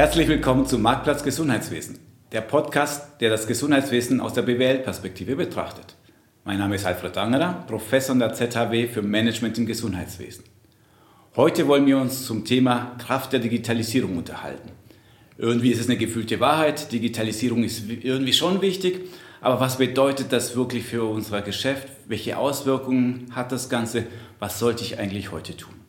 Herzlich 0.00 0.28
willkommen 0.28 0.64
zum 0.64 0.80
Marktplatz 0.80 1.22
Gesundheitswesen, 1.22 1.98
der 2.32 2.40
Podcast, 2.40 3.20
der 3.20 3.28
das 3.28 3.46
Gesundheitswesen 3.46 4.18
aus 4.22 4.32
der 4.32 4.40
BWL-Perspektive 4.40 5.36
betrachtet. 5.36 5.94
Mein 6.42 6.58
Name 6.58 6.76
ist 6.76 6.86
Alfred 6.86 7.18
Angerer, 7.18 7.66
Professor 7.66 8.14
an 8.14 8.18
der 8.18 8.32
ZHW 8.32 8.88
für 8.88 9.02
Management 9.02 9.58
im 9.58 9.66
Gesundheitswesen. 9.66 10.44
Heute 11.36 11.68
wollen 11.68 11.84
wir 11.84 11.98
uns 11.98 12.24
zum 12.24 12.46
Thema 12.46 12.96
Kraft 12.96 13.34
der 13.34 13.40
Digitalisierung 13.40 14.16
unterhalten. 14.16 14.70
Irgendwie 15.36 15.70
ist 15.70 15.80
es 15.80 15.88
eine 15.90 15.98
gefühlte 15.98 16.40
Wahrheit, 16.40 16.90
Digitalisierung 16.92 17.62
ist 17.62 17.82
irgendwie 17.86 18.32
schon 18.32 18.62
wichtig, 18.62 19.02
aber 19.42 19.60
was 19.60 19.76
bedeutet 19.76 20.32
das 20.32 20.56
wirklich 20.56 20.84
für 20.84 21.04
unser 21.04 21.42
Geschäft? 21.42 21.88
Welche 22.06 22.38
Auswirkungen 22.38 23.26
hat 23.32 23.52
das 23.52 23.68
Ganze? 23.68 24.06
Was 24.38 24.58
sollte 24.58 24.82
ich 24.82 24.98
eigentlich 24.98 25.30
heute 25.30 25.58
tun? 25.58 25.79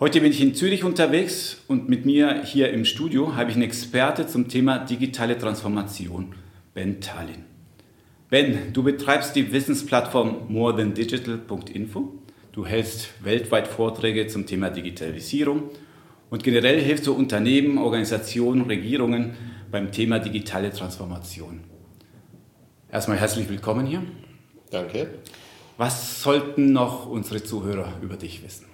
Heute 0.00 0.20
bin 0.20 0.32
ich 0.32 0.40
in 0.40 0.56
Zürich 0.56 0.82
unterwegs 0.82 1.58
und 1.68 1.88
mit 1.88 2.04
mir 2.04 2.42
hier 2.42 2.72
im 2.72 2.84
Studio 2.84 3.36
habe 3.36 3.50
ich 3.50 3.56
einen 3.56 3.62
Experte 3.62 4.26
zum 4.26 4.48
Thema 4.48 4.78
digitale 4.78 5.38
Transformation, 5.38 6.34
Ben 6.74 7.00
Tallinn. 7.00 7.44
Ben, 8.28 8.72
du 8.72 8.82
betreibst 8.82 9.36
die 9.36 9.52
Wissensplattform 9.52 10.46
morethandigital.info. 10.48 12.12
Du 12.50 12.66
hältst 12.66 13.10
weltweit 13.22 13.68
Vorträge 13.68 14.26
zum 14.26 14.46
Thema 14.46 14.68
Digitalisierung 14.70 15.70
und 16.28 16.42
generell 16.42 16.80
hilfst 16.80 17.06
du 17.06 17.14
Unternehmen, 17.14 17.78
Organisationen, 17.78 18.62
Regierungen 18.62 19.36
beim 19.70 19.92
Thema 19.92 20.18
digitale 20.18 20.70
Transformation. 20.70 21.60
Erstmal 22.90 23.18
herzlich 23.18 23.48
willkommen 23.48 23.86
hier. 23.86 24.02
Danke. 24.72 25.06
Was 25.76 26.20
sollten 26.20 26.72
noch 26.72 27.06
unsere 27.06 27.44
Zuhörer 27.44 27.92
über 28.02 28.16
dich 28.16 28.42
wissen? 28.42 28.73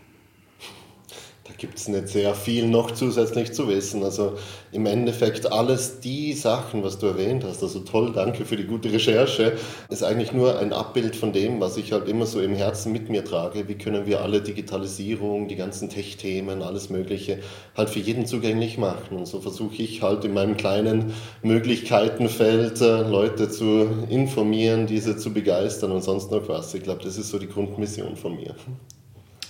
Da 1.50 1.56
gibt 1.56 1.78
es 1.78 1.88
nicht 1.88 2.06
sehr 2.06 2.32
viel 2.36 2.68
noch 2.68 2.92
zusätzlich 2.92 3.52
zu 3.52 3.66
wissen. 3.66 4.04
Also 4.04 4.34
im 4.70 4.86
Endeffekt 4.86 5.50
alles 5.50 5.98
die 5.98 6.32
Sachen, 6.32 6.84
was 6.84 6.98
du 6.98 7.06
erwähnt 7.06 7.42
hast, 7.42 7.60
also 7.64 7.80
toll, 7.80 8.12
danke 8.14 8.44
für 8.44 8.56
die 8.56 8.64
gute 8.64 8.92
Recherche, 8.92 9.56
ist 9.88 10.04
eigentlich 10.04 10.32
nur 10.32 10.60
ein 10.60 10.72
Abbild 10.72 11.16
von 11.16 11.32
dem, 11.32 11.60
was 11.60 11.76
ich 11.76 11.90
halt 11.90 12.08
immer 12.08 12.26
so 12.26 12.40
im 12.40 12.54
Herzen 12.54 12.92
mit 12.92 13.10
mir 13.10 13.24
trage. 13.24 13.66
Wie 13.66 13.74
können 13.74 14.06
wir 14.06 14.20
alle 14.20 14.42
Digitalisierung, 14.42 15.48
die 15.48 15.56
ganzen 15.56 15.88
Tech-Themen, 15.88 16.62
alles 16.62 16.88
Mögliche 16.88 17.40
halt 17.76 17.90
für 17.90 17.98
jeden 17.98 18.26
zugänglich 18.26 18.78
machen. 18.78 19.16
Und 19.16 19.26
so 19.26 19.40
versuche 19.40 19.82
ich 19.82 20.02
halt 20.02 20.24
in 20.24 20.34
meinem 20.34 20.56
kleinen 20.56 21.12
Möglichkeitenfeld 21.42 22.80
äh, 22.80 23.02
Leute 23.02 23.50
zu 23.50 24.06
informieren, 24.08 24.86
diese 24.86 25.16
zu 25.16 25.32
begeistern 25.32 25.90
und 25.90 26.04
sonst 26.04 26.30
noch 26.30 26.48
was. 26.48 26.72
Ich 26.74 26.84
glaube, 26.84 27.02
das 27.02 27.18
ist 27.18 27.30
so 27.30 27.40
die 27.40 27.48
Grundmission 27.48 28.14
von 28.14 28.36
mir. 28.36 28.54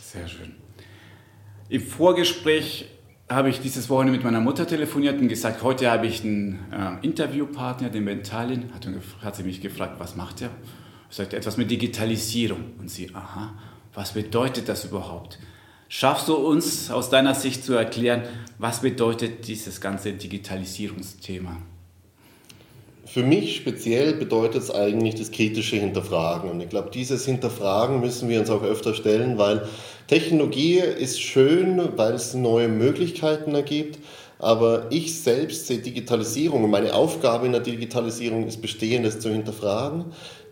Sehr 0.00 0.26
schön. 0.26 0.59
Im 1.70 1.82
Vorgespräch 1.82 2.86
habe 3.28 3.48
ich 3.48 3.60
dieses 3.60 3.88
Wochenende 3.88 4.14
mit 4.14 4.24
meiner 4.24 4.40
Mutter 4.40 4.66
telefoniert 4.66 5.20
und 5.20 5.28
gesagt, 5.28 5.62
heute 5.62 5.88
habe 5.88 6.08
ich 6.08 6.24
einen 6.24 6.58
äh, 6.72 7.06
Interviewpartner, 7.06 7.90
den 7.90 8.02
Mentalin. 8.02 8.74
Hat, 8.74 8.88
hat 9.22 9.36
sie 9.36 9.44
mich 9.44 9.60
gefragt, 9.60 10.00
was 10.00 10.16
macht 10.16 10.42
er? 10.42 10.50
Ich 11.08 11.16
sagte, 11.16 11.36
etwas 11.36 11.56
mit 11.56 11.70
Digitalisierung. 11.70 12.72
Und 12.80 12.90
sie, 12.90 13.14
aha, 13.14 13.54
was 13.94 14.14
bedeutet 14.14 14.68
das 14.68 14.84
überhaupt? 14.84 15.38
Schaffst 15.88 16.26
du 16.26 16.34
uns 16.34 16.90
aus 16.90 17.08
deiner 17.08 17.36
Sicht 17.36 17.62
zu 17.62 17.74
erklären, 17.74 18.22
was 18.58 18.80
bedeutet 18.80 19.46
dieses 19.46 19.80
ganze 19.80 20.12
Digitalisierungsthema? 20.12 21.56
Für 23.12 23.24
mich 23.24 23.56
speziell 23.56 24.12
bedeutet 24.12 24.62
es 24.62 24.70
eigentlich 24.70 25.16
das 25.16 25.32
kritische 25.32 25.74
Hinterfragen. 25.74 26.48
Und 26.48 26.60
ich 26.60 26.68
glaube, 26.68 26.90
dieses 26.94 27.24
Hinterfragen 27.24 27.98
müssen 27.98 28.28
wir 28.28 28.38
uns 28.38 28.50
auch 28.50 28.62
öfter 28.62 28.94
stellen, 28.94 29.36
weil 29.36 29.66
Technologie 30.06 30.78
ist 30.78 31.20
schön, 31.20 31.88
weil 31.96 32.14
es 32.14 32.34
neue 32.34 32.68
Möglichkeiten 32.68 33.56
ergibt. 33.56 33.98
Aber 34.38 34.86
ich 34.90 35.20
selbst 35.20 35.66
sehe 35.66 35.78
Digitalisierung 35.78 36.62
und 36.62 36.70
meine 36.70 36.94
Aufgabe 36.94 37.46
in 37.46 37.52
der 37.52 37.62
Digitalisierung 37.62 38.46
ist 38.46 38.62
Bestehendes 38.62 39.18
zu 39.18 39.30
hinterfragen, 39.30 40.04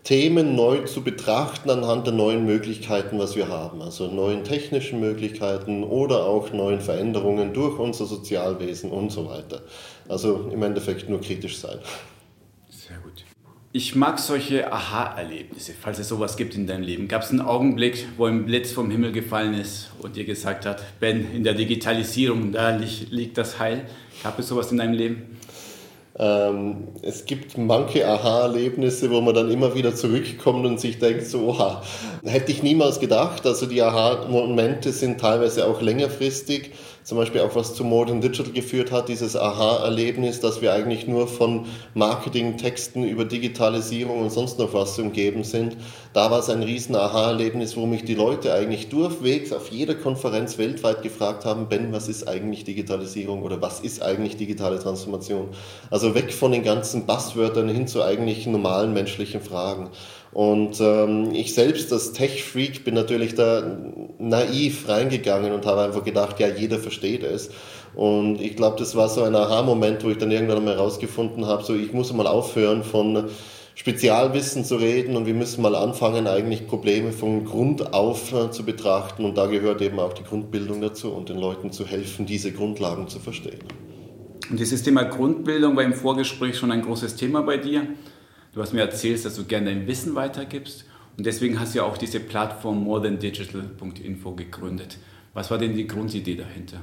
Themen 0.03 0.55
neu 0.55 0.79
zu 0.79 1.01
betrachten 1.01 1.69
anhand 1.69 2.07
der 2.07 2.13
neuen 2.13 2.45
Möglichkeiten, 2.45 3.19
was 3.19 3.37
wir 3.37 3.47
haben. 3.47 3.81
Also 3.81 4.07
neuen 4.07 4.43
technischen 4.43 4.99
Möglichkeiten 4.99 5.85
oder 5.85 6.25
auch 6.25 6.51
neuen 6.51 6.81
Veränderungen 6.81 7.53
durch 7.53 7.79
unser 7.79 8.05
Sozialwesen 8.05 8.91
und 8.91 9.13
so 9.13 9.29
weiter. 9.29 9.61
Also 10.09 10.49
im 10.51 10.61
Endeffekt 10.61 11.07
nur 11.07 11.21
kritisch 11.21 11.57
sein. 11.57 11.79
Ich 13.71 13.95
mag 13.95 14.17
solche 14.17 14.73
Aha-Erlebnisse, 14.73 15.73
falls 15.79 15.99
es 15.99 16.07
sowas 16.07 16.35
gibt 16.37 16.55
in 16.55 16.65
deinem 16.65 16.81
Leben. 16.81 17.07
Gab 17.07 17.21
es 17.21 17.29
einen 17.29 17.41
Augenblick, 17.41 18.07
wo 18.17 18.25
ein 18.25 18.45
Blitz 18.45 18.71
vom 18.71 18.89
Himmel 18.89 19.11
gefallen 19.11 19.53
ist 19.53 19.91
und 19.99 20.15
dir 20.15 20.25
gesagt 20.25 20.65
hat, 20.65 20.81
Ben, 20.99 21.35
in 21.35 21.43
der 21.43 21.53
Digitalisierung, 21.53 22.51
da 22.51 22.75
liegt 22.75 23.37
das 23.37 23.59
Heil? 23.59 23.85
Gab 24.23 24.39
es 24.39 24.47
sowas 24.47 24.71
in 24.71 24.79
deinem 24.79 24.93
Leben? 24.93 25.37
Ähm, 26.17 26.87
es 27.03 27.25
gibt 27.25 27.59
manche 27.59 28.07
Aha-Erlebnisse, 28.07 29.11
wo 29.11 29.21
man 29.21 29.35
dann 29.35 29.51
immer 29.51 29.75
wieder 29.75 29.93
zurückkommt 29.93 30.65
und 30.65 30.79
sich 30.79 30.97
denkt, 30.97 31.27
so, 31.27 31.49
oha, 31.49 31.83
hätte 32.23 32.51
ich 32.51 32.63
niemals 32.63 32.99
gedacht. 32.99 33.45
Also 33.45 33.67
die 33.67 33.83
Aha-Momente 33.83 34.91
sind 34.91 35.21
teilweise 35.21 35.67
auch 35.67 35.79
längerfristig 35.79 36.71
zum 37.09 37.17
Beispiel 37.17 37.41
auch 37.41 37.55
was 37.55 37.73
zu 37.73 37.83
Modern 37.83 38.21
Digital 38.21 38.53
geführt 38.53 38.91
hat, 38.91 39.09
dieses 39.09 39.35
Aha-Erlebnis, 39.35 40.41
dass 40.41 40.61
wir 40.61 40.73
eigentlich 40.73 41.07
nur 41.07 41.27
von 41.27 41.65
Marketing-Texten 41.95 43.03
über 43.03 43.25
Digitalisierung 43.25 44.21
und 44.21 44.31
sonst 44.31 44.59
noch 44.59 44.75
was 44.75 44.99
umgeben 44.99 45.43
sind. 45.43 45.75
Da 46.13 46.29
war 46.29 46.37
es 46.37 46.51
ein 46.51 46.61
riesen 46.61 46.95
Aha-Erlebnis, 46.95 47.75
wo 47.75 47.87
mich 47.87 48.03
die 48.05 48.13
Leute 48.13 48.53
eigentlich 48.53 48.89
durchwegs 48.89 49.51
auf 49.51 49.71
jeder 49.71 49.95
Konferenz 49.95 50.59
weltweit 50.59 51.01
gefragt 51.01 51.45
haben, 51.45 51.67
Ben, 51.67 51.91
was 51.91 52.09
ist 52.09 52.27
eigentlich 52.27 52.63
Digitalisierung 52.63 53.41
oder 53.41 53.59
was 53.59 53.79
ist 53.79 54.03
eigentlich 54.03 54.37
digitale 54.37 54.77
Transformation? 54.77 55.47
Also 55.89 56.13
weg 56.13 56.31
von 56.31 56.51
den 56.51 56.61
ganzen 56.61 57.07
Buzzwörtern 57.07 57.69
hin 57.69 57.87
zu 57.87 58.03
eigentlich 58.03 58.45
normalen 58.45 58.93
menschlichen 58.93 59.41
Fragen. 59.41 59.89
Und 60.31 60.79
ähm, 60.79 61.31
ich 61.33 61.55
selbst 61.55 61.91
als 61.91 62.13
Tech-Freak 62.13 62.83
bin 62.83 62.93
natürlich 62.93 63.33
da 63.33 63.77
naiv 64.19 64.87
reingegangen 64.87 65.51
und 65.51 65.65
habe 65.65 65.81
einfach 65.81 66.03
gedacht, 66.03 66.39
ja, 66.39 66.47
jeder 66.47 66.77
versteht 66.77 67.23
es. 67.23 67.49
Und 67.95 68.39
ich 68.39 68.55
glaube, 68.55 68.77
das 68.77 68.95
war 68.95 69.09
so 69.09 69.23
ein 69.23 69.35
Aha-Moment, 69.35 70.03
wo 70.03 70.09
ich 70.09 70.17
dann 70.17 70.29
irgendwann 70.29 70.63
mal 70.63 70.75
herausgefunden 70.75 71.47
habe, 71.47 71.63
so 71.63 71.73
ich 71.73 71.93
muss 71.93 72.13
mal 72.13 72.27
aufhören 72.27 72.83
von 72.83 73.29
Spezialwissen 73.73 74.65
zu 74.65 74.75
reden 74.75 75.15
und 75.15 75.25
wir 75.25 75.33
müssen 75.33 75.61
mal 75.61 75.73
anfangen, 75.73 76.27
eigentlich 76.27 76.67
Probleme 76.67 77.13
von 77.13 77.45
Grund 77.45 77.93
auf 77.93 78.33
äh, 78.33 78.51
zu 78.51 78.65
betrachten. 78.65 79.23
Und 79.23 79.37
da 79.37 79.47
gehört 79.47 79.81
eben 79.81 79.99
auch 79.99 80.11
die 80.11 80.23
Grundbildung 80.23 80.81
dazu 80.81 81.11
und 81.11 81.29
den 81.29 81.39
Leuten 81.39 81.71
zu 81.71 81.87
helfen, 81.87 82.25
diese 82.25 82.51
Grundlagen 82.51 83.07
zu 83.07 83.19
verstehen. 83.19 83.59
Und 84.49 84.59
dieses 84.59 84.83
Thema 84.83 85.03
Grundbildung 85.03 85.75
war 85.77 85.83
im 85.83 85.93
Vorgespräch 85.93 86.57
schon 86.57 86.71
ein 86.71 86.81
großes 86.81 87.15
Thema 87.15 87.41
bei 87.41 87.57
dir. 87.57 87.87
Du 88.53 88.61
hast 88.61 88.73
mir 88.73 88.81
erzählt, 88.81 89.23
dass 89.23 89.35
du 89.35 89.45
gerne 89.45 89.67
dein 89.67 89.87
Wissen 89.87 90.15
weitergibst 90.15 90.85
und 91.17 91.25
deswegen 91.25 91.59
hast 91.59 91.73
du 91.73 91.79
ja 91.79 91.85
auch 91.85 91.97
diese 91.97 92.19
Plattform 92.19 92.83
morethandigital.info 92.83 94.31
gegründet. 94.33 94.97
Was 95.33 95.51
war 95.51 95.57
denn 95.57 95.75
die 95.75 95.87
Grundidee 95.87 96.35
dahinter? 96.35 96.81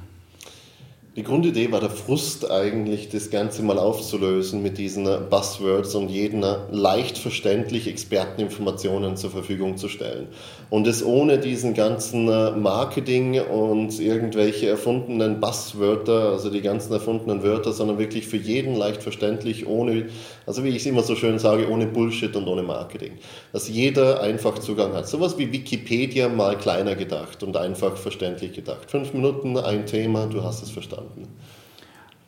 Die 1.17 1.23
Grundidee 1.23 1.71
war 1.71 1.79
der 1.79 1.89
Frust 1.89 2.51
eigentlich, 2.51 3.09
das 3.09 3.31
Ganze 3.31 3.63
mal 3.63 3.79
aufzulösen 3.79 4.61
mit 4.61 4.77
diesen 4.77 5.05
Buzzwords 5.31 5.95
und 5.95 6.09
jeden 6.09 6.45
leicht 6.69 7.17
verständlich 7.17 7.87
Experteninformationen 7.87 9.17
zur 9.17 9.31
Verfügung 9.31 9.77
zu 9.77 9.89
stellen. 9.89 10.27
Und 10.69 10.85
es 10.85 11.03
ohne 11.03 11.39
diesen 11.39 11.73
ganzen 11.73 12.25
Marketing 12.61 13.41
und 13.41 13.99
irgendwelche 13.99 14.69
erfundenen 14.69 15.39
Buzzwörter, 15.39 16.33
also 16.33 16.51
die 16.51 16.61
ganzen 16.61 16.93
erfundenen 16.93 17.41
Wörter, 17.41 17.71
sondern 17.71 17.97
wirklich 17.97 18.27
für 18.27 18.37
jeden 18.37 18.75
leicht 18.75 19.01
verständlich, 19.01 19.65
ohne, 19.65 20.09
also 20.45 20.63
wie 20.63 20.69
ich 20.69 20.75
es 20.75 20.85
immer 20.85 21.01
so 21.01 21.15
schön 21.15 21.39
sage, 21.39 21.67
ohne 21.67 21.87
Bullshit 21.87 22.35
und 22.35 22.47
ohne 22.47 22.61
Marketing. 22.61 23.13
Dass 23.53 23.67
jeder 23.67 24.21
einfach 24.21 24.59
Zugang 24.59 24.93
hat. 24.93 25.07
Sowas 25.07 25.35
wie 25.39 25.51
Wikipedia 25.51 26.29
mal 26.29 26.59
kleiner 26.59 26.93
gedacht 26.93 27.41
und 27.41 27.57
einfach 27.57 27.97
verständlich 27.97 28.53
gedacht. 28.53 28.91
Fünf 28.91 29.15
Minuten, 29.15 29.57
ein 29.57 29.87
Thema, 29.87 30.27
du 30.27 30.43
hast 30.43 30.61
es 30.61 30.69
verstanden 30.69 31.06
verstanden. 31.07 31.27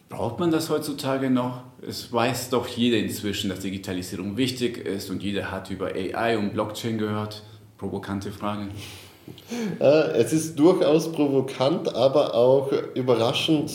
Braucht 0.10 0.40
man 0.40 0.50
das 0.50 0.70
heutzutage 0.70 1.30
noch? 1.30 1.62
Es 1.88 2.12
weiß 2.12 2.50
doch 2.50 2.68
jeder 2.68 2.98
inzwischen, 2.98 3.50
dass 3.50 3.60
Digitalisierung 3.60 4.38
wichtig 4.38 4.78
ist 4.78 5.10
und 5.12 5.22
jeder 5.22 5.52
hat 5.52 5.70
über 5.70 5.92
AI 5.94 6.38
und 6.38 6.54
Blockchain 6.54 6.98
gehört. 6.98 7.44
Provokante 7.78 8.32
Frage. 8.32 8.70
Äh, 9.80 10.18
es 10.18 10.34
ist 10.34 10.58
durchaus 10.58 11.12
provokant, 11.12 11.94
aber 11.94 12.34
auch 12.34 12.72
überraschend. 12.96 13.72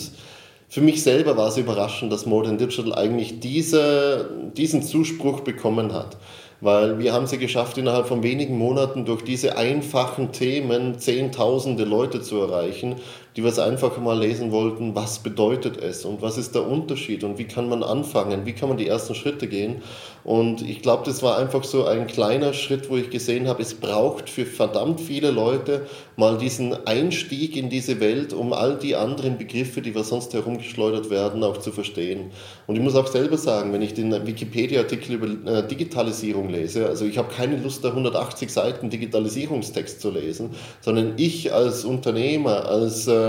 Für 0.67 0.81
mich 0.81 1.01
selber 1.01 1.37
war 1.37 1.47
es 1.47 1.55
überraschend, 1.55 2.11
dass 2.11 2.25
Modern 2.25 2.57
Digital 2.57 2.93
eigentlich 2.93 3.39
diese, 3.39 4.51
diesen 4.57 4.83
Zuspruch 4.83 5.39
bekommen 5.39 5.93
hat 5.93 6.17
weil 6.61 6.99
wir 6.99 7.13
haben 7.13 7.25
es 7.25 7.31
geschafft, 7.31 7.77
innerhalb 7.77 8.07
von 8.07 8.23
wenigen 8.23 8.57
Monaten 8.57 9.05
durch 9.05 9.23
diese 9.23 9.57
einfachen 9.57 10.31
Themen 10.31 10.97
Zehntausende 10.97 11.83
Leute 11.83 12.21
zu 12.21 12.39
erreichen, 12.39 12.95
die 13.35 13.43
wir 13.43 13.49
es 13.49 13.59
einfach 13.59 13.97
mal 13.97 14.17
lesen 14.17 14.51
wollten, 14.51 14.95
was 14.95 15.19
bedeutet 15.19 15.77
es 15.77 16.05
und 16.05 16.21
was 16.21 16.37
ist 16.37 16.55
der 16.55 16.65
Unterschied 16.65 17.23
und 17.23 17.37
wie 17.37 17.43
kann 17.43 17.67
man 17.67 17.83
anfangen, 17.83 18.45
wie 18.45 18.53
kann 18.53 18.69
man 18.69 18.77
die 18.77 18.87
ersten 18.87 19.13
Schritte 19.13 19.47
gehen. 19.47 19.81
Und 20.23 20.63
ich 20.67 20.81
glaube, 20.81 21.03
das 21.05 21.21
war 21.21 21.37
einfach 21.37 21.63
so 21.63 21.85
ein 21.85 22.07
kleiner 22.07 22.53
Schritt, 22.53 22.89
wo 22.89 22.97
ich 22.97 23.11
gesehen 23.11 23.47
habe, 23.47 23.61
es 23.61 23.75
braucht 23.75 24.27
für 24.29 24.45
verdammt 24.45 24.99
viele 24.99 25.29
Leute 25.29 25.85
mal 26.15 26.37
diesen 26.37 26.87
Einstieg 26.87 27.55
in 27.55 27.69
diese 27.69 27.99
Welt, 27.99 28.33
um 28.33 28.53
all 28.53 28.77
die 28.77 28.95
anderen 28.95 29.37
Begriffe, 29.37 29.81
die 29.81 29.93
wir 29.93 30.03
sonst 30.03 30.33
herumgeschleudert 30.33 31.11
werden, 31.11 31.43
auch 31.43 31.57
zu 31.57 31.71
verstehen. 31.71 32.31
Und 32.65 32.75
ich 32.75 32.81
muss 32.81 32.95
auch 32.95 33.05
selber 33.05 33.37
sagen, 33.37 33.71
wenn 33.73 33.83
ich 33.83 33.93
den 33.93 34.25
Wikipedia-Artikel 34.25 35.13
über 35.13 35.51
äh, 35.51 35.67
Digitalisierung 35.67 36.49
lese, 36.49 36.87
also 36.87 37.05
ich 37.05 37.17
habe 37.17 37.31
keine 37.31 37.57
Lust, 37.57 37.83
da 37.83 37.89
180 37.89 38.49
Seiten 38.49 38.89
Digitalisierungstext 38.89 40.01
zu 40.01 40.09
lesen, 40.09 40.51
sondern 40.81 41.13
ich 41.17 41.53
als 41.53 41.85
Unternehmer, 41.85 42.65
als, 42.65 43.07
äh, 43.07 43.24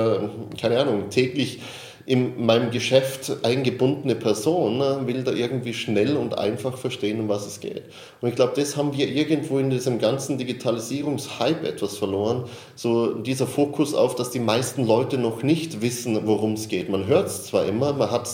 keine 0.61 0.79
Ahnung, 0.81 1.11
täglich 1.11 1.61
in 2.07 2.47
meinem 2.47 2.71
Geschäft 2.71 3.45
eingebundene 3.45 4.15
Person 4.15 4.79
ne, 4.79 5.01
will 5.07 5.25
da 5.25 5.33
irgendwie 5.33 5.75
schnell 5.75 6.17
und 6.17 6.39
einfach 6.39 6.79
verstehen, 6.79 7.19
um 7.19 7.29
was 7.29 7.45
es 7.47 7.59
geht. 7.59 7.83
Und 8.21 8.29
ich 8.29 8.37
glaube, 8.37 8.53
das 8.55 8.77
haben 8.77 8.97
wir 8.97 9.09
irgendwo 9.09 9.59
in 9.59 9.71
diesem 9.71 9.99
ganzen 9.99 10.39
Digitalisierungshype 10.39 11.67
etwas 11.67 11.99
verloren. 11.99 12.45
So 12.77 13.15
dieser 13.15 13.49
Fokus 13.49 13.93
auf, 13.93 14.15
dass 14.15 14.31
die 14.31 14.39
meisten 14.39 14.87
Leute 14.87 15.19
noch 15.19 15.43
nicht 15.43 15.83
wissen, 15.83 16.29
worum 16.29 16.53
es 16.53 16.69
geht. 16.69 16.89
Man 16.89 17.09
hört 17.09 17.27
es 17.27 17.47
zwar 17.47 17.67
immer, 17.67 17.93
man 17.93 18.13
hat 18.13 18.31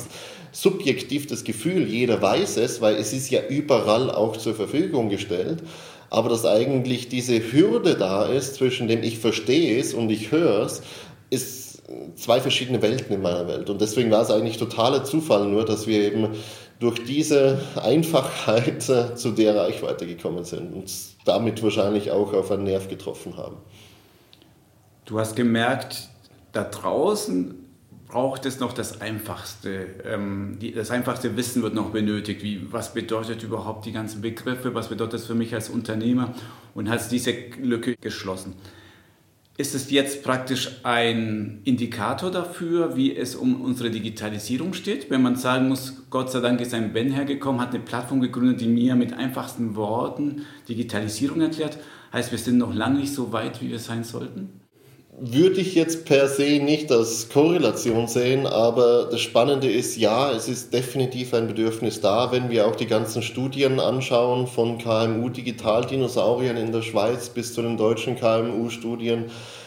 subjektiv 0.52 1.26
das 1.26 1.42
Gefühl, 1.42 1.88
jeder 1.88 2.20
weiß 2.20 2.58
es, 2.58 2.82
weil 2.82 2.96
es 2.96 3.14
ist 3.14 3.30
ja 3.30 3.40
überall 3.48 4.10
auch 4.10 4.36
zur 4.36 4.54
Verfügung 4.54 5.08
gestellt 5.08 5.62
aber 6.10 6.28
dass 6.28 6.44
eigentlich 6.44 7.08
diese 7.08 7.40
Hürde 7.52 7.94
da 7.94 8.26
ist 8.26 8.56
zwischen 8.56 8.86
dem 8.86 9.02
ich 9.02 9.18
verstehe 9.18 9.80
es 9.80 9.94
und 9.94 10.10
ich 10.10 10.30
höre 10.30 10.66
es, 10.66 10.82
ist 11.32 11.82
zwei 12.16 12.40
verschiedene 12.40 12.82
Welten 12.82 13.14
in 13.14 13.22
meiner 13.22 13.48
Welt. 13.48 13.70
Und 13.70 13.80
deswegen 13.80 14.10
war 14.10 14.20
es 14.20 14.30
eigentlich 14.30 14.58
totaler 14.58 15.02
Zufall 15.04 15.46
nur, 15.48 15.64
dass 15.64 15.86
wir 15.86 16.02
eben 16.02 16.28
durch 16.78 17.02
diese 17.04 17.60
Einfachheit 17.82 18.88
äh, 18.88 19.14
zu 19.14 19.30
der 19.30 19.56
Reichweite 19.56 20.06
gekommen 20.06 20.44
sind 20.44 20.74
und 20.74 20.92
damit 21.24 21.62
wahrscheinlich 21.62 22.10
auch 22.10 22.32
auf 22.34 22.50
einen 22.50 22.64
Nerv 22.64 22.88
getroffen 22.88 23.36
haben. 23.36 23.56
Du 25.06 25.18
hast 25.18 25.34
gemerkt, 25.34 26.08
da 26.52 26.64
draußen 26.64 27.54
braucht 28.08 28.44
es 28.44 28.60
noch 28.60 28.74
das 28.74 29.00
einfachste, 29.00 29.86
ähm, 30.04 30.58
das 30.74 30.90
einfachste 30.90 31.34
Wissen 31.36 31.62
wird 31.62 31.74
noch 31.74 31.90
benötigt. 31.90 32.42
Wie, 32.42 32.70
was 32.70 32.92
bedeutet 32.92 33.42
überhaupt 33.42 33.86
die 33.86 33.92
ganzen 33.92 34.20
Begriffe? 34.20 34.74
Was 34.74 34.88
bedeutet 34.88 35.14
das 35.14 35.24
für 35.24 35.34
mich 35.34 35.54
als 35.54 35.70
Unternehmer? 35.70 36.34
Und 36.74 36.90
hast 36.90 37.10
diese 37.10 37.32
Lücke 37.60 37.96
geschlossen. 37.96 38.54
Ist 39.58 39.74
es 39.74 39.90
jetzt 39.90 40.24
praktisch 40.24 40.80
ein 40.82 41.60
Indikator 41.64 42.30
dafür, 42.30 42.96
wie 42.96 43.14
es 43.14 43.34
um 43.34 43.60
unsere 43.60 43.90
Digitalisierung 43.90 44.72
steht? 44.72 45.10
Wenn 45.10 45.20
man 45.20 45.36
sagen 45.36 45.68
muss, 45.68 46.04
Gott 46.08 46.32
sei 46.32 46.40
Dank 46.40 46.60
ist 46.62 46.72
ein 46.72 46.94
Ben 46.94 47.12
hergekommen, 47.12 47.60
hat 47.60 47.74
eine 47.74 47.84
Plattform 47.84 48.22
gegründet, 48.22 48.62
die 48.62 48.66
mir 48.66 48.94
mit 48.94 49.12
einfachsten 49.12 49.76
Worten 49.76 50.46
Digitalisierung 50.70 51.42
erklärt, 51.42 51.78
heißt, 52.14 52.30
wir 52.30 52.38
sind 52.38 52.56
noch 52.56 52.74
lange 52.74 53.00
nicht 53.00 53.12
so 53.12 53.32
weit, 53.32 53.60
wie 53.60 53.68
wir 53.68 53.78
sein 53.78 54.04
sollten? 54.04 54.61
Würde 55.24 55.60
ich 55.60 55.76
jetzt 55.76 56.04
per 56.04 56.26
se 56.26 56.58
nicht 56.58 56.90
als 56.90 57.28
Korrelation 57.28 58.08
sehen, 58.08 58.44
aber 58.44 59.06
das 59.08 59.20
Spannende 59.20 59.70
ist, 59.70 59.96
ja, 59.96 60.32
es 60.32 60.48
ist 60.48 60.74
definitiv 60.74 61.32
ein 61.32 61.46
Bedürfnis 61.46 62.00
da, 62.00 62.32
wenn 62.32 62.50
wir 62.50 62.66
auch 62.66 62.74
die 62.74 62.88
ganzen 62.88 63.22
Studien 63.22 63.78
anschauen, 63.78 64.48
von 64.48 64.78
KMU-Digitaldinosauriern 64.78 66.56
in 66.56 66.72
der 66.72 66.82
Schweiz 66.82 67.28
bis 67.28 67.54
zu 67.54 67.62
den 67.62 67.76
deutschen 67.76 68.16
KMU-Studien. 68.16 69.26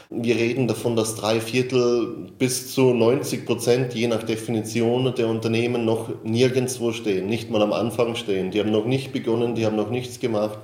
Wir 0.09 0.35
reden 0.35 0.67
davon, 0.67 0.97
dass 0.97 1.15
drei 1.15 1.39
Viertel 1.39 2.27
bis 2.37 2.73
zu 2.73 2.93
90 2.93 3.45
Prozent, 3.45 3.93
je 3.93 4.07
nach 4.07 4.23
Definition 4.23 5.15
der 5.15 5.29
Unternehmen, 5.29 5.85
noch 5.85 6.09
nirgendwo 6.25 6.91
stehen, 6.91 7.27
nicht 7.27 7.49
mal 7.49 7.61
am 7.61 7.71
Anfang 7.71 8.15
stehen. 8.15 8.51
Die 8.51 8.59
haben 8.59 8.71
noch 8.71 8.85
nicht 8.85 9.13
begonnen, 9.13 9.55
die 9.55 9.65
haben 9.65 9.77
noch 9.77 9.89
nichts 9.89 10.19
gemacht. 10.19 10.59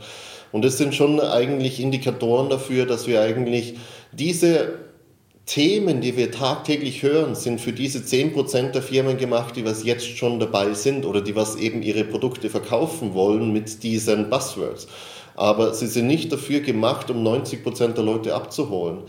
Und 0.52 0.66
das 0.66 0.78
sind 0.78 0.94
schon 0.94 1.20
eigentlich 1.22 1.80
Indikatoren 1.80 2.50
dafür, 2.50 2.86
dass 2.86 3.08
wir 3.08 3.22
eigentlich 3.22 3.76
diese 4.14 4.80
Themen, 5.46 6.02
die 6.02 6.16
wir 6.16 6.32
tagtäglich 6.32 7.04
hören, 7.04 7.36
sind 7.36 7.60
für 7.60 7.74
diese 7.74 8.00
10% 8.00 8.72
der 8.72 8.82
Firmen 8.82 9.18
gemacht, 9.18 9.56
die 9.56 9.66
was 9.66 9.84
jetzt 9.84 10.18
schon 10.18 10.40
dabei 10.40 10.74
sind 10.74 11.06
oder 11.06 11.22
die 11.22 11.36
was 11.36 11.56
eben 11.56 11.82
ihre 11.82 12.04
Produkte 12.04 12.50
verkaufen 12.50 13.14
wollen 13.14 13.52
mit 13.52 13.84
diesen 13.84 14.30
Buzzwords. 14.30 14.88
Aber 15.36 15.74
sie 15.74 15.88
sind 15.88 16.08
nicht 16.08 16.32
dafür 16.32 16.60
gemacht, 16.60 17.10
um 17.10 17.26
90% 17.26 17.94
der 17.94 18.04
Leute 18.04 18.36
abzuholen. 18.36 19.00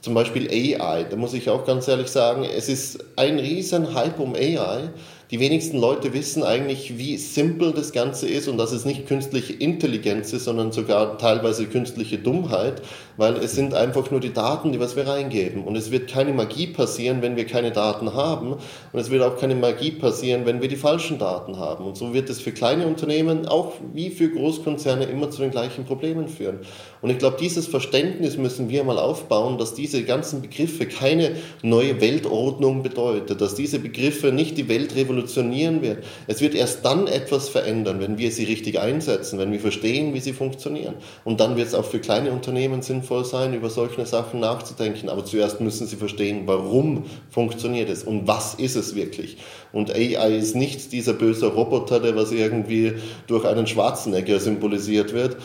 Zum 0.00 0.14
Beispiel 0.14 0.48
AI, 0.48 1.04
da 1.04 1.16
muss 1.16 1.34
ich 1.34 1.50
auch 1.50 1.66
ganz 1.66 1.86
ehrlich 1.86 2.08
sagen, 2.08 2.44
es 2.44 2.70
ist 2.70 3.04
ein 3.16 3.38
riesen 3.38 3.94
Hype 3.94 4.18
um 4.18 4.34
AI, 4.34 4.90
die 5.30 5.38
wenigsten 5.38 5.78
Leute 5.78 6.12
wissen 6.12 6.42
eigentlich, 6.42 6.98
wie 6.98 7.16
simpel 7.16 7.72
das 7.72 7.92
Ganze 7.92 8.26
ist 8.26 8.48
und 8.48 8.58
dass 8.58 8.72
es 8.72 8.84
nicht 8.84 9.06
künstliche 9.06 9.52
Intelligenz 9.52 10.32
ist, 10.32 10.44
sondern 10.44 10.72
sogar 10.72 11.18
teilweise 11.18 11.66
künstliche 11.66 12.18
Dummheit, 12.18 12.82
weil 13.20 13.36
es 13.36 13.52
sind 13.54 13.74
einfach 13.74 14.10
nur 14.10 14.18
die 14.18 14.32
Daten, 14.32 14.72
die 14.72 14.80
was 14.80 14.96
wir 14.96 15.06
reingeben. 15.06 15.64
Und 15.64 15.76
es 15.76 15.90
wird 15.90 16.08
keine 16.08 16.32
Magie 16.32 16.68
passieren, 16.68 17.20
wenn 17.20 17.36
wir 17.36 17.44
keine 17.44 17.70
Daten 17.70 18.14
haben. 18.14 18.54
Und 18.54 18.98
es 18.98 19.10
wird 19.10 19.22
auch 19.22 19.36
keine 19.36 19.54
Magie 19.54 19.90
passieren, 19.90 20.46
wenn 20.46 20.62
wir 20.62 20.68
die 20.68 20.76
falschen 20.76 21.18
Daten 21.18 21.58
haben. 21.58 21.84
Und 21.84 21.98
so 21.98 22.14
wird 22.14 22.30
es 22.30 22.40
für 22.40 22.52
kleine 22.52 22.86
Unternehmen, 22.86 23.44
auch 23.44 23.74
wie 23.92 24.08
für 24.08 24.30
Großkonzerne, 24.30 25.04
immer 25.04 25.28
zu 25.30 25.42
den 25.42 25.50
gleichen 25.50 25.84
Problemen 25.84 26.28
führen. 26.28 26.60
Und 27.02 27.10
ich 27.10 27.18
glaube, 27.18 27.36
dieses 27.38 27.66
Verständnis 27.66 28.38
müssen 28.38 28.70
wir 28.70 28.84
mal 28.84 28.98
aufbauen, 28.98 29.58
dass 29.58 29.74
diese 29.74 30.02
ganzen 30.02 30.40
Begriffe 30.40 30.86
keine 30.86 31.32
neue 31.62 32.00
Weltordnung 32.00 32.82
bedeuten, 32.82 33.36
dass 33.36 33.54
diese 33.54 33.80
Begriffe 33.80 34.32
nicht 34.32 34.56
die 34.56 34.70
Welt 34.70 34.96
revolutionieren, 34.96 35.82
wird. 35.82 36.04
Es 36.26 36.40
wird 36.40 36.54
erst 36.54 36.86
dann 36.86 37.06
etwas 37.06 37.50
verändern, 37.50 38.00
wenn 38.00 38.16
wir 38.16 38.30
sie 38.30 38.44
richtig 38.44 38.80
einsetzen, 38.80 39.38
wenn 39.38 39.52
wir 39.52 39.60
verstehen, 39.60 40.14
wie 40.14 40.20
sie 40.20 40.32
funktionieren. 40.32 40.94
Und 41.24 41.40
dann 41.40 41.58
wird 41.58 41.68
es 41.68 41.74
auch 41.74 41.84
für 41.84 42.00
kleine 42.00 42.32
Unternehmen 42.32 42.80
sinnvoll 42.80 43.09
sein, 43.24 43.54
über 43.54 43.70
solche 43.70 44.06
Sachen 44.06 44.40
nachzudenken. 44.40 45.08
Aber 45.08 45.24
zuerst 45.24 45.60
müssen 45.60 45.86
sie 45.86 45.96
verstehen, 45.96 46.42
warum 46.46 47.04
funktioniert 47.30 47.90
es 47.90 48.04
und 48.04 48.26
was 48.26 48.54
ist 48.54 48.76
es 48.76 48.94
wirklich. 48.94 49.36
Und 49.72 49.94
AI 49.94 50.36
ist 50.36 50.56
nicht 50.56 50.92
dieser 50.92 51.12
böse 51.12 51.48
Roboter, 51.48 52.00
der 52.00 52.16
was 52.16 52.32
irgendwie 52.32 52.94
durch 53.26 53.44
einen 53.44 53.66
Schwarzenegger 53.66 54.40
symbolisiert 54.40 55.12
wird, 55.12 55.36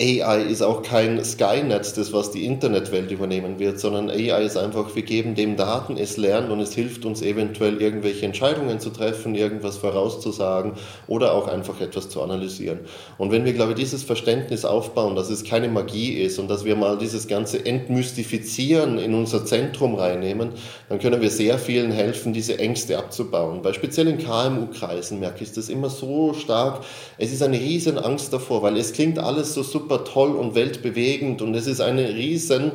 AI 0.00 0.40
ist 0.44 0.62
auch 0.62 0.82
kein 0.82 1.22
Skynet, 1.22 1.98
das 1.98 2.10
was 2.14 2.30
die 2.30 2.46
Internetwelt 2.46 3.10
übernehmen 3.10 3.58
wird, 3.58 3.78
sondern 3.78 4.08
AI 4.08 4.42
ist 4.42 4.56
einfach, 4.56 4.94
wir 4.96 5.02
geben 5.02 5.34
dem 5.34 5.56
Daten, 5.56 5.98
es 5.98 6.16
lernt 6.16 6.48
und 6.50 6.58
es 6.60 6.72
hilft 6.72 7.04
uns 7.04 7.20
eventuell 7.20 7.82
irgendwelche 7.82 8.24
Entscheidungen 8.24 8.80
zu 8.80 8.88
treffen, 8.88 9.34
irgendwas 9.34 9.76
vorauszusagen 9.76 10.72
oder 11.06 11.34
auch 11.34 11.48
einfach 11.48 11.82
etwas 11.82 12.08
zu 12.08 12.22
analysieren. 12.22 12.78
Und 13.18 13.30
wenn 13.30 13.44
wir, 13.44 13.52
glaube 13.52 13.72
ich, 13.72 13.78
dieses 13.78 14.04
Verständnis 14.04 14.64
aufbauen, 14.64 15.16
dass 15.16 15.28
es 15.28 15.44
keine 15.44 15.68
Magie 15.68 16.14
ist 16.14 16.38
und 16.38 16.48
dass 16.48 16.64
wir 16.64 16.76
mal 16.76 16.96
dieses 16.96 17.28
ganze 17.28 17.66
Entmystifizieren 17.66 18.98
in 18.98 19.12
unser 19.12 19.44
Zentrum 19.44 19.96
reinnehmen, 19.96 20.52
dann 20.88 20.98
können 20.98 21.20
wir 21.20 21.30
sehr 21.30 21.58
vielen 21.58 21.92
helfen, 21.92 22.32
diese 22.32 22.58
Ängste 22.58 22.96
abzubauen. 22.96 23.62
Weil 23.62 23.74
speziell 23.74 24.08
in 24.08 24.16
KMU-Kreisen 24.16 25.20
merke 25.20 25.44
ich 25.44 25.52
das 25.52 25.68
immer 25.68 25.90
so 25.90 26.32
stark. 26.32 26.82
Es 27.18 27.34
ist 27.34 27.42
eine 27.42 27.60
riesen 27.60 27.98
Angst 27.98 28.32
davor, 28.32 28.62
weil 28.62 28.78
es 28.78 28.94
klingt 28.94 29.18
alles 29.18 29.52
so 29.52 29.73
super 29.74 30.04
toll 30.04 30.36
und 30.36 30.54
weltbewegend 30.54 31.42
und 31.42 31.52
es 31.56 31.66
ist 31.66 31.80
ein 31.80 31.98
riesen 31.98 32.70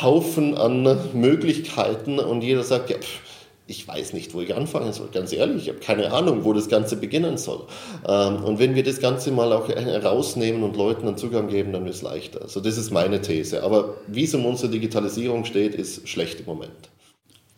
Haufen 0.00 0.56
an 0.56 0.98
Möglichkeiten 1.12 2.18
und 2.18 2.40
jeder 2.40 2.62
sagt, 2.62 2.88
ja, 2.88 2.96
pff, 2.96 3.20
ich 3.66 3.86
weiß 3.86 4.14
nicht, 4.14 4.32
wo 4.32 4.40
ich 4.40 4.54
anfangen 4.54 4.94
soll, 4.94 5.08
ganz 5.12 5.30
ehrlich, 5.34 5.64
ich 5.64 5.68
habe 5.68 5.78
keine 5.78 6.10
Ahnung, 6.10 6.44
wo 6.44 6.54
das 6.54 6.70
Ganze 6.70 6.96
beginnen 6.96 7.36
soll. 7.36 7.66
Ähm, 8.08 8.42
und 8.42 8.58
wenn 8.58 8.74
wir 8.74 8.82
das 8.82 8.98
Ganze 8.98 9.30
mal 9.30 9.52
auch 9.52 9.68
rausnehmen 9.68 10.62
und 10.62 10.74
Leuten 10.74 11.06
einen 11.06 11.18
Zugang 11.18 11.48
geben, 11.48 11.74
dann 11.74 11.84
wird 11.84 11.94
es 11.94 12.00
leichter. 12.00 12.40
Also 12.40 12.60
das 12.60 12.78
ist 12.78 12.90
meine 12.92 13.20
These. 13.20 13.62
Aber 13.62 13.96
wie 14.06 14.24
es 14.24 14.34
um 14.34 14.46
unsere 14.46 14.72
Digitalisierung 14.72 15.44
steht, 15.44 15.74
ist 15.74 16.08
schlecht 16.08 16.40
im 16.40 16.46
Moment. 16.46 16.88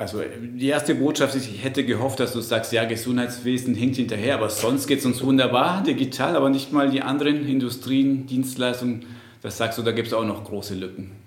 Also 0.01 0.23
die 0.41 0.69
erste 0.69 0.95
Botschaft 0.95 1.35
ist, 1.35 1.47
ich 1.47 1.63
hätte 1.63 1.85
gehofft, 1.85 2.21
dass 2.21 2.33
du 2.33 2.41
sagst, 2.41 2.73
ja, 2.73 2.87
Gesundheitswesen 2.87 3.75
hinkt 3.75 3.97
hinterher, 3.97 4.33
aber 4.33 4.49
sonst 4.49 4.87
geht 4.87 5.01
es 5.01 5.05
uns 5.05 5.23
wunderbar, 5.23 5.83
digital, 5.83 6.37
aber 6.37 6.49
nicht 6.49 6.73
mal 6.73 6.89
die 6.89 7.03
anderen 7.03 7.47
Industrien, 7.47 8.25
Dienstleistungen. 8.25 9.05
Das 9.43 9.59
sagst 9.59 9.77
du, 9.77 9.83
da 9.83 9.93
gibt 9.93 10.09
es 10.09 10.15
auch 10.15 10.25
noch 10.25 10.43
große 10.45 10.75
Lücken. 10.75 11.20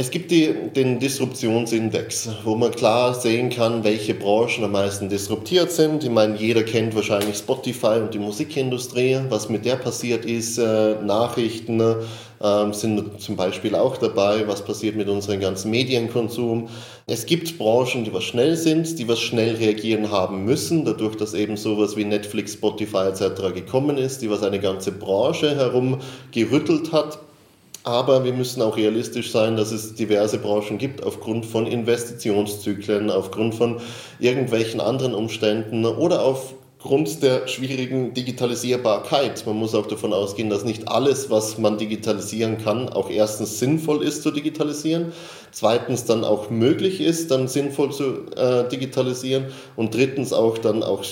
Es 0.00 0.10
gibt 0.10 0.30
die, 0.30 0.54
den 0.74 0.98
Disruptionsindex, 0.98 2.30
wo 2.44 2.56
man 2.56 2.70
klar 2.70 3.12
sehen 3.12 3.50
kann, 3.50 3.84
welche 3.84 4.14
Branchen 4.14 4.64
am 4.64 4.72
meisten 4.72 5.10
disruptiert 5.10 5.70
sind. 5.70 6.02
Ich 6.02 6.08
meine, 6.08 6.36
jeder 6.38 6.62
kennt 6.62 6.94
wahrscheinlich 6.94 7.36
Spotify 7.36 8.00
und 8.00 8.14
die 8.14 8.18
Musikindustrie. 8.18 9.18
Was 9.28 9.50
mit 9.50 9.66
der 9.66 9.76
passiert 9.76 10.24
ist, 10.24 10.56
äh, 10.56 10.94
Nachrichten 11.02 11.80
äh, 11.80 12.72
sind 12.72 13.20
zum 13.20 13.36
Beispiel 13.36 13.74
auch 13.74 13.98
dabei. 13.98 14.48
Was 14.48 14.64
passiert 14.64 14.96
mit 14.96 15.10
unserem 15.10 15.38
ganzen 15.38 15.70
Medienkonsum? 15.70 16.70
Es 17.06 17.26
gibt 17.26 17.58
Branchen, 17.58 18.02
die 18.02 18.14
was 18.14 18.24
schnell 18.24 18.56
sind, 18.56 18.98
die 18.98 19.06
was 19.06 19.20
schnell 19.20 19.56
reagieren 19.56 20.10
haben 20.10 20.46
müssen, 20.46 20.86
dadurch, 20.86 21.16
dass 21.16 21.34
eben 21.34 21.58
sowas 21.58 21.94
wie 21.98 22.06
Netflix, 22.06 22.54
Spotify 22.54 23.08
etc. 23.08 23.52
gekommen 23.52 23.98
ist, 23.98 24.22
die 24.22 24.30
was 24.30 24.42
eine 24.42 24.60
ganze 24.60 24.92
Branche 24.92 25.56
herum 25.56 25.98
gerüttelt 26.32 26.90
hat 26.90 27.18
Aber 27.82 28.24
wir 28.24 28.34
müssen 28.34 28.60
auch 28.60 28.76
realistisch 28.76 29.30
sein, 29.30 29.56
dass 29.56 29.72
es 29.72 29.94
diverse 29.94 30.38
Branchen 30.38 30.76
gibt, 30.76 31.02
aufgrund 31.02 31.46
von 31.46 31.66
Investitionszyklen, 31.66 33.10
aufgrund 33.10 33.54
von 33.54 33.80
irgendwelchen 34.18 34.80
anderen 34.80 35.14
Umständen 35.14 35.86
oder 35.86 36.22
aufgrund 36.22 37.22
der 37.22 37.48
schwierigen 37.48 38.12
Digitalisierbarkeit. 38.12 39.46
Man 39.46 39.56
muss 39.56 39.74
auch 39.74 39.86
davon 39.86 40.12
ausgehen, 40.12 40.50
dass 40.50 40.64
nicht 40.64 40.88
alles, 40.88 41.30
was 41.30 41.56
man 41.56 41.78
digitalisieren 41.78 42.58
kann, 42.58 42.90
auch 42.90 43.08
erstens 43.08 43.58
sinnvoll 43.58 44.02
ist 44.02 44.22
zu 44.22 44.30
digitalisieren, 44.30 45.12
zweitens 45.50 46.04
dann 46.04 46.22
auch 46.22 46.50
möglich 46.50 47.00
ist, 47.00 47.30
dann 47.30 47.48
sinnvoll 47.48 47.92
zu 47.92 48.26
äh, 48.36 48.68
digitalisieren 48.68 49.46
und 49.76 49.94
drittens 49.94 50.34
auch 50.34 50.58
dann 50.58 50.82
auch 50.82 51.02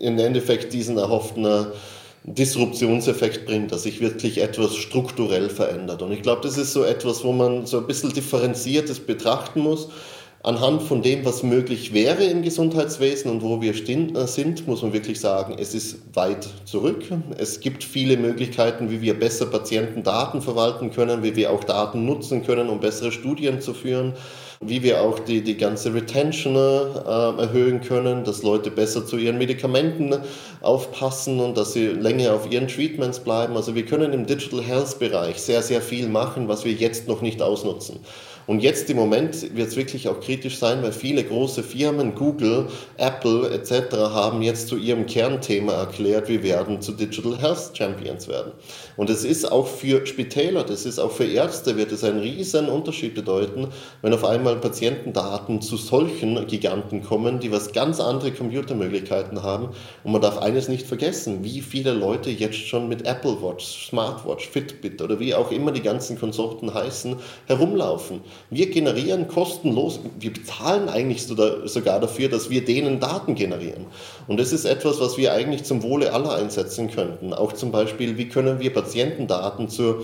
im 0.00 0.18
Endeffekt 0.18 0.72
diesen 0.72 0.98
erhofften 0.98 1.44
äh, 1.44 1.66
Disruptionseffekt 2.24 3.46
bringt, 3.46 3.72
dass 3.72 3.82
sich 3.82 4.00
wirklich 4.00 4.40
etwas 4.40 4.76
strukturell 4.76 5.50
verändert. 5.50 6.02
Und 6.02 6.12
ich 6.12 6.22
glaube, 6.22 6.42
das 6.42 6.56
ist 6.56 6.72
so 6.72 6.84
etwas, 6.84 7.24
wo 7.24 7.32
man 7.32 7.66
so 7.66 7.78
ein 7.78 7.86
bisschen 7.86 8.12
differenziertes 8.12 9.00
betrachten 9.00 9.60
muss. 9.60 9.88
Anhand 10.44 10.82
von 10.82 11.02
dem, 11.02 11.24
was 11.24 11.44
möglich 11.44 11.94
wäre 11.94 12.24
im 12.24 12.42
Gesundheitswesen 12.42 13.30
und 13.30 13.42
wo 13.42 13.60
wir 13.60 13.74
äh, 13.74 14.26
sind, 14.26 14.66
muss 14.66 14.82
man 14.82 14.92
wirklich 14.92 15.20
sagen, 15.20 15.56
es 15.58 15.72
ist 15.72 15.98
weit 16.14 16.48
zurück. 16.64 17.04
Es 17.38 17.60
gibt 17.60 17.84
viele 17.84 18.16
Möglichkeiten, 18.16 18.90
wie 18.90 19.00
wir 19.00 19.18
besser 19.18 19.46
Patientendaten 19.46 20.42
verwalten 20.42 20.90
können, 20.90 21.22
wie 21.22 21.36
wir 21.36 21.52
auch 21.52 21.62
Daten 21.62 22.06
nutzen 22.06 22.44
können, 22.44 22.70
um 22.70 22.80
bessere 22.80 23.12
Studien 23.12 23.60
zu 23.60 23.72
führen 23.72 24.14
wie 24.62 24.82
wir 24.82 25.02
auch 25.02 25.18
die, 25.18 25.42
die 25.42 25.56
ganze 25.56 25.92
Retention 25.92 26.54
äh, 26.54 27.42
erhöhen 27.42 27.80
können, 27.80 28.24
dass 28.24 28.42
Leute 28.42 28.70
besser 28.70 29.04
zu 29.04 29.16
ihren 29.16 29.38
Medikamenten 29.38 30.14
aufpassen 30.60 31.40
und 31.40 31.56
dass 31.56 31.72
sie 31.72 31.86
länger 31.88 32.34
auf 32.34 32.50
ihren 32.50 32.68
Treatments 32.68 33.20
bleiben. 33.20 33.56
Also 33.56 33.74
wir 33.74 33.84
können 33.84 34.12
im 34.12 34.26
Digital 34.26 34.62
Health 34.62 34.98
Bereich 34.98 35.40
sehr, 35.40 35.62
sehr 35.62 35.82
viel 35.82 36.08
machen, 36.08 36.48
was 36.48 36.64
wir 36.64 36.72
jetzt 36.72 37.08
noch 37.08 37.22
nicht 37.22 37.42
ausnutzen. 37.42 38.00
Und 38.46 38.60
jetzt 38.60 38.90
im 38.90 38.96
Moment 38.96 39.54
wird 39.56 39.68
es 39.68 39.76
wirklich 39.76 40.08
auch 40.08 40.20
kritisch 40.20 40.58
sein, 40.58 40.82
weil 40.82 40.92
viele 40.92 41.22
große 41.22 41.62
Firmen, 41.62 42.14
Google, 42.14 42.66
Apple 42.96 43.50
etc. 43.50 43.94
haben 43.96 44.42
jetzt 44.42 44.68
zu 44.68 44.76
ihrem 44.76 45.06
Kernthema 45.06 45.72
erklärt, 45.74 46.28
wir 46.28 46.42
werden 46.42 46.80
zu 46.80 46.92
Digital 46.92 47.38
Health 47.38 47.70
Champions 47.72 48.26
werden. 48.26 48.52
Und 48.96 49.10
es 49.10 49.24
ist 49.24 49.50
auch 49.50 49.66
für 49.66 50.06
Spitäler, 50.06 50.64
das 50.64 50.86
ist 50.86 50.98
auch 50.98 51.12
für 51.12 51.24
Ärzte, 51.24 51.76
wird 51.76 51.92
es 51.92 52.04
einen 52.04 52.20
riesen 52.20 52.68
Unterschied 52.68 53.14
bedeuten, 53.14 53.68
wenn 54.02 54.12
auf 54.12 54.24
einmal 54.24 54.56
Patientendaten 54.56 55.62
zu 55.62 55.76
solchen 55.76 56.46
Giganten 56.46 57.02
kommen, 57.02 57.40
die 57.40 57.50
was 57.50 57.72
ganz 57.72 58.00
andere 58.00 58.32
Computermöglichkeiten 58.32 59.42
haben. 59.42 59.70
Und 60.04 60.12
man 60.12 60.20
darf 60.20 60.38
eines 60.38 60.68
nicht 60.68 60.86
vergessen, 60.86 61.42
wie 61.42 61.60
viele 61.60 61.92
Leute 61.92 62.30
jetzt 62.30 62.58
schon 62.58 62.88
mit 62.88 63.06
Apple 63.06 63.42
Watch, 63.42 63.88
Smartwatch, 63.88 64.48
Fitbit 64.48 65.00
oder 65.00 65.18
wie 65.18 65.34
auch 65.34 65.50
immer 65.50 65.72
die 65.72 65.82
ganzen 65.82 66.18
Konsorten 66.18 66.74
heißen, 66.74 67.16
herumlaufen. 67.46 68.20
Wir 68.50 68.70
generieren 68.70 69.28
kostenlos, 69.28 70.00
wir 70.18 70.32
bezahlen 70.32 70.88
eigentlich 70.88 71.26
sogar 71.26 72.00
dafür, 72.00 72.28
dass 72.28 72.50
wir 72.50 72.64
denen 72.64 73.00
Daten 73.00 73.34
generieren. 73.34 73.86
Und 74.26 74.38
das 74.38 74.52
ist 74.52 74.64
etwas, 74.64 75.00
was 75.00 75.16
wir 75.16 75.32
eigentlich 75.32 75.64
zum 75.64 75.82
Wohle 75.82 76.12
aller 76.12 76.34
einsetzen 76.34 76.90
könnten. 76.90 77.32
Auch 77.32 77.52
zum 77.52 77.72
Beispiel, 77.72 78.16
wie 78.16 78.28
können 78.28 78.60
wir 78.60 78.72
Patientendaten 78.72 79.68
zur 79.68 80.02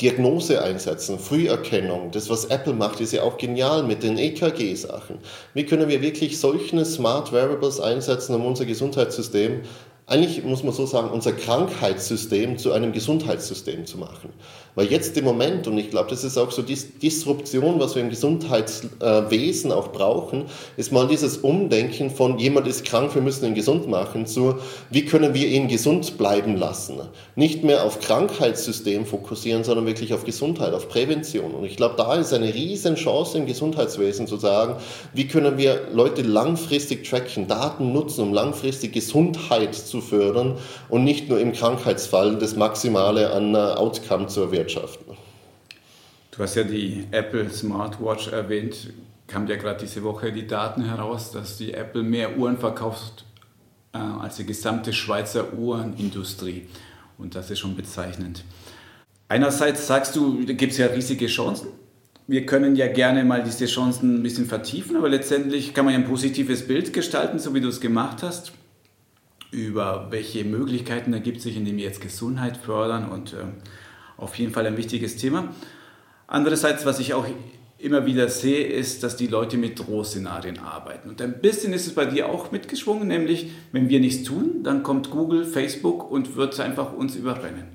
Diagnose 0.00 0.62
einsetzen, 0.62 1.18
Früherkennung. 1.18 2.10
Das, 2.10 2.30
was 2.30 2.46
Apple 2.46 2.72
macht, 2.72 3.00
ist 3.00 3.12
ja 3.12 3.22
auch 3.22 3.36
genial 3.36 3.82
mit 3.84 4.02
den 4.02 4.18
EKG-Sachen. 4.18 5.18
Wie 5.52 5.64
können 5.64 5.88
wir 5.88 6.02
wirklich 6.02 6.40
solche 6.40 6.84
Smart 6.84 7.32
Variables 7.32 7.80
einsetzen, 7.80 8.34
um 8.34 8.46
unser 8.46 8.64
Gesundheitssystem 8.64 9.60
eigentlich 10.06 10.44
muss 10.44 10.62
man 10.62 10.74
so 10.74 10.84
sagen, 10.84 11.08
unser 11.08 11.32
Krankheitssystem 11.32 12.58
zu 12.58 12.72
einem 12.72 12.92
Gesundheitssystem 12.92 13.86
zu 13.86 13.96
machen. 13.96 14.30
Weil 14.74 14.88
jetzt 14.88 15.16
im 15.16 15.24
Moment, 15.24 15.66
und 15.66 15.78
ich 15.78 15.88
glaube, 15.88 16.10
das 16.10 16.24
ist 16.24 16.36
auch 16.36 16.50
so 16.50 16.60
die 16.60 16.74
Disruption, 16.74 17.78
was 17.80 17.94
wir 17.94 18.02
im 18.02 18.10
Gesundheitswesen 18.10 19.72
auch 19.72 19.92
brauchen, 19.92 20.46
ist 20.76 20.92
mal 20.92 21.06
dieses 21.06 21.38
Umdenken 21.38 22.10
von 22.10 22.38
jemand 22.38 22.66
ist 22.66 22.84
krank, 22.84 23.14
wir 23.14 23.22
müssen 23.22 23.46
ihn 23.46 23.54
gesund 23.54 23.88
machen, 23.88 24.26
zu 24.26 24.56
wie 24.90 25.06
können 25.06 25.32
wir 25.32 25.46
ihn 25.46 25.68
gesund 25.68 26.18
bleiben 26.18 26.56
lassen. 26.56 27.00
Nicht 27.34 27.62
mehr 27.64 27.84
auf 27.84 28.00
Krankheitssystem 28.00 29.06
fokussieren, 29.06 29.64
sondern 29.64 29.86
wirklich 29.86 30.12
auf 30.12 30.24
Gesundheit, 30.24 30.74
auf 30.74 30.88
Prävention. 30.88 31.52
Und 31.52 31.64
ich 31.64 31.76
glaube, 31.76 31.94
da 31.96 32.16
ist 32.16 32.32
eine 32.34 32.52
riesen 32.52 32.96
Chance 32.96 33.38
im 33.38 33.46
Gesundheitswesen 33.46 34.26
zu 34.26 34.36
sagen, 34.36 34.74
wie 35.14 35.28
können 35.28 35.56
wir 35.56 35.88
Leute 35.92 36.22
langfristig 36.22 37.08
tracken, 37.08 37.46
Daten 37.46 37.92
nutzen, 37.92 38.22
um 38.22 38.34
langfristig 38.34 38.92
Gesundheit 38.92 39.74
zu 39.74 39.93
fördern 40.00 40.58
und 40.88 41.04
nicht 41.04 41.28
nur 41.28 41.38
im 41.38 41.52
Krankheitsfall 41.52 42.38
das 42.38 42.56
Maximale 42.56 43.32
an 43.32 43.54
Outcome 43.54 44.26
zu 44.26 44.40
erwirken 44.40 44.64
wirtschaften. 44.64 45.16
Du 46.30 46.42
hast 46.42 46.54
ja 46.56 46.64
die 46.64 47.06
Apple 47.10 47.50
Smartwatch 47.50 48.28
erwähnt. 48.28 48.92
Kam 49.26 49.46
ja 49.46 49.56
gerade 49.56 49.80
diese 49.80 50.02
Woche 50.02 50.32
die 50.32 50.46
Daten 50.46 50.84
heraus, 50.84 51.30
dass 51.32 51.56
die 51.56 51.72
Apple 51.72 52.02
mehr 52.02 52.36
Uhren 52.36 52.58
verkauft 52.58 53.24
äh, 53.92 53.98
als 53.98 54.36
die 54.36 54.44
gesamte 54.44 54.92
Schweizer 54.92 55.52
Uhrenindustrie. 55.54 56.66
Und 57.18 57.34
das 57.34 57.50
ist 57.50 57.60
schon 57.60 57.76
bezeichnend. 57.76 58.44
Einerseits 59.28 59.86
sagst 59.86 60.16
du, 60.16 60.44
da 60.44 60.52
gibt 60.52 60.72
es 60.72 60.78
ja 60.78 60.86
riesige 60.86 61.26
Chancen. 61.26 61.68
Wir 62.26 62.46
können 62.46 62.74
ja 62.74 62.88
gerne 62.88 63.24
mal 63.24 63.42
diese 63.42 63.66
Chancen 63.66 64.16
ein 64.16 64.22
bisschen 64.22 64.46
vertiefen, 64.46 64.96
aber 64.96 65.08
letztendlich 65.08 65.74
kann 65.74 65.84
man 65.84 65.94
ja 65.94 66.00
ein 66.00 66.06
positives 66.06 66.66
Bild 66.66 66.92
gestalten, 66.92 67.38
so 67.38 67.54
wie 67.54 67.60
du 67.60 67.68
es 67.68 67.80
gemacht 67.80 68.22
hast, 68.22 68.52
über 69.54 70.08
welche 70.10 70.44
Möglichkeiten 70.44 71.12
ergibt 71.12 71.40
sich, 71.40 71.56
indem 71.56 71.76
wir 71.76 71.84
jetzt 71.84 72.00
Gesundheit 72.00 72.56
fördern 72.56 73.08
und 73.08 73.32
äh, 73.32 73.36
auf 74.16 74.36
jeden 74.36 74.52
Fall 74.52 74.66
ein 74.66 74.76
wichtiges 74.76 75.16
Thema. 75.16 75.54
Andererseits, 76.26 76.84
was 76.84 76.98
ich 76.98 77.14
auch 77.14 77.26
immer 77.78 78.06
wieder 78.06 78.28
sehe, 78.28 78.66
ist, 78.66 79.02
dass 79.02 79.16
die 79.16 79.26
Leute 79.26 79.56
mit 79.56 79.78
Drohszenarien 79.78 80.58
arbeiten. 80.58 81.08
Und 81.08 81.20
ein 81.20 81.40
bisschen 81.40 81.72
ist 81.72 81.86
es 81.86 81.94
bei 81.94 82.06
dir 82.06 82.28
auch 82.28 82.50
mitgeschwungen, 82.50 83.06
nämlich 83.06 83.50
wenn 83.72 83.88
wir 83.88 84.00
nichts 84.00 84.24
tun, 84.24 84.62
dann 84.62 84.82
kommt 84.82 85.10
Google, 85.10 85.44
Facebook 85.44 86.10
und 86.10 86.36
wird 86.36 86.58
einfach 86.60 86.92
uns 86.92 87.14
überrennen. 87.14 87.68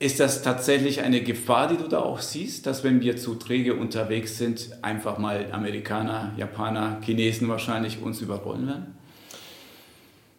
Ist 0.00 0.20
das 0.20 0.42
tatsächlich 0.42 1.02
eine 1.02 1.22
Gefahr, 1.22 1.68
die 1.68 1.76
du 1.76 1.88
da 1.88 1.98
auch 1.98 2.20
siehst, 2.20 2.66
dass 2.66 2.84
wenn 2.84 3.00
wir 3.00 3.16
zu 3.16 3.34
träge 3.34 3.74
unterwegs 3.74 4.38
sind, 4.38 4.70
einfach 4.80 5.18
mal 5.18 5.48
Amerikaner, 5.52 6.32
Japaner, 6.36 7.00
Chinesen 7.02 7.48
wahrscheinlich 7.48 8.00
uns 8.00 8.20
überrollen 8.20 8.66
werden? 8.66 8.97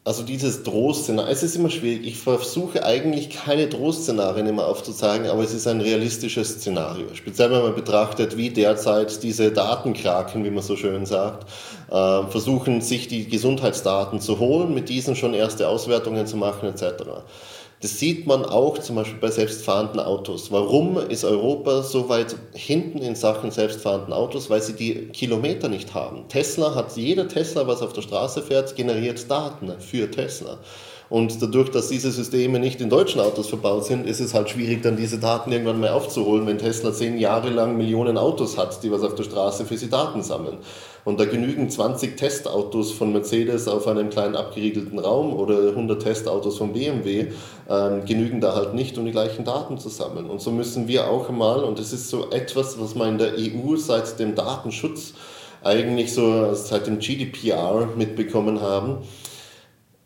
Also 0.06 0.24
dieses 0.24 0.64
Drohszenario, 0.64 1.30
es 1.32 1.44
ist 1.44 1.58
immer 1.58 1.70
schwierig. 1.70 2.08
Ich 2.08 2.18
versuche 2.18 2.86
eigentlich 2.86 3.30
keine 3.30 3.68
Drohszenarien 3.68 4.48
immer 4.48 4.66
aufzuzeigen, 4.66 5.28
aber 5.28 5.44
es 5.44 5.54
ist 5.54 5.68
ein 5.68 5.82
realistisches 5.82 6.54
Szenario. 6.54 7.08
Speziell 7.14 7.52
wenn 7.52 7.62
man 7.62 7.76
betrachtet, 7.76 8.38
wie 8.38 8.50
derzeit 8.50 9.22
diese 9.24 9.52
Datenkraken, 9.52 10.46
wie 10.46 10.52
man 10.52 10.64
so 10.64 10.78
schön 10.78 11.06
sagt, 11.06 11.48
äh, 11.92 12.24
versuchen, 12.28 12.80
sich 12.80 13.10
die 13.10 13.28
Gesundheitsdaten 13.28 14.22
zu 14.22 14.40
holen, 14.40 14.74
mit 14.74 14.88
diesen 14.88 15.18
schon 15.18 15.34
erste 15.34 15.68
Auswertungen 15.68 16.26
zu 16.28 16.38
machen 16.38 16.70
etc. 16.70 17.04
Das 17.82 17.98
sieht 17.98 18.28
man 18.28 18.44
auch 18.44 18.78
zum 18.80 18.98
Beispiel 18.98 19.20
bei 19.20 19.32
selbstfahrenden 19.32 20.02
Autos. 20.02 20.52
Warum 20.52 20.98
ist 20.98 21.24
Europa 21.24 21.82
so 21.82 22.10
weit 22.10 22.36
hinten 22.54 22.98
in 22.98 23.16
Sachen 23.16 23.52
selbstfahrenden 23.52 24.12
Autos? 24.12 24.50
Weil 24.50 24.62
sie 24.62 24.74
die 24.74 25.08
Kilometer 25.14 25.70
nicht 25.70 25.94
haben. 25.94 26.28
Tesla 26.28 26.76
hat, 26.76 26.98
jeder 26.98 27.30
Tesla, 27.30 27.68
was 27.68 27.82
auf 27.82 27.94
der 27.94 28.02
Straße 28.02 28.42
fährt, 28.42 28.76
generiert 28.76 29.32
Daten 29.32 29.72
für 29.80 30.12
Tesla. 30.12 30.58
Und 31.10 31.42
dadurch, 31.42 31.72
dass 31.72 31.88
diese 31.88 32.12
Systeme 32.12 32.60
nicht 32.60 32.82
in 32.82 32.90
deutschen 32.90 33.22
Autos 33.22 33.48
verbaut 33.48 33.86
sind, 33.86 34.06
ist 34.06 34.20
es 34.20 34.34
halt 34.34 34.50
schwierig, 34.50 34.84
dann 34.84 34.98
diese 34.98 35.18
Daten 35.18 35.52
irgendwann 35.52 35.80
mal 35.80 35.90
aufzuholen, 35.90 36.46
wenn 36.46 36.60
Tesla 36.60 36.94
zehn 36.94 37.18
Jahre 37.18 37.50
lang 37.50 37.78
Millionen 37.78 38.18
Autos 38.18 38.58
hat, 38.58 38.84
die 38.84 38.92
was 38.92 39.04
auf 39.04 39.16
der 39.16 39.24
Straße 39.24 39.66
für 39.66 39.78
sie 39.78 39.90
Daten 39.90 40.22
sammeln. 40.22 40.58
Und 41.06 41.20
da 41.20 41.26
genügen 41.26 41.70
20 41.70 42.18
Testautos 42.18 42.92
von 42.92 43.12
Mercedes 43.12 43.68
auf 43.68 43.88
einem 43.88 44.10
kleinen 44.10 44.36
abgeriegelten 44.36 45.00
Raum 45.00 45.34
oder 45.34 45.70
100 45.70 46.02
Testautos 46.02 46.58
von 46.58 46.74
BMW, 46.74 47.28
äh, 47.68 48.00
genügen 48.06 48.42
da 48.42 48.56
halt 48.56 48.74
nicht, 48.74 48.98
um 48.98 49.06
die 49.06 49.12
gleichen 49.12 49.46
Daten 49.46 49.78
zu 49.78 49.90
sammeln. 49.90 50.30
Und 50.30 50.42
so 50.42 50.52
müssen 50.52 50.88
wir 50.88 51.10
auch 51.10 51.30
einmal, 51.30 51.64
und 51.64 51.80
das 51.80 51.94
ist 51.94 52.10
so 52.10 52.30
etwas, 52.32 52.80
was 52.80 52.96
man 52.96 53.10
in 53.10 53.18
der 53.18 53.34
EU 53.38 53.76
seit 53.78 54.20
dem 54.20 54.36
Datenschutz 54.36 55.14
eigentlich 55.64 56.14
so 56.14 56.54
seit 56.54 56.88
dem 56.88 57.00
GDPR 57.00 57.90
mitbekommen 57.98 58.62
haben, 58.62 59.00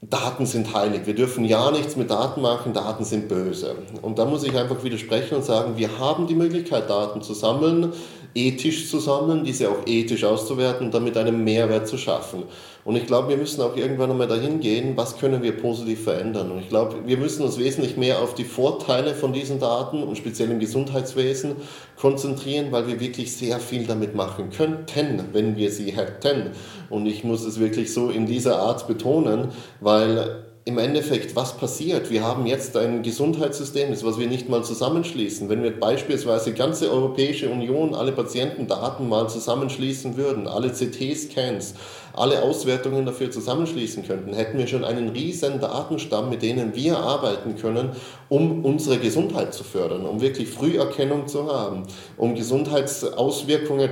Daten 0.10 0.46
sind 0.46 0.74
heilig. 0.74 1.02
Wir 1.06 1.16
dürfen 1.16 1.46
ja 1.46 1.72
nichts 1.72 1.96
mit 1.96 2.10
Daten 2.10 2.42
machen, 2.42 2.74
Daten 2.74 3.06
sind 3.06 3.30
böse. 3.30 3.76
Und 4.02 4.20
da 4.20 4.26
muss 4.26 4.44
ich 4.44 4.58
einfach 4.58 4.84
widersprechen 4.84 5.36
und 5.36 5.46
sagen, 5.46 5.78
wir 5.78 5.98
haben 5.98 6.28
die 6.28 6.36
Möglichkeit, 6.36 6.90
Daten 6.90 7.22
zu 7.22 7.34
sammeln 7.34 7.94
ethisch 8.36 8.90
zu 8.90 9.00
sammeln, 9.00 9.44
diese 9.44 9.70
auch 9.70 9.86
ethisch 9.86 10.24
auszuwerten 10.24 10.88
und 10.88 10.94
damit 10.94 11.18
einen 11.18 11.44
Mehrwert 11.44 11.88
zu 11.88 11.98
schaffen. 11.98 12.44
Und 12.86 12.96
ich 12.98 13.06
glaube, 13.06 13.30
wir 13.30 13.38
müssen 13.38 13.62
auch 13.62 13.78
irgendwann 13.78 14.12
einmal 14.12 14.28
dahin 14.28 14.60
gehen, 14.60 14.98
was 14.98 15.18
können 15.18 15.42
wir 15.42 15.56
positiv 15.56 16.04
verändern. 16.04 16.52
Und 16.52 16.60
ich 16.60 16.70
glaube, 16.70 16.96
wir 17.06 17.18
müssen 17.18 17.44
uns 17.44 17.58
wesentlich 17.58 17.96
mehr 17.96 18.20
auf 18.20 18.34
die 18.34 18.44
Vorteile 18.44 19.14
von 19.14 19.32
diesen 19.32 19.60
Daten 19.60 20.04
und 20.04 20.18
speziell 20.18 20.52
im 20.52 20.60
Gesundheitswesen 20.60 21.56
konzentrieren, 21.98 22.72
weil 22.72 22.88
wir 22.88 23.00
wirklich 23.00 23.36
sehr 23.36 23.60
viel 23.60 23.86
damit 23.86 24.16
machen 24.16 24.50
könnten, 24.50 25.30
wenn 25.32 25.56
wir 25.56 25.72
sie 25.72 25.92
hätten. 25.92 26.52
Und 26.90 27.06
ich 27.06 27.24
muss 27.24 27.46
es 27.46 27.60
wirklich 27.60 27.94
so 27.94 28.10
in 28.10 28.26
dieser 28.26 28.60
Art 28.60 28.88
betonen, 28.88 29.50
weil 29.80 30.44
im 30.66 30.78
Endeffekt, 30.78 31.36
was 31.36 31.58
passiert? 31.58 32.10
Wir 32.10 32.24
haben 32.24 32.46
jetzt 32.46 32.78
ein 32.78 33.04
Gesundheitssystem, 33.04 33.90
das 33.90 34.06
was 34.06 34.18
wir 34.18 34.28
nicht 34.28 34.48
mal 34.48 34.64
zusammenschließen. 34.64 35.50
Wenn 35.50 35.62
wir 35.62 35.78
beispielsweise 35.78 36.54
ganze 36.54 36.90
Europäische 36.90 37.50
Union, 37.50 37.94
alle 37.94 38.14
Patientendaten 38.14 39.10
mal 39.10 39.28
zusammenschließen 39.28 40.16
würden, 40.16 40.48
alle 40.48 40.70
CT-Scans, 40.70 41.74
alle 42.14 42.44
Auswertungen 42.44 43.06
dafür 43.06 43.30
zusammenschließen 43.30 44.08
könnten, 44.08 44.34
hätten 44.34 44.58
wir 44.58 44.68
schon 44.68 44.86
einen 44.86 45.10
riesen 45.10 45.60
Datenstamm, 45.60 46.30
mit 46.30 46.42
denen 46.42 46.74
wir 46.74 46.98
arbeiten 46.98 47.58
können, 47.58 47.90
um 48.30 48.64
unsere 48.64 49.00
Gesundheit 49.00 49.54
zu 49.54 49.66
fördern, 49.66 50.06
um 50.06 50.22
wirklich 50.22 50.48
Früherkennung 50.48 51.28
zu 51.28 51.52
haben, 51.52 51.84
um 52.16 52.36
Gesundheitsauswirkungen 52.36 53.90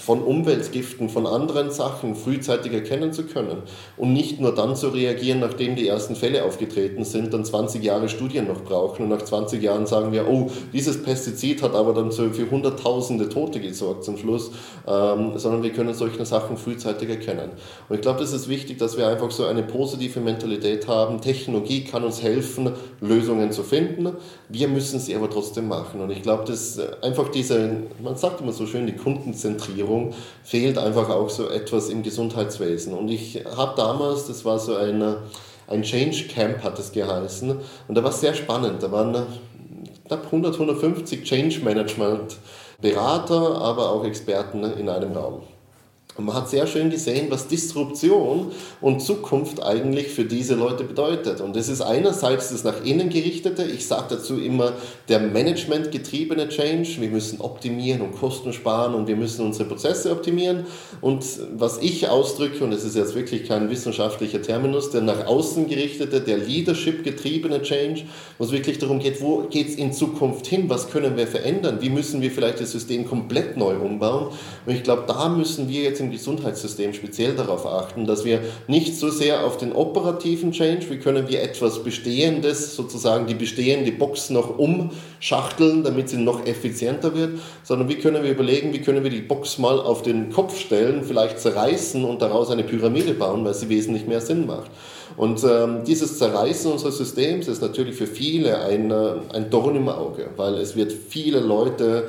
von 0.00 0.22
Umweltgiften, 0.22 1.08
von 1.08 1.26
anderen 1.26 1.70
Sachen 1.70 2.14
frühzeitig 2.14 2.72
erkennen 2.72 3.12
zu 3.12 3.24
können 3.24 3.62
und 3.96 4.12
nicht 4.12 4.40
nur 4.40 4.54
dann 4.54 4.76
zu 4.76 4.88
reagieren, 4.88 5.40
nachdem 5.40 5.76
die 5.76 5.88
ersten 5.88 6.16
Fälle 6.16 6.44
aufgetreten 6.44 7.04
sind, 7.04 7.32
dann 7.32 7.44
20 7.44 7.82
Jahre 7.82 8.08
Studien 8.08 8.46
noch 8.46 8.62
brauchen 8.62 9.04
und 9.04 9.08
nach 9.08 9.22
20 9.22 9.62
Jahren 9.62 9.86
sagen 9.86 10.12
wir, 10.12 10.28
oh, 10.28 10.50
dieses 10.72 11.02
Pestizid 11.02 11.62
hat 11.62 11.74
aber 11.74 11.92
dann 11.92 12.12
für 12.12 12.50
Hunderttausende 12.50 13.28
Tote 13.28 13.60
gesorgt 13.60 14.04
zum 14.04 14.16
Schluss, 14.16 14.50
ähm, 14.86 15.32
sondern 15.36 15.62
wir 15.62 15.72
können 15.72 15.94
solche 15.94 16.24
Sachen 16.24 16.56
frühzeitig 16.56 17.08
erkennen. 17.08 17.50
Und 17.88 17.96
ich 17.96 18.02
glaube, 18.02 18.20
das 18.20 18.32
ist 18.32 18.48
wichtig, 18.48 18.78
dass 18.78 18.96
wir 18.96 19.08
einfach 19.08 19.30
so 19.30 19.46
eine 19.46 19.62
positive 19.62 20.20
Mentalität 20.20 20.88
haben. 20.88 21.20
Technologie 21.20 21.84
kann 21.84 22.04
uns 22.04 22.22
helfen, 22.22 22.72
Lösungen 23.00 23.52
zu 23.52 23.62
finden. 23.62 24.12
Wir 24.48 24.68
müssen 24.68 25.00
sie 25.00 25.14
aber 25.14 25.30
trotzdem 25.30 25.68
machen. 25.68 26.00
Und 26.00 26.10
ich 26.10 26.22
glaube, 26.22 26.44
dass 26.44 26.78
einfach 27.02 27.28
diese, 27.28 27.84
man 28.02 28.16
sagt 28.16 28.40
immer 28.40 28.52
so 28.52 28.66
schön, 28.66 28.86
die 28.86 28.96
Kundenzentrierung, 28.96 29.85
Digitalisierung 29.86 30.14
fehlt 30.42 30.78
einfach 30.78 31.08
auch 31.08 31.30
so 31.30 31.48
etwas 31.48 31.88
im 31.88 32.02
Gesundheitswesen. 32.02 32.92
Und 32.92 33.08
ich 33.08 33.44
habe 33.56 33.74
damals, 33.76 34.26
das 34.26 34.44
war 34.44 34.58
so 34.58 34.76
eine, 34.76 35.18
ein 35.68 35.82
Change 35.82 36.28
Camp, 36.28 36.62
hat 36.62 36.78
es 36.78 36.92
geheißen, 36.92 37.56
und 37.88 37.94
da 37.94 38.02
war 38.02 38.10
es 38.10 38.20
sehr 38.20 38.34
spannend. 38.34 38.82
Da 38.82 38.92
waren 38.92 39.26
knapp 40.06 40.24
100, 40.26 40.54
150 40.54 41.24
Change 41.24 41.60
Management 41.60 42.36
Berater, 42.80 43.56
aber 43.56 43.90
auch 43.90 44.04
Experten 44.04 44.62
in 44.62 44.88
einem 44.88 45.12
Raum. 45.12 45.42
Und 46.16 46.24
man 46.24 46.34
hat 46.34 46.48
sehr 46.48 46.66
schön 46.66 46.88
gesehen, 46.88 47.26
was 47.28 47.46
Disruption 47.46 48.52
und 48.80 49.00
Zukunft 49.02 49.62
eigentlich 49.62 50.08
für 50.08 50.24
diese 50.24 50.54
Leute 50.54 50.84
bedeutet. 50.84 51.42
Und 51.42 51.56
das 51.56 51.68
ist 51.68 51.82
einerseits 51.82 52.50
das 52.50 52.64
nach 52.64 52.82
innen 52.84 53.10
gerichtete, 53.10 53.64
ich 53.64 53.86
sage 53.86 54.06
dazu 54.10 54.38
immer 54.38 54.72
der 55.08 55.20
managementgetriebene 55.20 56.48
Change. 56.48 57.00
Wir 57.00 57.10
müssen 57.10 57.40
optimieren 57.40 58.00
und 58.00 58.12
Kosten 58.12 58.54
sparen 58.54 58.94
und 58.94 59.08
wir 59.08 59.16
müssen 59.16 59.44
unsere 59.44 59.68
Prozesse 59.68 60.10
optimieren. 60.10 60.66
Und 61.02 61.24
was 61.54 61.78
ich 61.78 62.08
ausdrücke, 62.08 62.64
und 62.64 62.70
das 62.70 62.84
ist 62.84 62.96
jetzt 62.96 63.14
wirklich 63.14 63.46
kein 63.46 63.68
wissenschaftlicher 63.68 64.40
Terminus, 64.40 64.90
der 64.90 65.02
nach 65.02 65.26
außen 65.26 65.68
gerichtete, 65.68 66.22
der 66.22 66.38
Leadership-getriebene 66.38 67.60
Change, 67.60 68.04
wo 68.38 68.44
es 68.44 68.52
wirklich 68.52 68.78
darum 68.78 69.00
geht, 69.00 69.20
wo 69.20 69.42
geht 69.50 69.68
es 69.68 69.74
in 69.74 69.92
Zukunft 69.92 70.46
hin, 70.46 70.70
was 70.70 70.88
können 70.90 71.16
wir 71.18 71.26
verändern, 71.26 71.78
wie 71.80 71.90
müssen 71.90 72.22
wir 72.22 72.30
vielleicht 72.30 72.60
das 72.60 72.72
System 72.72 73.06
komplett 73.06 73.58
neu 73.58 73.76
umbauen. 73.76 74.28
Und 74.64 74.74
ich 74.74 74.82
glaube, 74.82 75.04
da 75.06 75.28
müssen 75.28 75.68
wir 75.68 75.82
jetzt 75.82 76.00
im 76.06 76.12
Gesundheitssystem 76.12 76.94
speziell 76.94 77.34
darauf 77.34 77.66
achten, 77.66 78.06
dass 78.06 78.24
wir 78.24 78.40
nicht 78.68 78.96
so 78.96 79.10
sehr 79.10 79.44
auf 79.44 79.56
den 79.56 79.72
operativen 79.72 80.52
Change, 80.52 80.88
wie 80.90 80.98
können 80.98 81.28
wir 81.28 81.42
etwas 81.42 81.82
Bestehendes, 81.82 82.76
sozusagen 82.76 83.26
die 83.26 83.34
bestehende 83.34 83.92
Box 83.92 84.30
noch 84.30 84.58
umschachteln, 84.58 85.82
damit 85.82 86.08
sie 86.08 86.18
noch 86.18 86.46
effizienter 86.46 87.14
wird, 87.14 87.38
sondern 87.62 87.88
wie 87.88 87.96
können 87.96 88.22
wir 88.22 88.30
überlegen, 88.30 88.72
wie 88.72 88.80
können 88.80 89.02
wir 89.02 89.10
die 89.10 89.20
Box 89.20 89.58
mal 89.58 89.80
auf 89.80 90.02
den 90.02 90.30
Kopf 90.30 90.58
stellen, 90.58 91.02
vielleicht 91.04 91.40
zerreißen 91.40 92.04
und 92.04 92.22
daraus 92.22 92.50
eine 92.50 92.64
Pyramide 92.64 93.14
bauen, 93.14 93.44
weil 93.44 93.54
sie 93.54 93.68
wesentlich 93.68 94.06
mehr 94.06 94.20
Sinn 94.20 94.46
macht. 94.46 94.70
Und 95.16 95.42
ähm, 95.44 95.84
dieses 95.84 96.18
Zerreißen 96.18 96.70
unseres 96.70 96.98
Systems 96.98 97.48
ist 97.48 97.62
natürlich 97.62 97.96
für 97.96 98.06
viele 98.06 98.60
ein, 98.60 98.90
äh, 98.90 99.12
ein 99.32 99.50
Dorn 99.50 99.76
im 99.76 99.88
Auge, 99.88 100.30
weil 100.36 100.54
es 100.54 100.76
wird 100.76 100.92
viele 100.92 101.40
Leute 101.40 102.08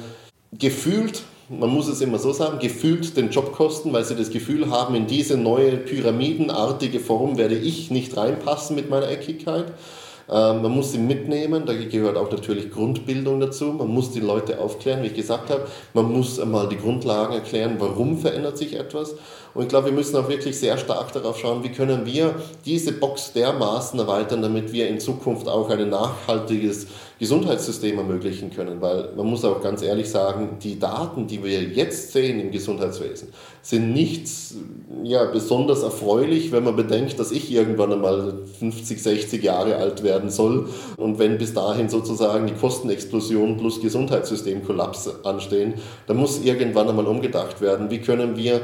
gefühlt 0.51 1.24
man 1.50 1.70
muss 1.70 1.88
es 1.88 2.01
immer 2.01 2.20
so 2.20 2.34
sagen, 2.34 2.60
gefühlt 2.60 3.16
den 3.16 3.30
Job 3.30 3.54
kosten, 3.54 3.94
weil 3.94 4.04
sie 4.04 4.16
das 4.16 4.30
Gefühl 4.30 4.70
haben, 4.70 4.96
in 4.96 5.08
diese 5.08 5.38
neue 5.38 5.77
pyramidenartige 5.77 7.00
Form 7.00 7.38
werde 7.38 7.56
ich 7.56 7.89
nicht 7.89 8.18
reinpassen 8.18 8.75
mit 8.75 8.89
meiner 8.89 9.10
Eckigkeit. 9.10 9.72
Ähm, 10.30 10.62
man 10.62 10.72
muss 10.72 10.92
sie 10.92 10.98
mitnehmen, 10.98 11.66
da 11.66 11.74
gehört 11.74 12.18
auch 12.18 12.30
natürlich 12.30 12.70
Grundbildung 12.70 13.39
dazu. 13.39 13.66
Man 13.72 13.88
muss 13.88 14.12
die 14.12 14.20
Leute 14.20 14.60
aufklären, 14.60 15.01
wie 15.04 15.08
ich 15.08 15.13
gesagt 15.13 15.50
habe. 15.50 15.68
Man 15.94 16.12
muss 16.12 16.38
einmal 16.38 16.68
die 16.68 16.77
Grundlagen 16.77 17.34
erklären, 17.34 17.75
warum 17.80 18.17
verändert 18.17 18.58
sich 18.58 18.78
etwas. 18.78 19.15
Und 19.54 19.63
ich 19.63 19.69
glaube, 19.69 19.88
wir 19.88 19.93
müssen 19.93 20.17
auch 20.17 20.28
wirklich 20.28 20.60
sehr 20.60 20.78
stark 20.78 21.13
darauf 21.13 21.39
schauen, 21.39 21.63
wie 21.63 21.69
können 21.72 22.06
wir 22.06 22.36
diese 22.65 22.91
Box 22.91 23.32
dermaßen 23.32 23.98
erweitern, 23.98 24.41
damit 24.41 24.74
wir 24.74 24.89
in 24.89 25.00
Zukunft 25.00 25.48
auch 25.48 25.69
ein 25.69 25.89
nachhaltiges 25.89 26.88
Gesundheitssystem 27.19 27.97
ermöglichen 27.97 28.51
können. 28.51 28.82
Weil 28.82 29.10
man 29.15 29.27
muss 29.27 29.43
auch 29.43 29.62
ganz 29.62 29.82
ehrlich 29.82 30.10
sagen, 30.10 30.58
die 30.62 30.80
Daten, 30.80 31.27
die 31.27 31.43
wir 31.43 31.63
jetzt 31.63 32.13
sehen 32.13 32.39
im 32.39 32.51
Gesundheitswesen, 32.51 33.30
sind 33.62 33.93
nicht 33.93 34.27
ja, 35.03 35.25
besonders 35.25 35.84
erfreulich, 35.84 36.51
wenn 36.51 36.63
man 36.63 36.75
bedenkt, 36.75 37.19
dass 37.19 37.32
ich 37.32 37.51
irgendwann 37.51 37.93
einmal 37.93 38.39
50, 38.60 39.01
60 39.01 39.43
Jahre 39.43 39.77
alt 39.77 40.03
werden 40.03 40.30
soll. 40.30 40.69
Und 40.97 41.19
wenn 41.19 41.38
bis 41.38 41.53
dahin 41.53 41.89
sozusagen 41.89 42.47
die 42.47 42.53
Kostenexplosion 42.53 43.58
plus 43.58 43.82
Gesundheitssystemkollaps 43.82 45.25
anstehen, 45.25 45.75
dann 46.06 46.17
muss 46.17 46.43
irgendwann 46.43 46.89
einmal 46.89 47.08
umgedacht 47.08 47.62
werden. 47.62 47.89
Wie 47.89 47.99
können 47.99 48.38
wir 48.38 48.62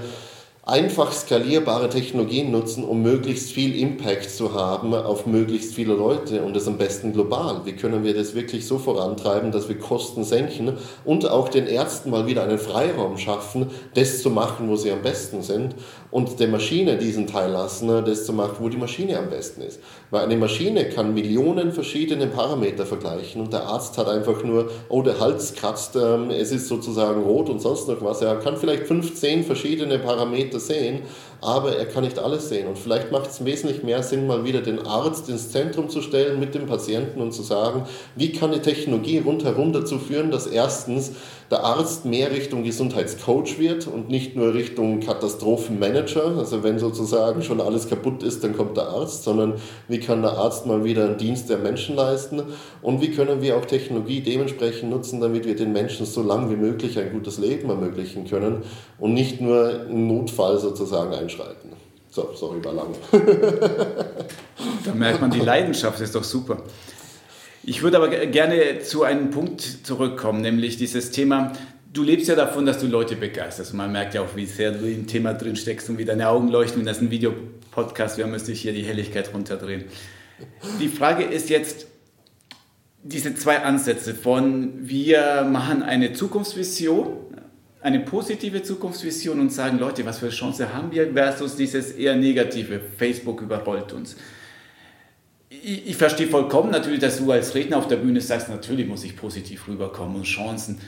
einfach 0.66 1.12
skalierbare 1.12 1.90
Technologien 1.90 2.50
nutzen, 2.50 2.86
um 2.86 3.02
möglichst 3.02 3.52
viel 3.52 3.78
Impact 3.78 4.30
zu 4.30 4.54
haben 4.54 4.94
auf 4.94 5.26
möglichst 5.26 5.74
viele 5.74 5.94
Leute 5.94 6.42
und 6.42 6.56
das 6.56 6.68
am 6.68 6.78
besten 6.78 7.12
global. 7.12 7.62
Wie 7.66 7.74
können 7.74 8.06
wir 8.06 8.14
das 8.14 8.34
wirklich 8.34 8.66
so 8.66 8.78
vorantreiben, 8.78 9.52
dass 9.52 9.68
wir 9.68 9.78
Kosten 9.78 10.24
senken 10.24 10.78
und 11.04 11.30
auch 11.30 11.50
den 11.50 11.68
Ärzten 11.68 12.12
mal 12.12 12.28
wieder 12.28 12.44
einen 12.44 12.60
Freiraum 12.60 13.18
schaffen, 13.18 13.72
das 13.94 14.22
zu 14.22 14.30
machen, 14.30 14.70
wo 14.70 14.78
sie 14.78 14.92
am 14.92 15.02
besten 15.02 15.42
sind 15.42 15.76
und 16.14 16.40
der 16.40 16.48
Maschine 16.48 16.96
diesen 16.96 17.26
Teil 17.26 17.50
lassen, 17.50 17.88
das 18.06 18.28
zu 18.28 18.34
machen, 18.34 18.58
wo 18.60 18.70
die 18.70 18.78
Maschine 18.78 19.18
am 19.18 19.32
besten 19.32 19.64
ist. 19.64 19.80
Weil 20.12 20.26
eine 20.26 20.38
Maschine 20.38 20.88
kann 20.88 21.16
Millionen 21.16 21.72
verschiedene 21.72 22.28
Parameter 22.28 22.86
vergleichen 22.86 23.42
und 23.42 23.52
der 23.52 23.64
Arzt 23.64 23.98
hat 23.98 24.08
einfach 24.08 24.44
nur, 24.44 24.70
oh, 24.90 25.02
der 25.02 25.20
Hals 25.20 25.56
kratzt, 25.56 25.96
ähm, 25.96 26.30
es 26.30 26.52
ist 26.52 26.68
sozusagen 26.68 27.24
rot 27.24 27.50
und 27.50 27.62
sonst 27.62 27.88
noch 27.88 28.00
was. 28.04 28.22
Er 28.22 28.36
kann 28.36 28.58
vielleicht 28.58 28.86
15 28.86 29.44
verschiedene 29.44 29.98
Parameter 29.98 30.60
sehen, 30.60 31.02
aber 31.44 31.76
er 31.76 31.86
kann 31.86 32.04
nicht 32.04 32.20
alles 32.20 32.50
sehen. 32.50 32.68
Und 32.68 32.78
vielleicht 32.78 33.12
macht 33.12 33.30
es 33.30 33.44
wesentlich 33.44 33.84
mehr 33.84 34.02
Sinn, 34.02 34.28
mal 34.28 34.46
wieder 34.46 34.62
den 34.62 34.80
Arzt 34.86 35.30
ins 35.30 35.52
Zentrum 35.52 35.90
zu 35.90 36.02
stellen 36.02 36.40
mit 36.40 36.56
dem 36.56 36.66
Patienten 36.66 37.22
und 37.22 37.34
zu 37.34 37.44
sagen, 37.44 37.84
wie 38.16 38.32
kann 38.32 38.52
die 38.52 38.60
Technologie 38.60 39.20
rundherum 39.20 39.74
dazu 39.74 40.00
führen, 40.00 40.32
dass 40.32 40.48
erstens 40.48 41.12
der 41.54 41.64
Arzt 41.64 42.06
mehr 42.06 42.32
Richtung 42.32 42.64
Gesundheitscoach 42.64 43.60
wird 43.60 43.86
und 43.86 44.10
nicht 44.10 44.36
nur 44.36 44.56
Richtung 44.56 45.02
Katastrophenmanager. 45.02 46.36
Also 46.38 46.64
wenn 46.64 46.80
sozusagen 46.80 47.44
schon 47.44 47.62
alles 47.62 47.88
kaputt 47.88 48.24
ist, 48.24 48.44
dann 48.44 48.58
kommt 48.58 48.76
der 48.76 48.88
Arzt, 48.88 49.24
sondern 49.24 49.56
wie 49.88 50.00
kann 50.00 50.24
der 50.24 50.32
Arzt 50.32 50.66
mal 50.66 50.84
wieder 50.84 51.06
einen 51.06 51.18
Dienst 51.18 51.52
der 51.52 51.60
Menschen 51.60 51.96
leisten 51.96 52.42
und 52.82 53.02
wie 53.02 53.12
können 53.12 53.44
wir 53.44 53.56
auch 53.56 53.66
Technologie 53.66 54.22
dementsprechend 54.22 54.90
nutzen, 54.90 55.22
damit 55.22 55.46
wir 55.46 55.56
den 55.56 55.74
Menschen 55.74 56.08
so 56.08 56.24
lange 56.24 56.50
wie 56.50 56.56
möglich 56.56 56.98
ein 56.98 57.12
gutes 57.12 57.38
Leben 57.38 57.70
ermöglichen 57.70 58.26
können 58.26 58.64
und 58.98 59.14
nicht 59.14 59.40
nur 59.40 59.86
im 59.88 60.08
Notfall 60.08 60.58
sozusagen 60.60 61.14
einschreiten. 61.34 61.72
So, 62.10 62.32
sorry, 62.36 62.64
war 62.64 62.74
lang. 62.74 62.96
da 64.86 64.94
merkt 64.94 65.22
man 65.22 65.32
die 65.32 65.40
Leidenschaft, 65.40 66.00
ist 66.00 66.14
doch 66.16 66.24
super. 66.24 66.64
Ich 67.64 67.82
würde 67.82 67.98
aber 67.98 68.10
gerne 68.10 68.80
zu 68.80 69.04
einem 69.04 69.32
Punkt 69.32 69.62
zurückkommen, 69.62 70.42
nämlich 70.42 70.78
dieses 70.78 71.12
Thema, 71.12 71.54
du 71.92 72.04
lebst 72.04 72.28
ja 72.28 72.36
davon, 72.36 72.66
dass 72.66 72.78
du 72.80 72.88
Leute 72.88 73.16
begeisterst. 73.16 73.74
Man 73.74 73.92
merkt 73.92 74.14
ja 74.14 74.22
auch, 74.22 74.36
wie 74.36 74.46
sehr 74.46 74.72
du 74.72 74.86
im 74.86 75.08
Thema 75.08 75.34
drin 75.34 75.56
steckst 75.56 75.90
und 75.90 75.98
wie 75.98 76.06
deine 76.06 76.28
Augen 76.30 76.50
leuchten. 76.50 76.80
Wenn 76.80 76.86
das 76.86 77.02
ein 77.02 77.10
Videopodcast 77.10 78.18
wäre, 78.18 78.28
müsste 78.28 78.52
ich 78.52 78.62
hier 78.62 78.74
die 78.74 78.84
Helligkeit 78.84 79.34
runterdrehen. 79.34 79.86
Die 80.80 80.90
Frage 80.90 81.24
ist 81.24 81.50
jetzt, 81.50 81.88
diese 83.02 83.34
zwei 83.36 83.60
Ansätze 83.64 84.14
von 84.14 84.74
wir 84.88 85.48
machen 85.50 85.84
eine 85.84 86.14
Zukunftsvision, 86.14 87.33
eine 87.84 88.00
positive 88.00 88.64
Zukunftsvision 88.64 89.40
und 89.40 89.52
sagen, 89.52 89.78
Leute, 89.78 90.06
was 90.06 90.20
für 90.20 90.26
eine 90.26 90.34
Chance 90.34 90.74
haben 90.74 90.92
wir, 90.92 91.14
versus 91.14 91.56
dieses 91.56 91.92
eher 91.92 92.16
negative, 92.16 92.80
Facebook 92.98 93.42
überrollt 93.42 93.94
uns 93.94 94.16
ich, 95.64 95.88
ich, 95.88 95.96
verstehe 95.96 96.28
vollkommen 96.28 96.72
natürlich, 96.72 97.00
dass 97.00 97.18
du 97.18 97.32
als 97.32 97.56
Redner 97.56 97.78
auf 97.78 97.88
der 97.88 97.96
Bühne 97.96 98.20
sagst, 98.22 98.50
natürlich 98.50 98.88
muss 98.88 99.04
ich 99.04 99.16
positiv 99.16 99.68
rüberkommen 99.68 100.18
und 100.18 100.24
Chancen. 100.24 100.80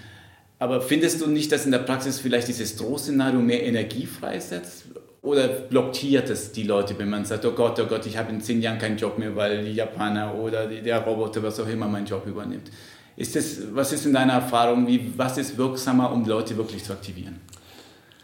Aber 0.59 0.81
findest 0.81 1.21
du 1.21 1.27
nicht, 1.27 1.51
dass 1.51 1.65
in 1.65 1.71
der 1.71 1.79
Praxis 1.79 2.19
vielleicht 2.19 2.47
dieses 2.47 2.75
Drohszenario 2.75 3.39
mehr 3.39 3.63
Energie 3.63 4.05
freisetzt? 4.05 4.85
Oder 5.21 5.47
blockiert 5.47 6.29
es 6.29 6.51
die 6.51 6.63
Leute, 6.63 6.97
wenn 6.99 7.09
man 7.09 7.25
sagt, 7.25 7.45
oh 7.45 7.51
Gott, 7.51 7.79
oh 7.79 7.85
Gott, 7.87 8.05
ich 8.05 8.17
habe 8.17 8.31
in 8.31 8.41
zehn 8.41 8.61
Jahren 8.61 8.77
keinen 8.77 8.97
Job 8.97 9.17
mehr, 9.17 9.35
weil 9.35 9.65
die 9.65 9.73
Japaner 9.73 10.35
oder 10.35 10.67
der 10.67 10.99
Roboter, 10.99 11.41
was 11.41 11.59
auch 11.59 11.67
immer, 11.67 11.87
meinen 11.87 12.05
Job 12.05 12.27
übernimmt? 12.27 12.69
Ist 13.17 13.35
das, 13.35 13.57
was 13.73 13.93
ist 13.93 14.05
in 14.05 14.13
deiner 14.13 14.33
Erfahrung, 14.33 14.85
wie, 14.87 15.13
was 15.17 15.37
ist 15.37 15.57
wirksamer, 15.57 16.11
um 16.11 16.25
Leute 16.25 16.57
wirklich 16.57 16.83
zu 16.83 16.91
aktivieren? 16.91 17.39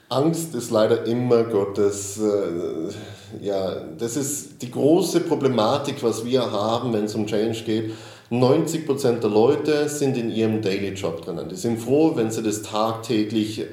Angst 0.09 0.53
ist 0.55 0.71
leider 0.71 1.05
immer 1.05 1.45
Gottes, 1.45 2.19
äh, 2.19 3.45
ja, 3.45 3.75
das 3.97 4.17
ist 4.17 4.61
die 4.61 4.69
große 4.69 5.21
Problematik, 5.21 6.03
was 6.03 6.25
wir 6.25 6.51
haben, 6.51 6.91
wenn 6.91 7.05
es 7.05 7.15
um 7.15 7.25
Change 7.25 7.63
geht. 7.63 7.93
90% 8.29 9.19
der 9.19 9.29
Leute 9.29 9.87
sind 9.87 10.17
in 10.17 10.29
ihrem 10.29 10.61
Daily 10.61 10.89
Job 10.89 11.23
drinnen. 11.23 11.47
Die 11.47 11.55
sind 11.55 11.79
froh, 11.79 12.11
wenn 12.15 12.29
sie 12.29 12.43
das 12.43 12.61
tagtäglich 12.61 13.65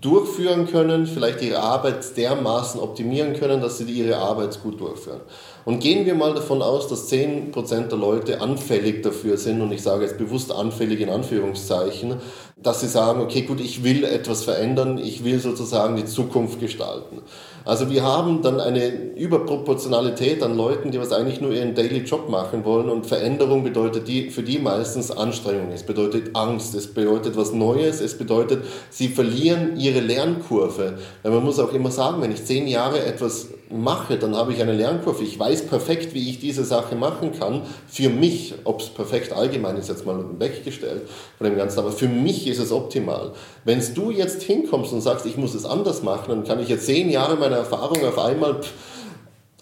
durchführen 0.00 0.66
können, 0.66 1.06
vielleicht 1.06 1.40
ihre 1.40 1.60
Arbeit 1.60 2.16
dermaßen 2.16 2.80
optimieren 2.80 3.34
können, 3.34 3.60
dass 3.62 3.78
sie 3.78 3.84
ihre 3.84 4.16
Arbeit 4.18 4.62
gut 4.62 4.78
durchführen. 4.80 5.20
Und 5.66 5.80
gehen 5.80 6.06
wir 6.06 6.14
mal 6.14 6.32
davon 6.32 6.62
aus, 6.62 6.86
dass 6.86 7.10
10% 7.10 7.88
der 7.88 7.98
Leute 7.98 8.40
anfällig 8.40 9.02
dafür 9.02 9.36
sind, 9.36 9.60
und 9.60 9.72
ich 9.72 9.82
sage 9.82 10.04
jetzt 10.04 10.16
bewusst 10.16 10.52
anfällig 10.52 11.00
in 11.00 11.10
Anführungszeichen, 11.10 12.14
dass 12.56 12.82
sie 12.82 12.86
sagen, 12.86 13.20
okay, 13.20 13.42
gut, 13.42 13.60
ich 13.60 13.82
will 13.82 14.04
etwas 14.04 14.44
verändern, 14.44 14.96
ich 14.96 15.24
will 15.24 15.40
sozusagen 15.40 15.96
die 15.96 16.04
Zukunft 16.04 16.60
gestalten. 16.60 17.20
Also 17.64 17.90
wir 17.90 18.04
haben 18.04 18.42
dann 18.42 18.60
eine 18.60 18.86
Überproportionalität 19.16 20.40
an 20.44 20.56
Leuten, 20.56 20.92
die 20.92 21.00
was 21.00 21.10
eigentlich 21.10 21.40
nur 21.40 21.50
ihren 21.50 21.74
Daily 21.74 22.04
Job 22.04 22.28
machen 22.28 22.64
wollen 22.64 22.88
und 22.88 23.04
Veränderung 23.04 23.64
bedeutet 23.64 24.06
die, 24.06 24.30
für 24.30 24.44
die 24.44 24.60
meistens 24.60 25.10
Anstrengung. 25.10 25.72
Es 25.72 25.82
bedeutet 25.82 26.36
Angst, 26.36 26.76
es 26.76 26.86
bedeutet 26.86 27.36
was 27.36 27.52
Neues, 27.52 28.00
es 28.00 28.16
bedeutet, 28.16 28.64
sie 28.88 29.08
verlieren 29.08 29.76
ihre 29.76 29.98
Lernkurve. 29.98 30.98
Weil 31.24 31.32
man 31.32 31.44
muss 31.44 31.58
auch 31.58 31.72
immer 31.72 31.90
sagen, 31.90 32.22
wenn 32.22 32.30
ich 32.30 32.44
zehn 32.44 32.68
Jahre 32.68 33.04
etwas 33.04 33.48
mache, 33.70 34.16
dann 34.16 34.36
habe 34.36 34.52
ich 34.52 34.62
eine 34.62 34.72
Lernkurve. 34.72 35.22
Ich 35.22 35.38
weiß 35.38 35.66
perfekt, 35.66 36.14
wie 36.14 36.30
ich 36.30 36.38
diese 36.38 36.64
Sache 36.64 36.94
machen 36.94 37.32
kann. 37.38 37.62
Für 37.88 38.08
mich, 38.08 38.54
ob 38.64 38.80
es 38.80 38.88
perfekt 38.88 39.32
allgemein 39.32 39.76
ist, 39.76 39.88
jetzt 39.88 40.06
mal 40.06 40.24
weggestellt 40.38 41.02
von 41.38 41.46
dem 41.46 41.56
Ganzen, 41.56 41.78
aber 41.78 41.92
für 41.92 42.08
mich 42.08 42.46
ist 42.46 42.58
es 42.58 42.72
optimal. 42.72 43.32
Wenn 43.64 43.82
du 43.94 44.10
jetzt 44.10 44.42
hinkommst 44.42 44.92
und 44.92 45.00
sagst, 45.00 45.26
ich 45.26 45.36
muss 45.36 45.54
es 45.54 45.64
anders 45.64 46.02
machen, 46.02 46.28
dann 46.28 46.44
kann 46.44 46.60
ich 46.60 46.68
jetzt 46.68 46.86
zehn 46.86 47.10
Jahre 47.10 47.36
meiner 47.36 47.56
Erfahrung 47.56 48.04
auf 48.04 48.18
einmal 48.18 48.62
pff, 48.62 48.72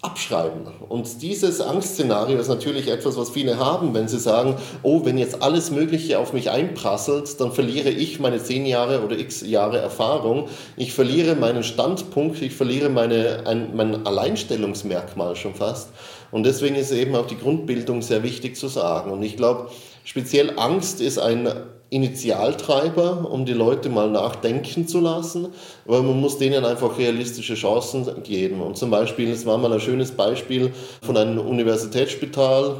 abschreiben. 0.05 0.67
Und 0.87 1.21
dieses 1.21 1.59
Angstszenario 1.59 2.37
ist 2.37 2.47
natürlich 2.47 2.87
etwas, 2.89 3.17
was 3.17 3.31
viele 3.31 3.57
haben, 3.57 3.93
wenn 3.93 4.07
sie 4.07 4.19
sagen, 4.19 4.55
oh, 4.83 5.03
wenn 5.03 5.17
jetzt 5.17 5.41
alles 5.41 5.71
Mögliche 5.71 6.19
auf 6.19 6.31
mich 6.31 6.51
einprasselt, 6.51 7.41
dann 7.41 7.51
verliere 7.51 7.89
ich 7.89 8.19
meine 8.19 8.41
zehn 8.41 8.65
Jahre 8.65 9.03
oder 9.03 9.17
x 9.17 9.41
Jahre 9.41 9.79
Erfahrung, 9.79 10.47
ich 10.77 10.93
verliere 10.93 11.35
meinen 11.35 11.63
Standpunkt, 11.63 12.41
ich 12.41 12.53
verliere 12.53 12.89
meine, 12.89 13.47
ein, 13.47 13.75
mein 13.75 14.05
Alleinstellungsmerkmal 14.05 15.35
schon 15.35 15.55
fast. 15.55 15.89
Und 16.31 16.43
deswegen 16.43 16.75
ist 16.75 16.91
eben 16.91 17.15
auch 17.15 17.27
die 17.27 17.37
Grundbildung 17.37 18.01
sehr 18.01 18.21
wichtig 18.21 18.55
zu 18.57 18.67
sagen. 18.67 19.11
Und 19.11 19.23
ich 19.23 19.37
glaube, 19.37 19.69
speziell 20.03 20.59
Angst 20.59 21.01
ist 21.01 21.17
ein 21.17 21.49
Initialtreiber, 21.89 23.29
um 23.29 23.45
die 23.45 23.53
Leute 23.53 23.89
mal 23.89 24.09
nachdenken 24.09 24.87
zu 24.87 24.99
lassen, 24.99 25.47
aber 25.85 26.01
man 26.01 26.19
muss 26.19 26.37
denen 26.37 26.65
einfach 26.65 26.97
realistische 26.97 27.55
Chancen 27.55 28.23
geben. 28.23 28.61
Und 28.61 28.77
zum 28.77 28.89
Beispiel, 28.89 29.29
es 29.31 29.45
war 29.45 29.57
mal 29.57 29.71
ein 29.71 29.79
schönes 29.79 30.11
Beispiel 30.11 30.73
von 31.01 31.15
einem 31.15 31.39
Universitätsspital, 31.39 32.77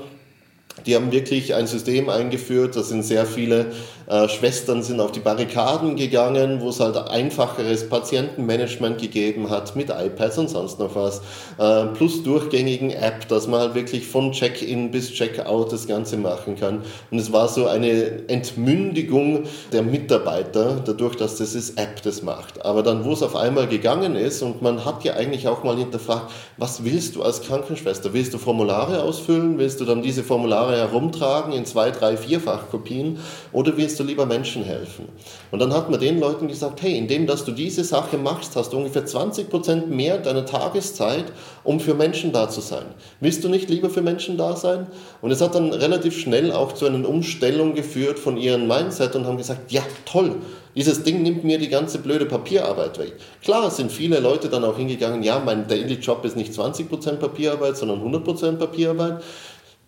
die 0.86 0.96
haben 0.96 1.12
wirklich 1.12 1.54
ein 1.54 1.68
System 1.68 2.10
eingeführt, 2.10 2.76
da 2.76 2.84
sind 2.84 3.04
sehr 3.04 3.26
viele 3.26 3.68
äh, 4.08 4.28
Schwestern 4.30 4.84
sind 4.84 5.00
auf 5.00 5.12
die 5.12 5.20
Barrikaden 5.20 5.96
gegangen, 5.96 6.62
wo 6.62 6.70
es 6.70 6.80
halt 6.80 6.98
einfacheres 6.98 7.90
Patientenmanagement 7.90 9.02
gegeben 9.02 9.50
hat 9.50 9.76
mit 9.76 9.90
iPads 9.90 10.38
und 10.38 10.50
sonst 10.50 10.80
noch 10.80 10.96
was, 10.96 11.22
äh, 11.58 11.86
plus 11.96 12.24
durchgängigen 12.24 12.92
App, 12.92 13.28
dass 13.28 13.48
man 13.48 13.62
halt 13.62 13.76
wirklich 13.76 14.06
von 14.08 14.32
Check-in 14.32 14.92
bis 14.92 15.12
Check-out 15.12 15.72
das 15.72 15.88
Ganze 15.88 16.18
machen 16.18 16.56
kann. 16.56 16.84
Und 17.12 17.20
es 17.20 17.32
war 17.32 17.48
so 17.48 17.68
eine 17.68 18.30
Entmündigung 18.30 19.44
der 19.72 19.84
Mitarbeiter, 19.84 20.82
dadurch, 20.86 21.16
dass 21.16 21.38
das 21.38 21.56
ist 21.56 21.80
App 21.80 22.02
das 22.04 22.22
macht. 22.22 22.64
Aber 22.66 22.84
dann, 22.84 23.06
wo 23.06 23.14
es 23.14 23.24
auf 23.24 23.36
einmal 23.36 23.68
gegangen 23.68 24.16
ist 24.16 24.42
und 24.42 24.62
man 24.62 24.86
hat 24.86 25.04
ja 25.04 25.14
eigentlich 25.14 25.48
auch 25.48 25.64
mal 25.64 25.78
hinterfragt, 25.78 26.32
was 26.58 26.84
willst 26.84 27.16
du 27.16 27.24
als 27.24 27.42
Krankenschwester? 27.42 28.14
Willst 28.14 28.34
du 28.34 28.38
Formulare 28.38 29.02
ausfüllen? 29.02 29.58
Willst 29.58 29.82
du 29.82 29.86
dann 29.86 30.02
diese 30.02 30.24
Formulare 30.24 30.78
herumtragen 30.78 31.54
in 31.54 31.66
zwei, 31.66 31.92
drei, 31.92 32.18
vierfach 32.18 32.70
Kopien? 32.70 33.20
Oder 33.52 33.78
willst 33.78 33.95
willst 33.96 34.02
du 34.02 34.04
lieber 34.04 34.26
Menschen 34.26 34.66
helfen? 34.66 35.08
Und 35.52 35.60
dann 35.60 35.74
hat 35.74 35.90
man 35.90 36.02
den 36.02 36.20
Leuten 36.20 36.50
gesagt, 36.50 36.82
hey, 36.82 36.98
indem 36.98 37.28
dass 37.28 37.46
du 37.46 37.54
diese 37.54 37.86
Sache 37.86 38.18
machst, 38.18 38.58
hast 38.58 38.74
du 38.74 38.78
ungefähr 38.78 39.06
20 39.06 39.50
Prozent 39.50 39.90
mehr 39.90 40.18
deiner 40.18 40.46
Tageszeit, 40.46 41.24
um 41.64 41.80
für 41.80 41.94
Menschen 41.94 42.34
da 42.34 42.50
zu 42.50 42.60
sein. 42.60 42.84
Willst 43.22 43.46
du 43.46 43.48
nicht 43.48 43.70
lieber 43.70 43.90
für 43.90 44.02
Menschen 44.02 44.38
da 44.38 44.58
sein? 44.58 44.88
Und 45.22 45.32
es 45.32 45.40
hat 45.40 45.56
dann 45.56 45.72
relativ 45.72 46.20
schnell 46.20 46.52
auch 46.52 46.74
zu 46.74 46.86
einer 46.86 47.08
Umstellung 47.08 47.74
geführt 47.74 48.20
von 48.20 48.36
ihrem 48.36 48.68
Mindset 48.68 49.16
und 49.16 49.26
haben 49.26 49.38
gesagt, 49.38 49.72
ja, 49.72 49.82
toll, 50.04 50.36
dieses 50.76 51.04
Ding 51.04 51.24
nimmt 51.24 51.46
mir 51.46 51.58
die 51.58 51.70
ganze 51.70 52.00
blöde 52.00 52.26
Papierarbeit 52.26 53.00
weg. 53.00 53.14
Klar 53.42 53.72
sind 53.72 53.94
viele 53.94 54.20
Leute 54.20 54.50
dann 54.50 54.66
auch 54.66 54.76
hingegangen, 54.76 55.24
ja, 55.24 55.40
mein 55.40 55.70
Daily 55.70 55.94
Job 55.94 56.26
ist 56.26 56.36
nicht 56.36 56.52
20% 56.52 57.14
Papierarbeit, 57.14 57.78
sondern 57.78 58.02
100% 58.02 58.58
Papierarbeit. 58.58 59.24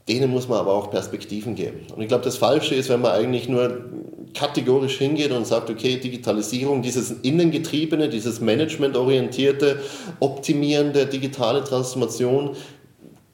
Denen 0.08 0.32
muss 0.32 0.48
man 0.48 0.60
aber 0.60 0.74
auch 0.74 0.90
Perspektiven 0.90 1.56
geben. 1.56 1.82
Und 1.94 2.02
ich 2.02 2.08
glaube, 2.08 2.24
das 2.24 2.38
Falsche 2.38 2.76
ist, 2.76 2.90
wenn 2.90 3.02
man 3.02 3.12
eigentlich 3.12 3.50
nur 3.50 3.86
kategorisch 4.34 4.98
hingeht 4.98 5.32
und 5.32 5.46
sagt, 5.48 5.70
okay, 5.70 5.98
Digitalisierung, 5.98 6.82
dieses 6.82 7.12
innengetriebene, 7.12 8.08
dieses 8.08 8.40
managementorientierte, 8.40 9.80
optimierende 10.20 11.06
digitale 11.08 11.64
Transformation, 11.64 12.56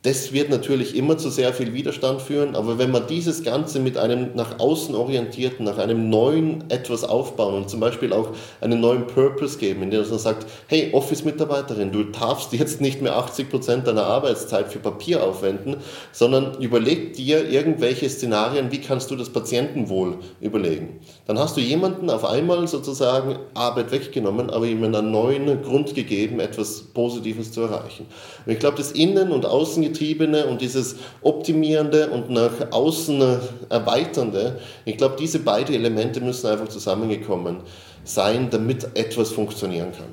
das 0.03 0.33
wird 0.33 0.49
natürlich 0.49 0.97
immer 0.97 1.17
zu 1.17 1.29
sehr 1.29 1.53
viel 1.53 1.73
Widerstand 1.73 2.21
führen, 2.21 2.57
aber 2.57 2.77
wenn 2.77 2.91
man 2.91 3.07
dieses 3.07 3.41
Ganze 3.41 3.79
mit 3.79 3.97
einem 3.97 4.35
nach 4.35 4.59
außen 4.59 4.93
orientierten, 4.95 5.65
nach 5.65 5.77
einem 5.77 6.09
neuen 6.09 6.65
etwas 6.69 7.05
aufbauen 7.05 7.55
und 7.55 7.69
zum 7.69 7.79
Beispiel 7.79 8.11
auch 8.11 8.31
einen 8.59 8.81
neuen 8.81 9.07
Purpose 9.07 9.57
geben, 9.57 9.81
indem 9.81 10.01
man 10.01 10.19
sagt, 10.19 10.45
hey, 10.67 10.89
Office-Mitarbeiterin, 10.91 11.93
du 11.93 12.03
darfst 12.03 12.51
jetzt 12.51 12.81
nicht 12.81 13.01
mehr 13.01 13.15
80 13.15 13.49
Prozent 13.49 13.87
deiner 13.87 14.03
Arbeitszeit 14.03 14.73
für 14.73 14.79
Papier 14.79 15.23
aufwenden, 15.23 15.77
sondern 16.11 16.61
überleg 16.61 17.13
dir 17.13 17.49
irgendwelche 17.49 18.09
Szenarien, 18.09 18.73
wie 18.73 18.81
kannst 18.81 19.09
du 19.09 19.15
das 19.15 19.29
Patientenwohl 19.29 20.17
überlegen. 20.41 20.99
Dann 21.27 21.39
hast 21.39 21.55
du 21.55 21.61
jemanden 21.61 22.09
auf 22.09 22.25
einmal 22.25 22.67
sozusagen 22.67 23.37
Arbeit 23.53 23.93
weggenommen, 23.93 24.49
aber 24.49 24.65
ihm 24.65 24.83
einen 24.83 25.11
neuen 25.11 25.61
Grund 25.61 25.95
gegeben, 25.95 26.41
etwas 26.41 26.81
Positives 26.93 27.53
zu 27.53 27.61
erreichen. 27.61 28.05
Und 28.45 28.51
ich 28.51 28.59
glaube, 28.59 28.75
das 28.75 28.91
Innen- 28.91 29.31
und 29.31 29.45
Außen 29.45 29.92
Getriebene 29.93 30.47
und 30.47 30.61
dieses 30.61 30.95
Optimierende 31.21 32.09
und 32.09 32.29
nach 32.29 32.71
außen 32.71 33.39
Erweiternde, 33.69 34.59
ich 34.85 34.97
glaube, 34.97 35.15
diese 35.19 35.39
beiden 35.39 35.75
Elemente 35.75 36.19
müssen 36.19 36.47
einfach 36.47 36.67
zusammengekommen 36.67 37.57
sein, 38.03 38.49
damit 38.49 38.95
etwas 38.95 39.31
funktionieren 39.31 39.91
kann. 39.91 40.09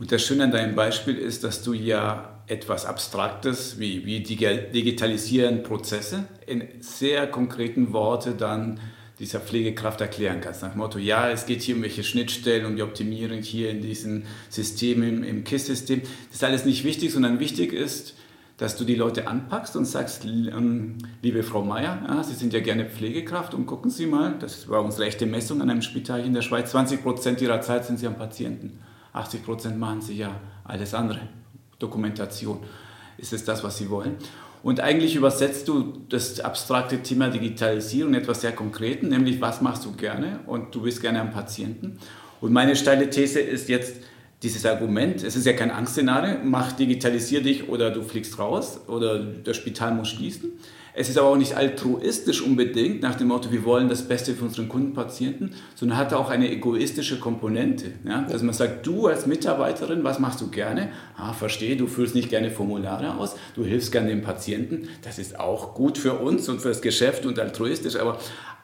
Und 0.00 0.10
das 0.10 0.22
Schöne 0.22 0.44
an 0.44 0.50
deinem 0.50 0.74
Beispiel 0.74 1.16
ist, 1.16 1.44
dass 1.44 1.62
du 1.62 1.74
ja 1.74 2.40
etwas 2.48 2.86
Abstraktes 2.86 3.78
wie, 3.78 4.04
wie 4.04 4.20
Digitalisieren 4.20 5.62
Prozesse 5.62 6.24
in 6.46 6.64
sehr 6.80 7.28
konkreten 7.28 7.92
Worten 7.92 8.36
dann 8.36 8.80
dieser 9.20 9.38
Pflegekraft 9.38 10.00
erklären 10.00 10.40
kannst. 10.40 10.62
Nach 10.62 10.72
dem 10.72 10.78
Motto, 10.78 10.98
ja, 10.98 11.30
es 11.30 11.46
geht 11.46 11.62
hier 11.62 11.76
um 11.76 11.82
welche 11.82 12.02
Schnittstellen, 12.02 12.66
um 12.66 12.74
die 12.74 12.82
Optimierung 12.82 13.40
hier 13.42 13.70
in 13.70 13.80
diesem 13.80 14.24
System, 14.48 15.04
im, 15.04 15.22
im 15.22 15.44
KISS-System. 15.44 16.00
Das 16.00 16.34
ist 16.34 16.44
alles 16.44 16.64
nicht 16.64 16.82
wichtig, 16.82 17.12
sondern 17.12 17.38
wichtig 17.38 17.72
ist, 17.72 18.14
dass 18.62 18.76
du 18.76 18.84
die 18.84 18.94
Leute 18.94 19.26
anpackst 19.26 19.74
und 19.74 19.86
sagst, 19.86 20.24
ähm, 20.24 20.96
liebe 21.20 21.42
Frau 21.42 21.64
Meier, 21.64 22.00
ja, 22.06 22.22
Sie 22.22 22.34
sind 22.34 22.52
ja 22.52 22.60
gerne 22.60 22.84
Pflegekraft 22.84 23.54
und 23.54 23.66
gucken 23.66 23.90
Sie 23.90 24.06
mal, 24.06 24.36
das 24.38 24.68
war 24.68 24.84
unsere 24.84 25.04
echte 25.06 25.26
Messung 25.26 25.60
an 25.60 25.68
einem 25.68 25.82
Spital 25.82 26.24
in 26.24 26.32
der 26.32 26.42
Schweiz, 26.42 26.70
20 26.70 27.02
Prozent 27.02 27.40
Ihrer 27.40 27.60
Zeit 27.60 27.84
sind 27.84 27.98
Sie 27.98 28.06
am 28.06 28.16
Patienten, 28.16 28.78
80 29.14 29.44
Prozent 29.44 29.80
machen 29.80 30.00
Sie 30.00 30.16
ja 30.16 30.36
alles 30.62 30.94
andere, 30.94 31.22
Dokumentation. 31.80 32.60
Ist 33.18 33.32
es 33.32 33.44
das, 33.44 33.64
was 33.64 33.78
Sie 33.78 33.90
wollen? 33.90 34.14
Und 34.62 34.78
eigentlich 34.78 35.16
übersetzt 35.16 35.66
du 35.66 36.04
das 36.08 36.38
abstrakte 36.38 37.02
Thema 37.02 37.30
Digitalisierung 37.30 38.14
etwas 38.14 38.42
sehr 38.42 38.52
Konkreten, 38.52 39.08
nämlich 39.08 39.40
was 39.40 39.60
machst 39.60 39.84
du 39.84 39.90
gerne 39.90 40.38
und 40.46 40.72
du 40.72 40.82
bist 40.82 41.00
gerne 41.00 41.20
am 41.20 41.32
Patienten. 41.32 41.98
Und 42.40 42.52
meine 42.52 42.76
steile 42.76 43.10
These 43.10 43.40
ist 43.40 43.68
jetzt, 43.68 43.96
dieses 44.42 44.66
Argument, 44.66 45.22
es 45.22 45.36
ist 45.36 45.46
ja 45.46 45.52
kein 45.52 45.70
Angstszenario, 45.70 46.38
mach, 46.42 46.72
digitalisier 46.72 47.42
dich 47.42 47.68
oder 47.68 47.90
du 47.90 48.02
fliegst 48.02 48.38
raus 48.38 48.80
oder 48.88 49.20
das 49.20 49.56
Spital 49.56 49.94
muss 49.94 50.08
schließen. 50.08 50.52
Es 50.94 51.08
ist 51.08 51.16
aber 51.16 51.28
auch 51.28 51.36
nicht 51.36 51.56
altruistisch 51.56 52.42
unbedingt 52.42 53.00
nach 53.00 53.14
dem 53.14 53.28
Motto, 53.28 53.50
wir 53.50 53.64
wollen 53.64 53.88
das 53.88 54.06
Beste 54.06 54.34
für 54.34 54.44
unseren 54.44 54.68
Kunden, 54.68 54.92
Patienten, 54.92 55.54
sondern 55.74 55.96
hat 55.96 56.12
auch 56.12 56.28
eine 56.28 56.50
egoistische 56.50 57.18
Komponente. 57.18 57.92
Ja? 58.04 58.22
Dass 58.22 58.42
man 58.42 58.52
sagt, 58.52 58.86
du 58.86 59.06
als 59.06 59.26
Mitarbeiterin, 59.26 60.04
was 60.04 60.18
machst 60.18 60.42
du 60.42 60.50
gerne? 60.50 60.90
Ah, 61.16 61.32
verstehe, 61.32 61.76
du 61.76 61.86
füllst 61.86 62.14
nicht 62.14 62.28
gerne 62.28 62.50
Formulare 62.50 63.14
aus, 63.16 63.36
du 63.54 63.64
hilfst 63.64 63.90
gerne 63.90 64.08
dem 64.08 64.22
Patienten. 64.22 64.88
Das 65.02 65.18
ist 65.18 65.40
auch 65.40 65.72
gut 65.72 65.96
für 65.96 66.14
uns 66.14 66.48
und 66.50 66.60
für 66.60 66.68
das 66.68 66.82
Geschäft 66.82 67.24
und 67.24 67.38
altruistisch, 67.38 67.96
aber 67.96 68.18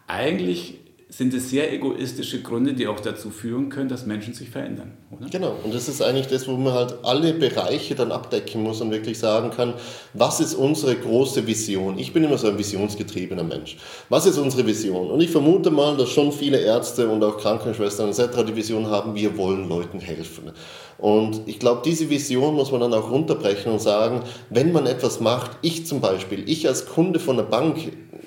eigentlich 0.07 0.81
sind 1.11 1.33
es 1.33 1.49
sehr 1.49 1.73
egoistische 1.73 2.43
Gründe, 2.43 2.75
die 2.75 2.87
auch 2.87 3.01
dazu 3.01 3.31
führen 3.31 3.71
können, 3.71 3.89
dass 3.89 4.05
Menschen 4.05 4.35
sich 4.35 4.51
verändern. 4.51 4.93
Oder? 5.11 5.31
Genau, 5.31 5.57
und 5.65 5.73
das 5.73 5.89
ist 5.89 6.03
eigentlich 6.03 6.27
das, 6.27 6.47
wo 6.47 6.53
man 6.53 6.75
halt 6.75 6.97
alle 7.03 7.33
Bereiche 7.33 7.95
dann 7.95 8.13
abdecken 8.13 8.63
muss 8.63 8.83
und 8.83 8.91
wirklich 8.91 9.19
sagen 9.19 9.51
kann, 9.51 9.73
was 10.13 10.41
ist 10.41 10.53
unsere 10.55 10.95
große 10.97 11.47
Vision? 11.47 11.99
Ich 11.99 12.13
bin 12.13 12.25
immer 12.25 12.37
so 12.37 12.49
ein 12.49 12.59
visionsgetriebener 12.59 13.43
Mensch. 13.43 13.79
Was 14.11 14.27
ist 14.27 14.37
unsere 14.37 14.67
Vision? 14.67 15.11
Und 15.11 15.23
ich 15.23 15.31
vermute 15.31 15.71
mal, 15.71 15.97
dass 15.97 16.11
schon 16.11 16.31
viele 16.31 16.59
Ärzte 16.59 17.09
und 17.09 17.25
auch 17.25 17.39
Krankenschwestern 17.39 18.11
etc. 18.11 18.45
die 18.47 18.55
Vision 18.55 18.89
haben, 18.89 19.15
wir 19.15 19.39
wollen 19.39 19.67
Leuten 19.67 20.01
helfen. 20.01 20.53
Und 20.99 21.41
ich 21.47 21.59
glaube, 21.59 21.81
diese 21.87 22.11
Vision 22.11 22.55
muss 22.55 22.71
man 22.71 22.83
dann 22.83 22.93
auch 22.93 23.11
runterbrechen 23.11 23.73
und 23.73 23.81
sagen, 23.81 24.21
wenn 24.51 24.73
man 24.73 24.87
etwas 24.87 25.21
macht, 25.21 25.53
ich 25.63 25.87
zum 25.87 26.03
Beispiel, 26.03 26.47
ich 26.47 26.69
als 26.69 26.85
Kunde 26.85 27.19
von 27.19 27.37
der 27.37 27.45
Bank, 27.45 27.79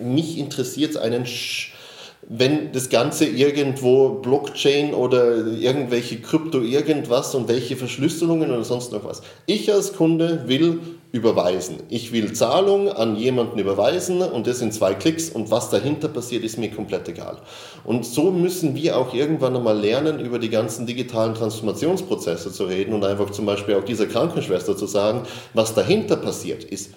mich 0.02 0.39
interessiert 0.39 0.91
es 0.91 0.98
einen 0.98 1.28
Sch 1.28 1.74
wenn 2.34 2.72
das 2.72 2.89
Ganze 2.89 3.26
irgendwo 3.26 4.22
Blockchain 4.22 4.94
oder 4.94 5.48
irgendwelche 5.48 6.22
Krypto 6.22 6.62
irgendwas 6.62 7.36
und 7.36 7.50
welche 7.50 7.76
Verschlüsselungen 7.76 8.52
oder 8.52 8.63
sonst 8.63 8.94
noch 8.94 9.04
was. 9.04 9.22
Ich 9.48 9.72
als 9.72 9.91
Kunde 9.91 10.44
will 10.48 10.80
überweisen. 11.12 11.84
Ich 11.89 12.13
will 12.13 12.32
Zahlung 12.32 12.88
an 12.88 13.17
jemanden 13.17 13.60
überweisen 13.60 14.22
und 14.22 14.48
das 14.48 14.62
in 14.62 14.72
zwei 14.72 14.94
Klicks 14.94 15.30
und 15.30 15.52
was 15.52 15.72
dahinter 15.72 16.08
passiert, 16.08 16.46
ist 16.46 16.58
mir 16.58 16.72
komplett 16.72 17.10
egal. 17.10 17.38
Und 17.84 18.06
so 18.06 18.32
müssen 18.32 18.76
wir 18.76 18.98
auch 18.98 19.13
irgendwann 19.13 19.58
einmal 19.58 19.78
lernen, 19.78 20.22
über 20.22 20.39
die 20.39 20.50
ganzen 20.50 20.86
digitalen 20.86 21.36
Transformationsprozesse 21.36 22.54
zu 22.54 22.63
reden 22.63 22.94
und 22.94 23.04
einfach 23.04 23.32
zum 23.32 23.46
Beispiel 23.46 23.76
auch 23.76 23.84
dieser 23.84 24.06
Krankenschwester 24.06 24.78
zu 24.78 24.86
sagen, 24.86 25.24
was 25.54 25.74
dahinter 25.74 26.15
passiert, 26.15 26.63
ist 26.63 26.91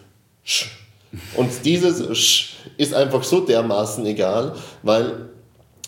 und 1.37 1.51
dieses 1.65 2.17
Sch 2.17 2.57
ist 2.77 2.95
einfach 2.95 3.23
so 3.23 3.41
dermaßen 3.41 4.05
egal, 4.07 4.55
weil 4.83 5.29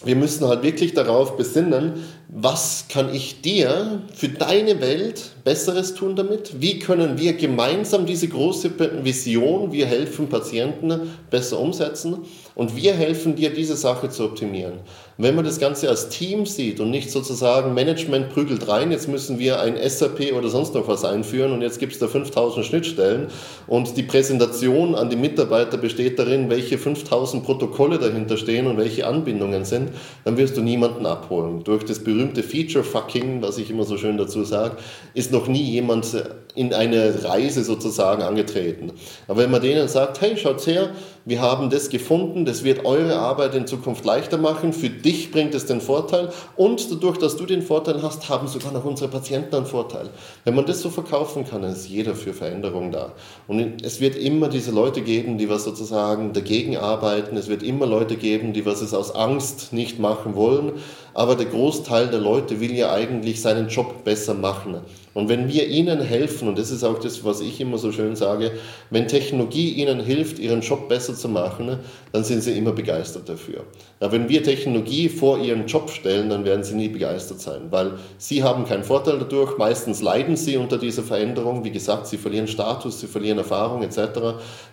wir 0.05 0.17
müssen 0.17 0.47
halt 0.47 0.62
wirklich 0.62 0.95
darauf 0.95 1.37
besinnen, 1.37 2.05
was 2.29 2.87
kann 2.89 3.15
ich 3.15 3.41
dir 3.41 4.03
für 4.12 4.29
deine 4.29 4.81
Welt 4.81 5.31
Besseres 5.45 5.95
tun 5.95 6.17
damit? 6.17 6.61
Wie 6.61 6.81
können 6.81 7.19
wir 7.19 7.35
gemeinsam 7.35 8.05
diese 8.05 8.27
große 8.27 8.73
Vision, 9.05 9.71
wir 9.71 9.87
helfen 9.87 10.29
Patienten 10.29 11.12
besser 11.31 11.61
umsetzen 11.61 12.25
und 12.57 12.75
wir 12.75 12.95
helfen 12.95 13.37
dir, 13.37 13.51
diese 13.51 13.77
Sache 13.77 14.09
zu 14.09 14.25
optimieren. 14.25 14.81
Wenn 15.19 15.35
man 15.35 15.45
das 15.45 15.61
Ganze 15.61 15.89
als 15.89 16.09
Team 16.09 16.47
sieht 16.47 16.81
und 16.81 16.91
nicht 16.91 17.11
sozusagen 17.11 17.75
Management 17.75 18.31
prügelt 18.31 18.67
rein, 18.67 18.91
jetzt 18.91 19.09
müssen 19.09 19.39
wir 19.39 19.61
ein 19.61 19.77
SAP 19.89 20.33
oder 20.33 20.49
sonst 20.49 20.75
noch 20.75 20.89
was 20.89 21.05
einführen 21.05 21.53
und 21.53 21.62
jetzt 21.62 21.79
gibt 21.79 21.93
es 21.93 21.99
da 21.99 22.09
5000 22.09 22.67
Schnittstellen 22.67 23.29
und 23.67 23.97
die 23.97 24.03
Präsentation 24.03 24.95
an 24.95 25.11
die 25.11 25.17
Mitarbeiter 25.17 25.77
besteht 25.77 26.19
darin, 26.19 26.51
welche 26.51 26.79
5000 26.79 27.45
Protokolle 27.45 27.99
dahinter 27.99 28.37
stehen 28.37 28.67
und 28.67 28.79
welche 28.79 29.07
Anbindungen 29.07 29.65
sind, 29.65 29.91
dann 30.25 30.37
wirst 30.37 30.57
du 30.57 30.62
niemanden 30.62 31.07
abholen. 31.07 31.62
Durch 31.62 31.85
das 31.85 32.03
berühmte 32.17 32.43
Feature-Fucking, 32.43 33.43
was 33.43 33.59
ich 33.59 33.71
immer 33.71 33.85
so 33.85 33.99
schön 33.99 34.17
dazu 34.17 34.43
sage, 34.45 34.77
ist 35.15 35.33
noch 35.33 35.49
nie 35.49 35.63
jemand 35.63 36.07
in 36.55 36.73
eine 36.73 37.25
Reise 37.25 37.63
sozusagen 37.63 38.23
angetreten. 38.23 38.93
Aber 39.29 39.43
wenn 39.43 39.51
man 39.51 39.61
denen 39.61 39.87
sagt, 39.89 40.21
hey, 40.23 40.37
schaut 40.37 40.67
her, 40.67 40.91
wir 41.27 41.41
haben 41.41 41.71
das 41.71 41.91
gefunden, 41.91 42.45
das 42.45 42.65
wird 42.65 42.87
eure 42.87 43.17
Arbeit 43.17 43.55
in 43.55 43.67
Zukunft 43.67 44.05
leichter 44.05 44.39
machen, 44.39 44.73
für 44.73 44.89
dich 44.89 45.33
bringt 45.33 45.55
es 45.55 45.67
den 45.67 45.81
Vorteil 45.81 46.31
und 46.57 46.91
dadurch, 46.91 47.19
dass 47.19 47.37
du 47.37 47.45
den 47.45 47.63
Vorteil 47.63 48.01
hast, 48.01 48.29
haben 48.29 48.49
sogar 48.49 48.73
noch 48.73 48.85
unsere 48.85 49.11
Patienten 49.11 49.55
einen 49.55 49.67
Vorteil. 49.67 50.09
Wenn 50.45 50.55
man 50.55 50.67
das 50.67 50.81
so 50.81 50.89
verkaufen 50.89 51.45
kann, 51.45 51.65
ist 51.65 51.89
jeder 51.89 52.15
für 52.15 52.33
Veränderung 52.33 52.93
da. 52.93 53.13
Und 53.49 53.85
es 53.85 54.01
wird 54.01 54.17
immer 54.17 54.49
diese 54.49 54.71
Leute 54.71 55.03
geben, 55.03 55.37
die 55.37 55.51
was 55.51 55.65
sozusagen 55.65 56.33
dagegen 56.33 56.77
arbeiten, 56.77 57.37
es 57.37 57.49
wird 57.49 57.63
immer 57.63 57.87
Leute 57.87 58.17
geben, 58.17 58.53
die 58.53 58.65
was 58.65 58.81
es 58.81 58.95
aus 58.95 59.15
Angst 59.15 59.73
nicht 59.73 59.99
machen 59.99 60.37
wollen, 60.37 60.75
aber 61.17 61.35
der 61.35 61.47
Großteil 61.47 62.09
der 62.09 62.21
Leute 62.21 62.61
will 62.61 62.75
ja 62.75 62.93
eigentlich 62.93 63.41
seinen 63.41 63.69
Job 63.69 64.05
besser 64.05 64.35
machen. 64.35 64.83
Und 65.17 65.31
wenn 65.31 65.49
wir 65.49 65.67
ihnen 65.67 66.03
helfen, 66.03 66.47
und 66.47 66.59
das 66.59 66.71
ist 66.71 66.85
auch 66.85 66.99
das, 66.99 67.25
was 67.25 67.41
ich 67.41 67.59
immer 67.59 67.79
so 67.79 67.91
schön 67.91 68.17
sage, 68.17 68.53
wenn 68.91 69.09
Technologie 69.09 69.71
ihnen 69.71 70.05
hilft, 70.05 70.39
ihren 70.39 70.61
Job 70.61 70.91
besser 70.91 71.15
zu 71.15 71.31
machen, 71.31 71.79
dann 72.13 72.23
sind 72.23 72.43
sie 72.43 72.53
immer 72.53 72.73
begeistert 72.73 73.27
dafür. 73.27 73.65
Aber 73.99 74.13
wenn 74.13 74.29
wir 74.29 74.43
Technologie 74.43 75.09
vor 75.09 75.39
ihren 75.39 75.67
Job 75.67 75.89
stellen, 75.89 76.29
dann 76.29 76.45
werden 76.45 76.65
sie 76.65 76.75
nie 76.75 76.89
begeistert 76.89 77.41
sein, 77.41 77.63
weil 77.71 77.93
sie 78.19 78.43
haben 78.43 78.67
keinen 78.67 78.85
Vorteil 78.85 79.19
dadurch. 79.19 79.57
Meistens 79.57 80.03
leiden 80.03 80.37
sie 80.37 80.59
unter 80.59 80.77
dieser 80.77 81.03
Veränderung. 81.03 81.65
Wie 81.65 81.71
gesagt, 81.71 82.09
sie 82.09 82.19
verlieren 82.19 82.47
Status, 82.47 83.01
sie 83.01 83.07
verlieren 83.07 83.39
Erfahrung 83.39 83.83
etc. 83.83 83.99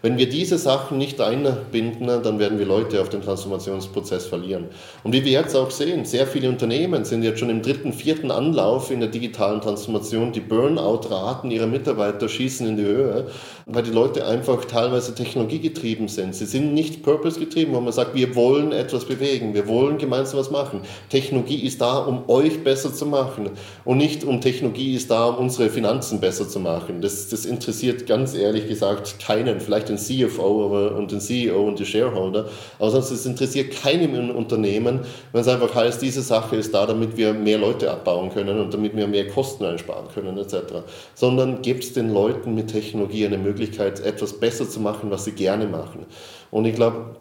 Wenn 0.01 0.17
wir 0.17 0.27
diese 0.27 0.57
Sachen 0.57 0.97
nicht 0.97 1.21
einbinden, 1.21 2.07
dann 2.07 2.37
werden 2.37 2.59
wir 2.59 2.65
Leute 2.65 2.99
auf 2.99 3.07
den 3.07 3.21
Transformationsprozess 3.21 4.25
verlieren. 4.25 4.65
Und 5.05 5.13
wie 5.13 5.23
wir 5.23 5.31
jetzt 5.31 5.55
auch 5.55 5.71
sehen, 5.71 6.03
sehr 6.03 6.27
viele 6.27 6.49
Unternehmen 6.49 7.05
sind 7.05 7.23
jetzt 7.23 7.39
schon 7.39 7.49
im 7.49 7.61
dritten, 7.61 7.93
vierten 7.93 8.29
Anlauf 8.29 8.91
in 8.91 8.99
der 8.99 9.07
digitalen 9.07 9.61
Transformation 9.61 10.32
die 10.35 10.41
Burnout-Raten 10.41 11.51
ihrer 11.51 11.67
Mitarbeiter 11.67 12.27
schießen 12.27 12.67
in 12.67 12.77
die 12.77 12.83
Höhe, 12.83 13.27
weil 13.65 13.83
die 13.83 13.91
Leute 13.91 14.25
einfach 14.25 14.65
teilweise 14.65 15.15
technologiegetrieben 15.15 16.07
sind. 16.07 16.35
Sie 16.35 16.45
sind 16.45 16.73
nicht 16.73 17.03
purpose-getrieben, 17.03 17.73
wo 17.73 17.79
man 17.79 17.93
sagt, 17.93 18.15
wir 18.15 18.35
wollen 18.35 18.71
etwas 18.71 19.05
bewegen, 19.05 19.53
wir 19.53 19.67
wollen 19.67 19.97
gemeinsam 19.97 20.39
was 20.39 20.51
machen. 20.51 20.81
Technologie 21.09 21.65
ist 21.65 21.81
da, 21.81 21.97
um 21.99 22.27
euch 22.27 22.63
besser 22.63 22.93
zu 22.93 23.05
machen 23.05 23.51
und 23.85 23.97
nicht 23.97 24.23
um 24.23 24.41
Technologie 24.41 24.95
ist 24.95 25.09
da, 25.11 25.25
um 25.25 25.43
unsere 25.43 25.69
Finanzen 25.69 26.19
besser 26.19 26.47
zu 26.47 26.59
machen. 26.59 27.01
Das, 27.01 27.29
das 27.29 27.45
interessiert 27.45 28.07
ganz 28.07 28.33
ehrlich 28.33 28.67
gesagt 28.67 29.19
keinen, 29.19 29.59
vielleicht 29.59 29.89
den 29.89 29.97
CFO 29.97 30.93
und 30.97 31.11
den 31.11 31.19
CEO 31.19 31.67
und 31.67 31.79
die 31.79 31.85
Shareholder, 31.85 32.47
aber 32.79 32.91
sonst 32.91 33.11
es 33.11 33.25
interessiert 33.25 33.71
keinem 33.71 34.15
im 34.15 34.29
Unternehmen, 34.31 35.01
wenn 35.31 35.41
es 35.41 35.47
einfach 35.47 35.73
heißt, 35.73 36.01
diese 36.01 36.21
Sache 36.21 36.55
ist 36.55 36.73
da, 36.73 36.85
damit 36.85 37.17
wir 37.17 37.33
mehr 37.33 37.57
Leute 37.57 37.91
abbauen 37.91 38.29
können 38.31 38.59
und 38.59 38.73
damit 38.73 38.95
wir 38.95 39.07
mehr 39.07 39.27
Kosten 39.27 39.65
einsparen 39.65 40.07
können 40.13 40.22
können 40.23 40.37
etc., 40.37 40.83
sondern 41.13 41.61
gebt 41.61 41.83
es 41.83 41.93
den 41.93 42.13
Leuten 42.13 42.55
mit 42.55 42.71
Technologie 42.71 43.25
eine 43.25 43.37
Möglichkeit, 43.37 43.99
etwas 43.99 44.39
besser 44.39 44.69
zu 44.69 44.79
machen, 44.79 45.11
was 45.11 45.25
sie 45.25 45.33
gerne 45.33 45.67
machen. 45.67 46.05
Und 46.51 46.65
ich 46.65 46.75
glaube, 46.75 47.15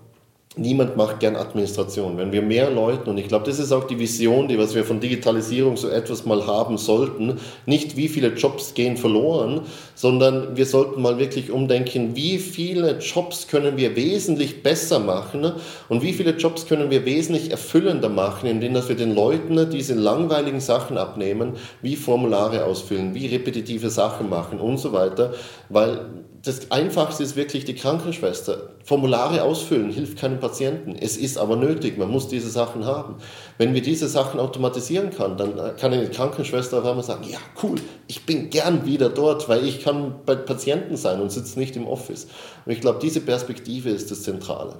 Niemand 0.55 0.99
macht 0.99 1.21
gern 1.21 1.35
Administration. 1.35 2.19
Wenn 2.19 2.31
wir 2.31 2.43
mehr 2.43 2.71
Leuten, 2.71 3.09
und 3.09 3.17
ich 3.17 3.27
glaube, 3.27 3.47
das 3.47 3.59
ist 3.59 3.73
auch 3.73 3.85
die 3.85 3.99
Vision, 3.99 4.49
die 4.49 4.59
was 4.59 4.75
wir 4.75 4.85
von 4.85 5.01
Digitalisierung 5.01 5.79
so 5.79 5.88
etwas 5.88 6.27
mal 6.27 6.47
haben 6.47 6.77
sollten, 6.77 7.41
nicht 7.65 7.97
wie 7.97 8.07
viele 8.07 8.35
Jobs 8.35 8.75
gehen 8.75 8.99
verloren, 8.99 9.62
sondern 9.95 10.55
wir 10.55 10.67
sollten 10.67 11.01
mal 11.01 11.19
wirklich 11.19 11.51
umdenken, 11.51 12.17
wie 12.17 12.37
viele 12.37 12.99
Jobs 12.99 13.49
können 13.49 13.79
wir 13.79 13.97
wesentlich 13.97 14.62
besser 14.62 14.99
machen 14.99 15.53
und 15.88 16.03
wie 16.03 16.12
viele 16.12 16.33
Jobs 16.33 16.67
können 16.67 16.91
wir 16.91 17.07
wesentlich 17.07 17.51
erfüllender 17.51 18.11
machen, 18.11 18.47
indem 18.47 18.75
wir 18.75 18.95
den 18.95 19.15
Leuten 19.15 19.71
diese 19.71 19.95
langweiligen 19.95 20.61
Sachen 20.61 20.99
abnehmen, 20.99 21.55
wie 21.81 21.97
Formulare 21.97 22.67
ausfüllen, 22.67 23.15
wie 23.15 23.27
repetitive 23.27 23.88
Sachen 23.88 24.29
machen 24.29 24.61
und 24.61 24.77
so 24.77 24.93
weiter, 24.93 25.33
weil 25.71 26.22
das 26.44 26.72
Einfachste 26.72 27.22
ist 27.22 27.37
wirklich 27.37 27.64
die 27.64 27.74
Krankenschwester. 27.74 28.70
Formulare 28.85 29.44
ausfüllen 29.44 29.92
hilft 29.92 30.18
keinem 30.18 30.40
Patienten. 30.40 30.96
Es 30.96 31.16
ist 31.16 31.38
aber 31.38 31.55
nötig, 31.55 31.98
man 31.98 32.11
muss 32.11 32.26
diese 32.26 32.50
Sachen 32.50 32.85
haben. 32.85 33.16
Wenn 33.59 33.74
wir 33.74 33.83
diese 33.83 34.09
Sachen 34.09 34.40
automatisieren 34.40 35.11
kann, 35.11 35.37
dann 35.37 35.76
kann 35.76 35.92
eine 35.92 36.11
Krankenschwester 36.11 36.78
auf 36.78 36.85
einmal 36.85 37.05
sagen, 37.05 37.24
ja 37.28 37.38
cool, 37.62 37.76
ich 38.09 38.26
bin 38.26 38.50
gern 38.50 38.85
wieder 38.87 39.09
dort, 39.09 39.48
weil 39.48 39.64
ich 39.64 39.85
kann 39.85 40.16
bei 40.26 40.35
Patienten 40.35 40.96
sein 40.96 41.20
und 41.20 41.31
sitze 41.31 41.61
nicht 41.61 41.76
im 41.76 41.87
Office. 41.87 42.26
Und 42.66 42.72
ich 42.72 42.81
glaube, 42.81 42.98
diese 43.00 43.20
Perspektive 43.20 43.90
ist 43.90 44.11
das 44.11 44.24
Zentrale. 44.24 44.74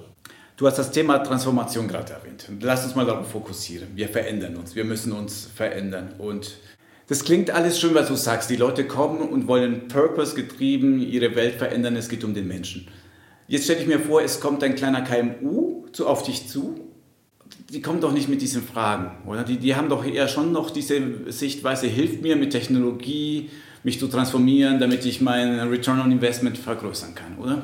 Du 0.57 0.67
hast 0.67 0.77
das 0.77 0.91
Thema 0.91 1.19
Transformation 1.19 1.87
gerade 1.87 2.11
erwähnt. 2.11 2.45
Lass 2.59 2.83
uns 2.83 2.93
mal 2.93 3.05
darauf 3.05 3.31
fokussieren. 3.31 3.87
Wir 3.95 4.09
verändern 4.09 4.57
uns, 4.57 4.75
wir 4.75 4.83
müssen 4.83 5.13
uns 5.13 5.49
verändern 5.55 6.15
und 6.19 6.57
das 7.07 7.23
klingt 7.23 7.51
alles 7.51 7.79
schön, 7.79 7.95
was 7.95 8.07
du 8.07 8.15
sagst. 8.15 8.49
Die 8.49 8.55
Leute 8.55 8.85
kommen 8.85 9.21
und 9.21 9.47
wollen 9.47 9.87
Purpose 9.87 10.35
getrieben 10.35 11.01
ihre 11.01 11.35
Welt 11.35 11.55
verändern. 11.55 11.95
Es 11.95 12.09
geht 12.09 12.23
um 12.23 12.33
den 12.33 12.47
Menschen. 12.47 12.87
Jetzt 13.47 13.65
stelle 13.65 13.81
ich 13.81 13.87
mir 13.87 13.99
vor, 13.99 14.21
es 14.21 14.39
kommt 14.39 14.63
ein 14.63 14.75
kleiner 14.75 15.01
KMU 15.01 15.85
zu, 15.91 16.07
auf 16.07 16.23
dich 16.23 16.47
zu. 16.47 16.79
Die 17.69 17.81
kommen 17.81 17.99
doch 18.01 18.13
nicht 18.13 18.29
mit 18.29 18.41
diesen 18.41 18.63
Fragen, 18.63 19.11
oder? 19.27 19.43
Die, 19.43 19.57
die 19.57 19.75
haben 19.75 19.89
doch 19.89 20.05
eher 20.05 20.27
schon 20.27 20.51
noch 20.51 20.69
diese 20.69 21.31
Sichtweise, 21.31 21.87
hilft 21.87 22.21
mir 22.21 22.35
mit 22.35 22.51
Technologie, 22.51 23.49
mich 23.83 23.99
zu 23.99 24.07
transformieren, 24.07 24.79
damit 24.79 25.05
ich 25.05 25.21
mein 25.21 25.59
Return 25.59 25.99
on 25.99 26.11
Investment 26.11 26.57
vergrößern 26.57 27.15
kann, 27.15 27.37
oder? 27.37 27.63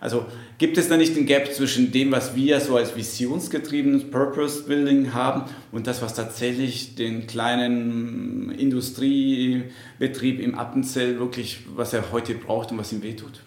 Also 0.00 0.26
gibt 0.58 0.76
es 0.76 0.88
da 0.88 0.96
nicht 0.96 1.16
den 1.16 1.26
Gap 1.26 1.54
zwischen 1.54 1.92
dem, 1.92 2.10
was 2.12 2.34
wir 2.34 2.60
so 2.60 2.76
als 2.76 2.96
visionsgetriebenes 2.96 4.10
Purpose 4.10 4.64
Building 4.64 5.14
haben 5.14 5.44
und 5.72 5.86
das, 5.86 6.02
was 6.02 6.14
tatsächlich 6.14 6.96
den 6.96 7.26
kleinen 7.26 8.50
Industriebetrieb 8.50 10.40
im 10.40 10.56
Appenzell 10.56 11.18
wirklich, 11.18 11.60
was 11.74 11.92
er 11.92 12.10
heute 12.12 12.34
braucht 12.34 12.72
und 12.72 12.78
was 12.78 12.92
ihm 12.92 13.02
wehtut? 13.02 13.40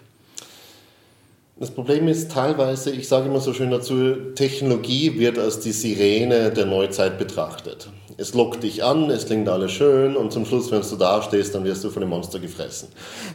Das 1.61 1.69
Problem 1.69 2.07
ist 2.07 2.31
teilweise, 2.31 2.89
ich 2.89 3.07
sage 3.07 3.27
immer 3.27 3.39
so 3.39 3.53
schön 3.53 3.69
dazu, 3.69 4.15
Technologie 4.33 5.19
wird 5.19 5.37
als 5.37 5.59
die 5.59 5.73
Sirene 5.73 6.49
der 6.49 6.65
Neuzeit 6.65 7.19
betrachtet. 7.19 7.87
Es 8.17 8.33
lockt 8.33 8.63
dich 8.63 8.83
an, 8.83 9.11
es 9.11 9.27
klingt 9.27 9.47
alles 9.47 9.71
schön 9.71 10.15
und 10.15 10.31
zum 10.31 10.47
Schluss, 10.47 10.71
wenn 10.71 10.81
du 10.81 10.95
da 10.95 11.21
stehst, 11.21 11.53
dann 11.53 11.63
wirst 11.63 11.83
du 11.83 11.91
von 11.91 12.01
dem 12.01 12.09
Monster 12.09 12.39
gefressen. 12.39 12.87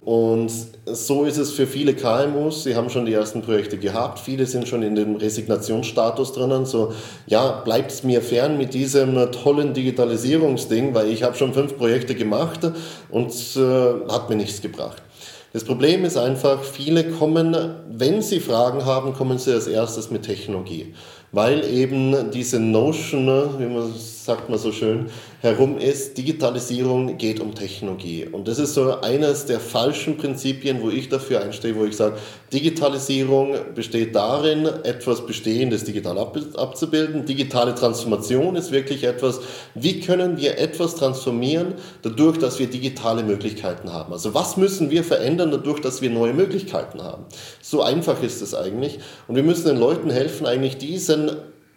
Und 0.05 0.51
so 0.87 1.23
ist 1.23 1.37
es 1.37 1.53
für 1.53 1.69
viele 1.69 1.95
KMUs. 1.95 2.65
Sie 2.65 2.75
haben 2.75 2.91
schon 2.91 3.07
die 3.07 3.13
ersten 3.13 3.43
Projekte 3.43 3.79
gehabt. 3.79 4.19
Viele 4.19 4.47
sind 4.47 4.67
schon 4.67 4.83
in 4.83 4.97
dem 4.97 5.15
Resignationsstatus 5.15 6.33
drinnen. 6.33 6.67
So, 6.67 6.95
ja, 7.29 7.63
bleibt 7.65 7.93
es 7.93 8.03
mir 8.03 8.23
fern 8.23 8.59
mit 8.59 8.75
diesem 8.75 9.31
tollen 9.31 9.73
Digitalisierungsding, 9.73 10.95
weil 10.95 11.11
ich 11.11 11.23
habe 11.23 11.37
schon 11.37 11.55
fünf 11.55 11.77
Projekte 11.77 12.17
gemacht 12.17 12.73
und 13.09 13.33
äh, 13.57 14.13
hat 14.13 14.29
mir 14.29 14.37
nichts 14.37 14.61
gebracht. 14.61 15.01
Das 15.57 15.65
Problem 15.65 16.05
ist 16.05 16.19
einfach, 16.19 16.63
viele 16.63 17.13
kommen, 17.13 17.57
wenn 17.89 18.21
sie 18.21 18.41
Fragen 18.41 18.85
haben, 18.85 19.15
kommen 19.15 19.39
sie 19.39 19.55
als 19.55 19.67
erstes 19.67 20.11
mit 20.11 20.25
Technologie. 20.25 20.93
Weil 21.33 21.65
eben 21.65 22.31
diese 22.31 22.61
Notion, 22.61 23.27
wie 23.59 23.65
man 23.65 23.91
sagt 23.97 24.51
man 24.51 24.59
so 24.59 24.71
schön, 24.71 25.07
herum 25.47 25.79
ist, 25.79 26.19
Digitalisierung 26.19 27.17
geht 27.17 27.41
um 27.41 27.55
Technologie. 27.55 28.27
Und 28.31 28.49
das 28.49 28.59
ist 28.59 28.75
so 28.75 29.01
eines 29.01 29.47
der 29.47 29.61
falschen 29.61 30.17
Prinzipien, 30.17 30.83
wo 30.83 30.91
ich 30.91 31.09
dafür 31.09 31.41
einstehe, 31.41 31.75
wo 31.77 31.85
ich 31.85 31.97
sage, 31.97 32.17
Digitalisierung 32.53 33.55
besteht 33.75 34.15
darin, 34.15 34.67
etwas 34.85 35.27
Bestehendes 35.27 35.85
digital 35.85 36.19
abzubilden. 36.19 37.25
Digitale 37.25 37.75
Transformation 37.75 38.57
ist 38.57 38.73
wirklich 38.73 39.05
etwas, 39.05 39.41
wie 39.75 40.01
können 40.01 40.37
wir 40.37 40.59
etwas 40.59 40.97
transformieren, 40.97 41.75
dadurch, 42.03 42.39
dass 42.39 42.59
wir 42.59 42.67
digitale 42.67 43.23
Möglichkeiten 43.23 43.93
haben. 43.93 44.13
Also 44.13 44.35
was 44.35 44.57
müssen 44.57 44.91
wir 44.91 45.05
verändern, 45.05 45.51
dadurch, 45.51 45.81
dass 45.81 46.03
wir 46.03 46.11
neue 46.11 46.35
Möglichkeiten 46.35 47.03
haben. 47.03 47.25
So 47.63 47.83
einfach 47.83 48.23
ist 48.23 48.43
es 48.43 48.55
eigentlich. 48.55 48.99
Und 49.29 49.37
wir 49.37 49.43
müssen 49.43 49.67
den 49.67 49.79
Leuten 49.79 50.11
helfen, 50.11 50.47
eigentlich 50.47 50.77
diesen 50.77 51.31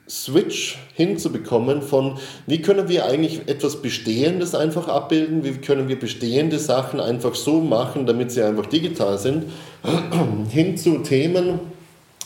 Switch 0.10 0.80
hinzubekommen 0.96 1.82
von, 1.84 2.18
wie 2.48 2.62
können 2.62 2.90
wir 2.90 3.06
eigentlich 3.06 3.42
etwas 3.48 3.82
Bestehendes 3.82 4.56
einfach 4.56 4.88
abbilden, 4.88 5.44
wie 5.44 5.52
können 5.52 5.88
wir 5.88 6.00
bestehende 6.00 6.58
Sachen 6.58 7.00
einfach 7.00 7.36
so 7.36 7.62
machen, 7.62 8.08
damit 8.08 8.32
sie 8.32 8.42
einfach 8.42 8.66
digital 8.66 9.20
sind, 9.20 9.46
hin 10.50 10.78
zu 10.78 11.00
Themen, 11.00 11.60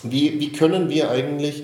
wie, 0.02 0.40
wie 0.40 0.52
können 0.52 0.90
wir 0.90 1.12
eigentlich 1.12 1.64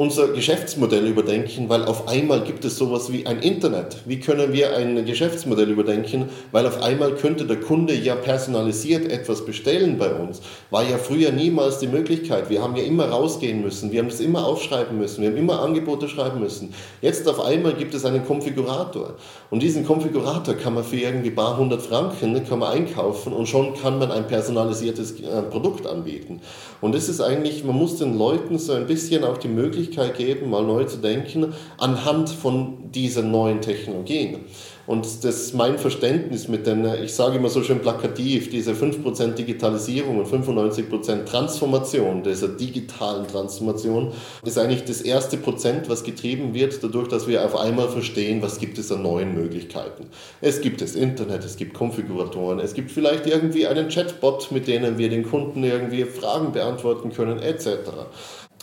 unser 0.00 0.28
Geschäftsmodell 0.28 1.08
überdenken, 1.08 1.68
weil 1.68 1.84
auf 1.84 2.06
einmal 2.06 2.44
gibt 2.44 2.64
es 2.64 2.76
sowas 2.76 3.12
wie 3.12 3.26
ein 3.26 3.40
Internet. 3.40 3.96
Wie 4.06 4.20
können 4.20 4.52
wir 4.52 4.76
ein 4.76 5.04
Geschäftsmodell 5.04 5.68
überdenken, 5.68 6.26
weil 6.52 6.68
auf 6.68 6.80
einmal 6.80 7.16
könnte 7.16 7.44
der 7.44 7.58
Kunde 7.58 7.94
ja 7.94 8.14
personalisiert 8.14 9.10
etwas 9.10 9.44
bestellen 9.44 9.98
bei 9.98 10.14
uns. 10.14 10.40
War 10.70 10.88
ja 10.88 10.98
früher 10.98 11.32
niemals 11.32 11.80
die 11.80 11.88
Möglichkeit. 11.88 12.48
Wir 12.48 12.62
haben 12.62 12.76
ja 12.76 12.84
immer 12.84 13.08
rausgehen 13.08 13.60
müssen, 13.60 13.90
wir 13.90 13.98
haben 13.98 14.06
es 14.06 14.20
immer 14.20 14.46
aufschreiben 14.46 14.96
müssen, 14.96 15.22
wir 15.22 15.30
haben 15.30 15.36
immer 15.36 15.60
Angebote 15.60 16.08
schreiben 16.08 16.38
müssen. 16.38 16.72
Jetzt 17.02 17.28
auf 17.28 17.40
einmal 17.40 17.72
gibt 17.72 17.92
es 17.92 18.04
einen 18.04 18.24
Konfigurator 18.24 19.16
und 19.50 19.64
diesen 19.64 19.84
Konfigurator 19.84 20.54
kann 20.54 20.74
man 20.74 20.84
für 20.84 20.94
irgendwie 20.94 21.32
paar 21.32 21.58
hundert 21.58 21.82
Franken 21.82 22.34
ne, 22.34 22.44
kann 22.44 22.60
man 22.60 22.70
einkaufen 22.70 23.32
und 23.32 23.48
schon 23.48 23.74
kann 23.74 23.98
man 23.98 24.12
ein 24.12 24.28
personalisiertes 24.28 25.18
äh, 25.22 25.42
Produkt 25.42 25.88
anbieten. 25.88 26.40
Und 26.80 26.94
das 26.94 27.08
ist 27.08 27.20
eigentlich, 27.20 27.64
man 27.64 27.74
muss 27.74 27.96
den 27.96 28.16
Leuten 28.16 28.60
so 28.60 28.74
ein 28.74 28.86
bisschen 28.86 29.24
auch 29.24 29.38
die 29.38 29.48
Möglichkeit 29.48 29.87
Möglichkeit 29.88 30.16
geben, 30.16 30.50
mal 30.50 30.64
neu 30.64 30.84
zu 30.84 30.98
denken, 30.98 31.54
anhand 31.78 32.28
von 32.30 32.90
diesen 32.92 33.30
neuen 33.30 33.60
Technologien. 33.60 34.40
Und 34.86 35.22
das 35.22 35.52
mein 35.52 35.76
Verständnis 35.76 36.48
mit 36.48 36.66
den, 36.66 36.86
ich 37.04 37.12
sage 37.12 37.36
immer 37.36 37.50
so 37.50 37.62
schön 37.62 37.80
plakativ, 37.80 38.48
diese 38.48 38.72
5% 38.72 39.34
Digitalisierung 39.34 40.18
und 40.18 40.26
95% 40.26 41.26
Transformation, 41.26 42.22
dieser 42.22 42.48
digitalen 42.48 43.28
Transformation, 43.28 44.12
ist 44.46 44.58
eigentlich 44.58 44.86
das 44.86 45.02
erste 45.02 45.36
Prozent, 45.36 45.90
was 45.90 46.04
getrieben 46.04 46.54
wird, 46.54 46.82
dadurch, 46.82 47.08
dass 47.08 47.28
wir 47.28 47.44
auf 47.44 47.54
einmal 47.54 47.88
verstehen, 47.90 48.40
was 48.40 48.58
gibt 48.58 48.78
es 48.78 48.90
an 48.90 49.02
neuen 49.02 49.34
Möglichkeiten. 49.34 50.06
Es 50.40 50.62
gibt 50.62 50.80
das 50.80 50.94
Internet, 50.94 51.44
es 51.44 51.56
gibt 51.56 51.74
Konfiguratoren, 51.74 52.58
es 52.58 52.72
gibt 52.72 52.90
vielleicht 52.90 53.26
irgendwie 53.26 53.66
einen 53.66 53.90
Chatbot, 53.90 54.50
mit 54.52 54.68
denen 54.68 54.96
wir 54.96 55.10
den 55.10 55.28
Kunden 55.28 55.64
irgendwie 55.64 56.04
Fragen 56.06 56.52
beantworten 56.52 57.12
können, 57.12 57.40
etc. 57.40 57.66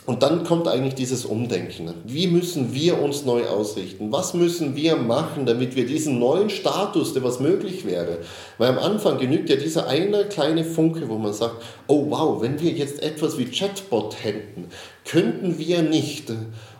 Und 0.06 0.22
dann 0.22 0.44
kommt 0.44 0.68
eigentlich 0.68 0.94
dieses 0.94 1.24
Umdenken. 1.24 1.92
Wie 2.04 2.28
müssen 2.28 2.72
wir 2.72 3.02
uns 3.02 3.24
neu 3.24 3.46
ausrichten? 3.48 4.12
Was 4.12 4.34
müssen 4.34 4.76
wir 4.76 4.94
machen, 4.94 5.46
damit 5.46 5.74
wir 5.74 5.84
diesen 5.84 6.20
neuen 6.20 6.48
Status, 6.48 7.12
der 7.12 7.24
was 7.24 7.40
möglich 7.40 7.84
wäre? 7.84 8.18
Weil 8.56 8.70
am 8.70 8.78
Anfang 8.78 9.18
genügt 9.18 9.50
ja 9.50 9.56
dieser 9.56 9.88
eine 9.88 10.26
kleine 10.26 10.64
Funke, 10.64 11.08
wo 11.08 11.18
man 11.18 11.32
sagt, 11.32 11.56
oh 11.88 12.06
wow, 12.08 12.40
wenn 12.40 12.60
wir 12.60 12.70
jetzt 12.70 13.02
etwas 13.02 13.36
wie 13.36 13.46
Chatbot 13.46 14.22
hätten, 14.22 14.66
könnten 15.04 15.58
wir 15.58 15.82
nicht. 15.82 16.32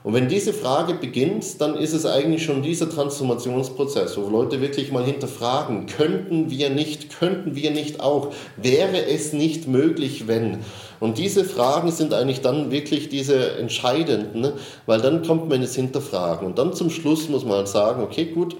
Und 0.06 0.14
wenn 0.14 0.28
diese 0.28 0.52
Frage 0.52 0.94
beginnt, 0.94 1.60
dann 1.60 1.74
ist 1.74 1.92
es 1.92 2.06
eigentlich 2.06 2.44
schon 2.44 2.62
dieser 2.62 2.88
Transformationsprozess, 2.88 4.16
wo 4.16 4.28
Leute 4.28 4.60
wirklich 4.60 4.92
mal 4.92 5.02
hinterfragen, 5.02 5.86
könnten 5.86 6.48
wir 6.48 6.70
nicht, 6.70 7.18
könnten 7.18 7.56
wir 7.56 7.72
nicht 7.72 7.98
auch, 7.98 8.32
wäre 8.56 9.04
es 9.04 9.32
nicht 9.32 9.66
möglich, 9.66 10.28
wenn. 10.28 10.58
Und 11.00 11.18
diese 11.18 11.44
Fragen 11.44 11.90
sind 11.90 12.14
eigentlich 12.14 12.40
dann 12.40 12.70
wirklich 12.70 13.08
diese 13.08 13.56
entscheidenden, 13.56 14.52
weil 14.86 15.00
dann 15.00 15.26
kommt 15.26 15.48
man 15.48 15.60
ins 15.60 15.74
Hinterfragen. 15.74 16.46
Und 16.46 16.56
dann 16.56 16.72
zum 16.72 16.88
Schluss 16.90 17.28
muss 17.28 17.44
man 17.44 17.56
halt 17.56 17.68
sagen, 17.68 18.00
okay, 18.00 18.26
gut, 18.26 18.54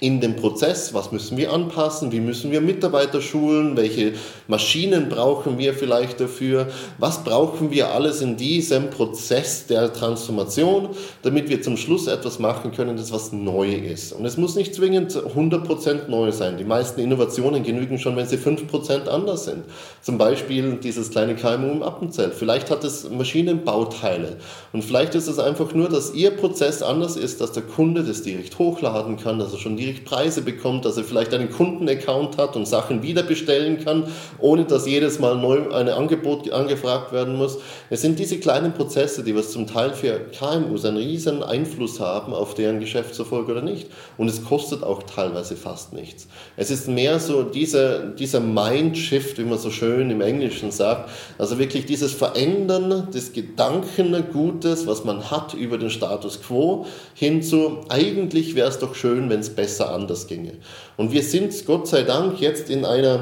in 0.00 0.20
dem 0.20 0.36
Prozess, 0.36 0.94
was 0.94 1.10
müssen 1.10 1.36
wir 1.36 1.52
anpassen, 1.52 2.12
wie 2.12 2.20
müssen 2.20 2.52
wir 2.52 2.60
Mitarbeiter 2.60 3.20
schulen, 3.20 3.76
welche 3.76 4.12
Maschinen 4.46 5.08
brauchen 5.08 5.58
wir 5.58 5.74
vielleicht 5.74 6.20
dafür, 6.20 6.68
was 6.98 7.24
brauchen 7.24 7.70
wir 7.70 7.92
alles 7.92 8.20
in 8.20 8.36
diesem 8.36 8.90
Prozess 8.90 9.66
der 9.66 9.92
Transformation, 9.92 10.90
damit 11.22 11.48
wir 11.48 11.62
zum 11.62 11.76
Schluss 11.76 12.06
etwas 12.06 12.38
machen 12.38 12.72
können, 12.72 12.96
das 12.96 13.12
was 13.12 13.32
neu 13.32 13.72
ist. 13.72 14.12
Und 14.12 14.24
es 14.24 14.36
muss 14.36 14.54
nicht 14.54 14.74
zwingend 14.74 15.12
100% 15.12 16.08
neu 16.08 16.30
sein. 16.30 16.58
Die 16.58 16.64
meisten 16.64 17.00
Innovationen 17.00 17.64
genügen 17.64 17.98
schon, 17.98 18.16
wenn 18.16 18.26
sie 18.26 18.36
5% 18.36 19.08
anders 19.08 19.46
sind. 19.46 19.64
Zum 20.00 20.16
Beispiel 20.16 20.78
dieses 20.82 21.10
kleine 21.10 21.34
KMU 21.34 21.72
im 21.72 21.82
Appenzell. 21.82 22.30
Vielleicht 22.30 22.70
hat 22.70 22.84
es 22.84 23.10
Maschinenbauteile 23.10 24.36
und 24.72 24.84
vielleicht 24.84 25.14
ist 25.14 25.26
es 25.26 25.38
einfach 25.38 25.74
nur, 25.74 25.88
dass 25.88 26.14
ihr 26.14 26.30
Prozess 26.30 26.82
anders 26.82 27.16
ist, 27.16 27.40
dass 27.40 27.52
der 27.52 27.64
Kunde 27.64 28.04
das 28.04 28.22
direkt 28.22 28.58
hochladen 28.58 29.16
kann, 29.16 29.38
dass 29.38 29.52
er 29.52 29.58
schon 29.58 29.76
direkt 29.76 29.87
Preise 29.92 30.42
bekommt, 30.42 30.84
dass 30.84 30.96
er 30.96 31.04
vielleicht 31.04 31.34
einen 31.34 31.50
Kundenaccount 31.50 32.38
hat 32.38 32.56
und 32.56 32.66
Sachen 32.66 33.02
wieder 33.02 33.22
bestellen 33.22 33.82
kann, 33.84 34.04
ohne 34.38 34.64
dass 34.64 34.86
jedes 34.86 35.18
Mal 35.18 35.36
neu 35.36 35.70
ein 35.72 35.88
Angebot 35.88 36.50
angefragt 36.50 37.12
werden 37.12 37.36
muss. 37.36 37.58
Es 37.90 38.02
sind 38.02 38.18
diese 38.18 38.38
kleinen 38.38 38.74
Prozesse, 38.74 39.24
die 39.24 39.34
was 39.34 39.52
zum 39.52 39.66
Teil 39.66 39.92
für 39.92 40.20
KMUs 40.38 40.84
einen 40.84 40.96
riesen 40.96 41.42
Einfluss 41.42 42.00
haben 42.00 42.32
auf 42.32 42.54
deren 42.54 42.80
Geschäftserfolg 42.80 43.48
oder 43.48 43.62
nicht. 43.62 43.88
Und 44.16 44.28
es 44.28 44.44
kostet 44.44 44.82
auch 44.82 45.02
teilweise 45.02 45.56
fast 45.56 45.92
nichts. 45.92 46.28
Es 46.56 46.70
ist 46.70 46.88
mehr 46.88 47.18
so 47.20 47.42
dieser, 47.42 48.00
dieser 48.00 48.40
Mindshift, 48.40 49.38
wie 49.38 49.44
man 49.44 49.58
so 49.58 49.70
schön 49.70 50.10
im 50.10 50.20
Englischen 50.20 50.70
sagt, 50.70 51.10
also 51.38 51.58
wirklich 51.58 51.86
dieses 51.86 52.12
Verändern 52.12 53.10
des 53.12 53.32
Gedankengutes, 53.32 54.86
was 54.86 55.04
man 55.04 55.30
hat 55.30 55.54
über 55.54 55.78
den 55.78 55.90
Status 55.90 56.42
quo, 56.42 56.86
hin 57.14 57.42
zu, 57.42 57.80
eigentlich 57.88 58.54
wäre 58.54 58.68
es 58.68 58.78
doch 58.78 58.94
schön, 58.94 59.30
wenn 59.30 59.40
es 59.40 59.50
besser 59.50 59.77
besser 59.78 59.92
anders 59.92 60.26
ginge. 60.26 60.52
Und 60.96 61.12
wir 61.12 61.22
sind 61.22 61.66
Gott 61.66 61.86
sei 61.88 62.02
Dank 62.02 62.40
jetzt 62.40 62.70
in 62.70 62.84
einer 62.84 63.20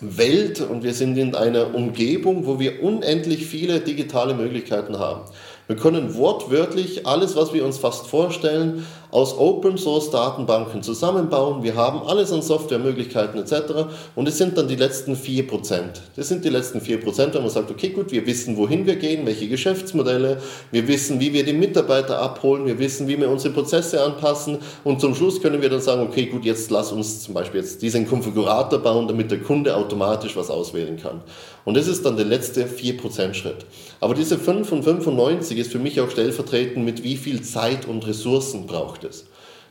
Welt 0.00 0.60
und 0.60 0.84
wir 0.84 0.94
sind 0.94 1.16
in 1.16 1.34
einer 1.34 1.74
Umgebung, 1.74 2.46
wo 2.46 2.58
wir 2.58 2.82
unendlich 2.82 3.46
viele 3.46 3.80
digitale 3.80 4.34
Möglichkeiten 4.34 4.98
haben. 4.98 5.22
Wir 5.66 5.76
können 5.76 6.14
wortwörtlich 6.14 7.06
alles, 7.06 7.36
was 7.36 7.52
wir 7.52 7.64
uns 7.64 7.78
fast 7.78 8.06
vorstellen, 8.06 8.86
aus 9.10 9.36
Open 9.38 9.78
Source 9.78 10.10
Datenbanken 10.10 10.82
zusammenbauen. 10.82 11.62
Wir 11.62 11.76
haben 11.76 12.02
alles 12.06 12.32
an 12.32 12.42
Softwaremöglichkeiten 12.42 13.40
etc. 13.40 13.88
Und 14.14 14.28
es 14.28 14.36
sind 14.36 14.58
dann 14.58 14.68
die 14.68 14.76
letzten 14.76 15.14
4%. 15.14 15.80
Das 16.16 16.28
sind 16.28 16.44
die 16.44 16.50
letzten 16.50 16.80
4%, 16.80 17.34
wenn 17.34 17.42
man 17.42 17.50
sagt, 17.50 17.70
okay, 17.70 17.88
gut, 17.90 18.12
wir 18.12 18.26
wissen, 18.26 18.56
wohin 18.56 18.86
wir 18.86 18.96
gehen, 18.96 19.24
welche 19.24 19.48
Geschäftsmodelle, 19.48 20.42
wir 20.70 20.88
wissen, 20.88 21.20
wie 21.20 21.32
wir 21.32 21.44
die 21.44 21.54
Mitarbeiter 21.54 22.20
abholen, 22.20 22.66
wir 22.66 22.78
wissen, 22.78 23.08
wie 23.08 23.18
wir 23.18 23.30
unsere 23.30 23.54
Prozesse 23.54 24.02
anpassen 24.02 24.58
und 24.84 25.00
zum 25.00 25.14
Schluss 25.14 25.40
können 25.40 25.62
wir 25.62 25.70
dann 25.70 25.80
sagen, 25.80 26.02
okay, 26.02 26.26
gut, 26.26 26.44
jetzt 26.44 26.70
lass 26.70 26.92
uns 26.92 27.22
zum 27.22 27.34
Beispiel 27.34 27.60
jetzt 27.60 27.80
diesen 27.80 28.06
Konfigurator 28.06 28.78
bauen, 28.78 29.08
damit 29.08 29.30
der 29.30 29.40
Kunde 29.40 29.74
automatisch 29.76 30.36
was 30.36 30.50
auswählen 30.50 30.98
kann. 30.98 31.22
Und 31.64 31.76
das 31.76 31.86
ist 31.86 32.04
dann 32.04 32.16
der 32.16 32.24
letzte 32.24 32.66
4% 32.66 33.34
Schritt. 33.34 33.66
Aber 34.00 34.14
diese 34.14 34.38
5 34.38 34.72
und 34.72 34.84
95 34.84 35.58
ist 35.58 35.72
für 35.72 35.78
mich 35.78 36.00
auch 36.00 36.10
stellvertretend 36.10 36.84
mit 36.84 37.04
wie 37.04 37.16
viel 37.16 37.42
Zeit 37.42 37.86
und 37.86 38.06
Ressourcen 38.06 38.66
braucht 38.66 38.97
braucht 38.98 39.04
es. 39.04 39.24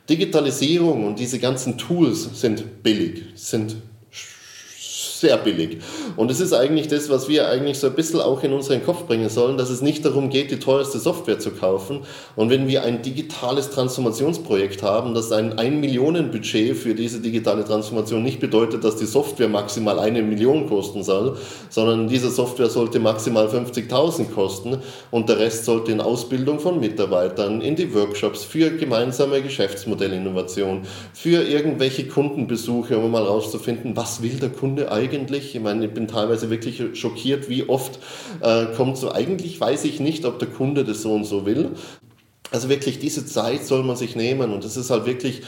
Digitalisierung 0.08 1.06
und 1.06 1.18
diese 1.18 1.38
ganzen 1.38 1.76
Tools 1.76 2.40
sind 2.40 2.82
billig, 2.82 3.24
sind 3.34 3.76
sehr 5.20 5.36
billig. 5.36 5.78
Und 6.16 6.30
es 6.30 6.40
ist 6.40 6.52
eigentlich 6.52 6.88
das, 6.88 7.10
was 7.10 7.28
wir 7.28 7.48
eigentlich 7.48 7.78
so 7.78 7.88
ein 7.88 7.94
bisschen 7.94 8.20
auch 8.20 8.42
in 8.42 8.52
unseren 8.52 8.84
Kopf 8.84 9.04
bringen 9.04 9.28
sollen, 9.28 9.58
dass 9.58 9.70
es 9.70 9.82
nicht 9.82 10.04
darum 10.04 10.30
geht, 10.30 10.50
die 10.50 10.58
teuerste 10.58 10.98
Software 10.98 11.38
zu 11.38 11.50
kaufen. 11.50 12.00
Und 12.36 12.50
wenn 12.50 12.68
wir 12.68 12.84
ein 12.84 13.02
digitales 13.02 13.70
Transformationsprojekt 13.70 14.82
haben, 14.82 15.14
das 15.14 15.32
ein 15.32 15.58
1 15.58 15.80
Millionen 15.80 16.30
Budget 16.30 16.76
für 16.76 16.94
diese 16.94 17.20
digitale 17.20 17.64
Transformation 17.64 18.22
nicht 18.22 18.40
bedeutet, 18.40 18.84
dass 18.84 18.96
die 18.96 19.06
Software 19.06 19.48
maximal 19.48 19.98
eine 19.98 20.22
Million 20.22 20.68
kosten 20.68 21.02
soll, 21.02 21.36
sondern 21.68 22.08
diese 22.08 22.30
Software 22.30 22.70
sollte 22.70 22.98
maximal 23.00 23.48
50.000 23.48 24.30
kosten 24.30 24.78
und 25.10 25.28
der 25.28 25.38
Rest 25.38 25.64
sollte 25.64 25.92
in 25.92 26.00
Ausbildung 26.00 26.60
von 26.60 26.80
Mitarbeitern, 26.80 27.60
in 27.60 27.76
die 27.76 27.92
Workshops 27.94 28.44
für 28.44 28.70
gemeinsame 28.70 29.42
Geschäftsmodellinnovation, 29.42 30.82
für 31.12 31.42
irgendwelche 31.42 32.06
Kundenbesuche, 32.06 32.98
um 32.98 33.10
mal 33.10 33.24
rauszufinden, 33.24 33.96
was 33.96 34.22
will 34.22 34.38
der 34.38 34.50
Kunde 34.50 34.90
eigentlich? 34.92 35.07
Ich 35.12 35.60
meine, 35.60 35.86
ich 35.86 35.92
bin 35.92 36.08
teilweise 36.08 36.50
wirklich 36.50 36.82
schockiert, 36.98 37.48
wie 37.48 37.68
oft 37.68 37.98
äh, 38.40 38.66
kommt 38.76 38.96
so, 38.96 39.12
eigentlich 39.12 39.60
weiß 39.60 39.84
ich 39.84 40.00
nicht, 40.00 40.24
ob 40.24 40.38
der 40.38 40.48
Kunde 40.48 40.84
das 40.84 41.02
so 41.02 41.12
und 41.14 41.24
so 41.24 41.46
will. 41.46 41.70
Also 42.50 42.68
wirklich 42.68 42.98
diese 42.98 43.26
Zeit 43.26 43.66
soll 43.66 43.82
man 43.82 43.96
sich 43.96 44.16
nehmen 44.16 44.52
und 44.52 44.64
es 44.64 44.76
ist 44.76 44.90
halt 44.90 45.04
wirklich 45.04 45.42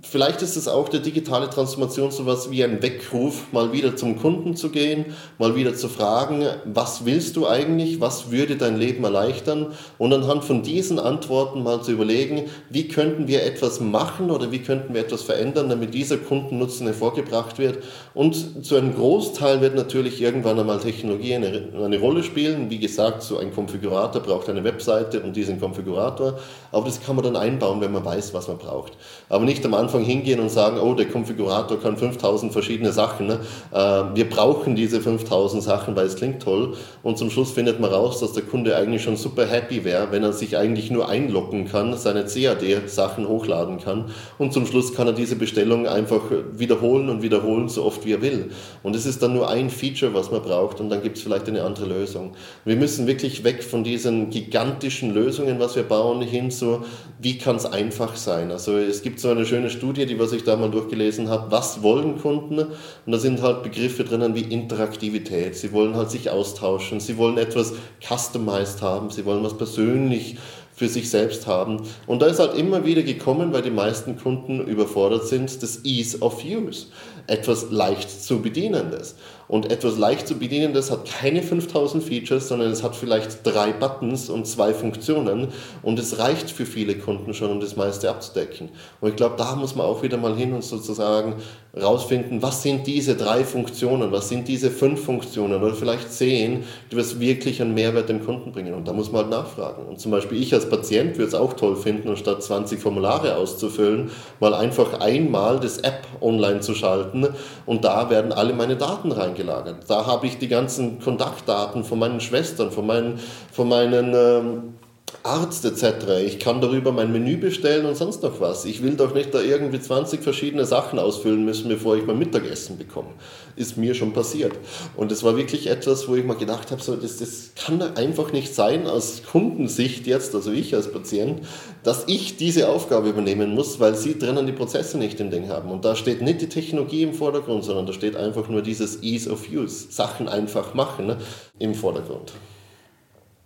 Vielleicht 0.00 0.40
ist 0.40 0.56
es 0.56 0.68
auch 0.68 0.88
der 0.88 1.00
digitale 1.00 1.50
Transformation 1.50 2.10
so 2.10 2.24
was 2.24 2.50
wie 2.50 2.64
ein 2.64 2.80
Weckruf, 2.80 3.52
mal 3.52 3.74
wieder 3.74 3.94
zum 3.94 4.18
Kunden 4.18 4.56
zu 4.56 4.70
gehen, 4.70 5.04
mal 5.38 5.54
wieder 5.54 5.74
zu 5.74 5.90
fragen, 5.90 6.46
was 6.64 7.04
willst 7.04 7.36
du 7.36 7.46
eigentlich, 7.46 8.00
was 8.00 8.30
würde 8.30 8.56
dein 8.56 8.78
Leben 8.78 9.04
erleichtern 9.04 9.74
und 9.98 10.14
anhand 10.14 10.44
von 10.44 10.62
diesen 10.62 10.98
Antworten 10.98 11.62
mal 11.62 11.82
zu 11.82 11.92
überlegen, 11.92 12.44
wie 12.70 12.88
könnten 12.88 13.28
wir 13.28 13.44
etwas 13.44 13.80
machen 13.80 14.30
oder 14.30 14.50
wie 14.50 14.60
könnten 14.60 14.94
wir 14.94 15.02
etwas 15.02 15.24
verändern, 15.24 15.68
damit 15.68 15.92
dieser 15.92 16.16
Kundennutzen 16.16 16.86
hervorgebracht 16.86 17.58
wird. 17.58 17.84
Und 18.14 18.64
zu 18.66 18.76
einem 18.76 18.94
Großteil 18.94 19.60
wird 19.62 19.74
natürlich 19.74 20.20
irgendwann 20.20 20.58
einmal 20.58 20.80
Technologie 20.80 21.34
eine, 21.34 21.68
eine 21.82 21.98
Rolle 21.98 22.22
spielen. 22.22 22.68
Wie 22.68 22.78
gesagt, 22.78 23.22
so 23.22 23.38
ein 23.38 23.54
Konfigurator 23.54 24.20
braucht 24.20 24.50
eine 24.50 24.64
Webseite 24.64 25.20
und 25.20 25.34
diesen 25.34 25.58
Konfigurator, 25.58 26.38
aber 26.72 26.86
das 26.86 27.00
kann 27.00 27.16
man 27.16 27.24
dann 27.24 27.36
einbauen, 27.36 27.80
wenn 27.80 27.92
man 27.92 28.04
weiß, 28.04 28.34
was 28.34 28.48
man 28.48 28.58
braucht. 28.58 28.92
Aber 29.30 29.44
nicht 29.44 29.64
am 29.64 29.72
Anfang 29.74 30.04
hingehen 30.04 30.40
und 30.40 30.50
sagen, 30.50 30.78
oh, 30.78 30.94
der 30.94 31.08
Konfigurator 31.08 31.80
kann 31.80 31.96
5000 31.96 32.52
verschiedene 32.52 32.92
Sachen. 32.92 33.28
Ne? 33.28 33.40
Äh, 33.72 33.76
wir 34.14 34.28
brauchen 34.28 34.76
diese 34.76 35.00
5000 35.00 35.62
Sachen, 35.62 35.96
weil 35.96 36.06
es 36.06 36.16
klingt 36.16 36.42
toll. 36.42 36.74
Und 37.02 37.16
zum 37.16 37.30
Schluss 37.30 37.52
findet 37.52 37.80
man 37.80 37.90
raus, 37.90 38.20
dass 38.20 38.32
der 38.34 38.42
Kunde 38.42 38.76
eigentlich 38.76 39.02
schon 39.02 39.16
super 39.16 39.46
happy 39.46 39.84
wäre, 39.84 40.08
wenn 40.10 40.22
er 40.22 40.34
sich 40.34 40.58
eigentlich 40.58 40.90
nur 40.90 41.08
einloggen 41.08 41.66
kann, 41.66 41.96
seine 41.96 42.26
CAD-Sachen 42.26 43.26
hochladen 43.26 43.78
kann. 43.78 44.10
Und 44.38 44.52
zum 44.52 44.66
Schluss 44.66 44.94
kann 44.94 45.06
er 45.06 45.12
diese 45.14 45.36
Bestellung 45.36 45.86
einfach 45.86 46.22
wiederholen 46.52 47.08
und 47.08 47.22
wiederholen, 47.22 47.68
so 47.68 47.84
oft 47.84 48.01
wie 48.04 48.12
er 48.12 48.22
will. 48.22 48.50
Und 48.82 48.96
es 48.96 49.06
ist 49.06 49.22
dann 49.22 49.34
nur 49.34 49.48
ein 49.48 49.70
Feature, 49.70 50.14
was 50.14 50.30
man 50.30 50.42
braucht. 50.42 50.80
Und 50.80 50.90
dann 50.90 51.02
gibt 51.02 51.16
es 51.16 51.22
vielleicht 51.22 51.48
eine 51.48 51.62
andere 51.62 51.86
Lösung. 51.86 52.32
Wir 52.64 52.76
müssen 52.76 53.06
wirklich 53.06 53.44
weg 53.44 53.62
von 53.62 53.84
diesen 53.84 54.30
gigantischen 54.30 55.14
Lösungen, 55.14 55.58
was 55.58 55.76
wir 55.76 55.82
bauen, 55.82 56.22
hin 56.22 56.50
zu, 56.50 56.84
wie 57.20 57.38
kann 57.38 57.56
es 57.56 57.66
einfach 57.66 58.16
sein. 58.16 58.50
Also 58.50 58.76
es 58.76 59.02
gibt 59.02 59.20
so 59.20 59.30
eine 59.30 59.46
schöne 59.46 59.70
Studie, 59.70 60.06
die 60.06 60.18
was 60.18 60.32
ich 60.32 60.44
da 60.44 60.56
mal 60.56 60.70
durchgelesen 60.70 61.28
habe, 61.28 61.50
was 61.50 61.82
wollen 61.82 62.18
Kunden? 62.20 62.58
Und 62.58 63.12
da 63.12 63.18
sind 63.18 63.42
halt 63.42 63.62
Begriffe 63.62 64.04
drinnen 64.04 64.34
wie 64.34 64.40
Interaktivität. 64.42 65.56
Sie 65.56 65.72
wollen 65.72 65.96
halt 65.96 66.10
sich 66.10 66.30
austauschen, 66.30 67.00
sie 67.00 67.16
wollen 67.16 67.38
etwas 67.38 67.74
customized 68.00 68.82
haben, 68.82 69.10
sie 69.10 69.24
wollen 69.24 69.44
was 69.44 69.56
persönlich 69.56 70.36
für 70.74 70.88
sich 70.88 71.10
selbst 71.10 71.46
haben. 71.46 71.82
Und 72.06 72.22
da 72.22 72.26
ist 72.26 72.38
halt 72.38 72.56
immer 72.56 72.84
wieder 72.84 73.02
gekommen, 73.02 73.52
weil 73.52 73.62
die 73.62 73.70
meisten 73.70 74.16
Kunden 74.16 74.60
überfordert 74.66 75.28
sind, 75.28 75.62
das 75.62 75.84
Ease 75.84 76.18
of 76.20 76.42
Use. 76.44 76.86
Etwas 77.26 77.70
leicht 77.70 78.10
zu 78.10 78.42
bedienendes. 78.42 79.16
Und 79.52 79.70
etwas 79.70 79.98
leicht 79.98 80.26
zu 80.26 80.38
bedienendes 80.38 80.90
hat 80.90 81.04
keine 81.04 81.42
5000 81.42 82.02
Features, 82.02 82.48
sondern 82.48 82.70
es 82.70 82.82
hat 82.82 82.96
vielleicht 82.96 83.46
drei 83.46 83.74
Buttons 83.74 84.30
und 84.30 84.46
zwei 84.46 84.72
Funktionen. 84.72 85.48
Und 85.82 85.98
es 85.98 86.18
reicht 86.18 86.50
für 86.50 86.64
viele 86.64 86.94
Kunden 86.94 87.34
schon, 87.34 87.50
um 87.50 87.60
das 87.60 87.76
meiste 87.76 88.08
abzudecken. 88.08 88.70
Und 89.02 89.10
ich 89.10 89.16
glaube, 89.16 89.34
da 89.36 89.54
muss 89.54 89.74
man 89.74 89.84
auch 89.84 90.02
wieder 90.02 90.16
mal 90.16 90.34
hin 90.34 90.54
und 90.54 90.64
sozusagen 90.64 91.34
rausfinden, 91.78 92.42
was 92.42 92.62
sind 92.62 92.86
diese 92.86 93.14
drei 93.14 93.44
Funktionen, 93.44 94.10
was 94.10 94.30
sind 94.30 94.48
diese 94.48 94.70
fünf 94.70 95.04
Funktionen 95.04 95.62
oder 95.62 95.74
vielleicht 95.74 96.10
zehn, 96.12 96.64
die 96.90 96.96
was 96.96 97.20
wirklich 97.20 97.60
einen 97.60 97.74
Mehrwert 97.74 98.08
dem 98.08 98.24
Kunden 98.24 98.52
bringen. 98.52 98.72
Und 98.72 98.88
da 98.88 98.94
muss 98.94 99.12
man 99.12 99.22
halt 99.22 99.30
nachfragen. 99.30 99.86
Und 99.86 100.00
zum 100.00 100.12
Beispiel 100.12 100.40
ich 100.40 100.52
als 100.54 100.68
Patient 100.68 101.18
würde 101.18 101.28
es 101.28 101.34
auch 101.34 101.52
toll 101.52 101.76
finden, 101.76 102.08
anstatt 102.08 102.42
20 102.42 102.80
Formulare 102.80 103.36
auszufüllen, 103.36 104.10
mal 104.40 104.54
einfach 104.54 105.00
einmal 105.00 105.60
das 105.60 105.78
App 105.78 106.06
online 106.22 106.60
zu 106.60 106.74
schalten 106.74 107.28
und 107.66 107.84
da 107.84 108.08
werden 108.10 108.32
alle 108.32 108.52
meine 108.52 108.76
Daten 108.76 109.12
reingelagert. 109.42 109.88
Da 109.88 110.06
habe 110.06 110.26
ich 110.26 110.38
die 110.38 110.48
ganzen 110.48 111.00
Kontaktdaten 111.00 111.84
von 111.84 111.98
meinen 111.98 112.20
Schwestern, 112.20 112.70
von 112.70 112.86
meinen, 112.86 113.18
von 113.52 113.68
meinen 113.68 114.14
ähm, 114.14 114.74
Arzt 115.22 115.64
etc. 115.64 116.24
Ich 116.24 116.38
kann 116.38 116.60
darüber 116.60 116.92
mein 116.92 117.12
Menü 117.12 117.36
bestellen 117.36 117.86
und 117.86 117.96
sonst 117.96 118.22
noch 118.22 118.40
was. 118.40 118.64
Ich 118.64 118.82
will 118.82 118.96
doch 118.96 119.14
nicht 119.14 119.34
da 119.34 119.40
irgendwie 119.40 119.80
20 119.80 120.22
verschiedene 120.22 120.64
Sachen 120.64 120.98
ausfüllen 120.98 121.44
müssen, 121.44 121.68
bevor 121.68 121.96
ich 121.96 122.06
mein 122.06 122.18
Mittagessen 122.18 122.78
bekomme. 122.78 123.10
Ist 123.56 123.76
mir 123.76 123.94
schon 123.94 124.12
passiert. 124.12 124.52
Und 124.96 125.12
es 125.12 125.22
war 125.22 125.36
wirklich 125.36 125.68
etwas, 125.68 126.08
wo 126.08 126.14
ich 126.14 126.24
mal 126.24 126.36
gedacht 126.36 126.70
habe, 126.70 126.82
so, 126.82 126.96
das, 126.96 127.18
das 127.18 127.52
kann 127.54 127.82
einfach 127.96 128.32
nicht 128.32 128.54
sein 128.54 128.86
aus 128.86 129.22
Kundensicht 129.30 130.06
jetzt, 130.06 130.34
also 130.34 130.50
ich 130.50 130.74
als 130.74 130.90
Patient, 130.90 131.40
dass 131.82 132.04
ich 132.06 132.36
diese 132.36 132.68
Aufgabe 132.68 133.10
übernehmen 133.10 133.54
muss, 133.54 133.80
weil 133.80 133.94
sie 133.94 134.18
drinnen 134.18 134.46
die 134.46 134.52
Prozesse 134.52 134.98
nicht 134.98 135.20
im 135.20 135.30
Ding 135.30 135.48
haben. 135.48 135.70
Und 135.70 135.84
da 135.84 135.96
steht 135.96 136.22
nicht 136.22 136.40
die 136.40 136.48
Technologie 136.48 137.02
im 137.02 137.14
Vordergrund, 137.14 137.64
sondern 137.64 137.86
da 137.86 137.92
steht 137.92 138.16
einfach 138.16 138.48
nur 138.48 138.62
dieses 138.62 139.02
Ease 139.02 139.30
of 139.30 139.50
Use, 139.50 139.86
Sachen 139.90 140.28
einfach 140.28 140.74
machen 140.74 141.06
ne, 141.06 141.18
im 141.58 141.74
Vordergrund. 141.74 142.32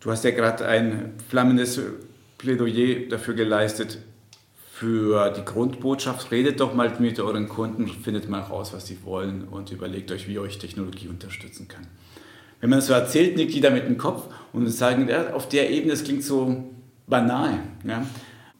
Du 0.01 0.11
hast 0.11 0.25
ja 0.25 0.31
gerade 0.31 0.67
ein 0.67 1.15
flammendes 1.29 1.81
Plädoyer 2.39 3.09
dafür 3.09 3.35
geleistet, 3.35 3.99
für 4.79 5.31
die 5.31 5.43
Grundbotschaft. 5.43 6.31
Redet 6.31 6.61
doch 6.61 6.75
mal 6.75 6.93
mit 6.99 7.19
euren 7.19 7.49
Kunden, 7.49 7.89
findet 7.89 8.29
mal 8.29 8.43
raus, 8.43 8.75
was 8.75 8.87
sie 8.87 8.99
wollen 9.05 9.49
und 9.49 9.73
überlegt 9.73 10.13
euch, 10.13 10.29
wie 10.29 10.39
euch 10.39 10.59
Technologie 10.59 11.09
unterstützen 11.09 11.67
kann. 11.67 11.87
Wenn 12.61 12.69
man 12.69 12.81
das 12.81 12.89
so 12.89 12.93
erzählt, 12.93 13.37
nickt 13.37 13.53
jeder 13.53 13.71
mit 13.71 13.87
dem 13.87 13.97
Kopf 13.97 14.25
und 14.53 14.69
sagen, 14.69 15.09
ja, 15.09 15.33
auf 15.33 15.49
der 15.49 15.71
Ebene, 15.71 15.93
das 15.93 16.05
klingt 16.05 16.25
so 16.25 16.65
banal. 17.07 17.59
Ja. 17.85 18.07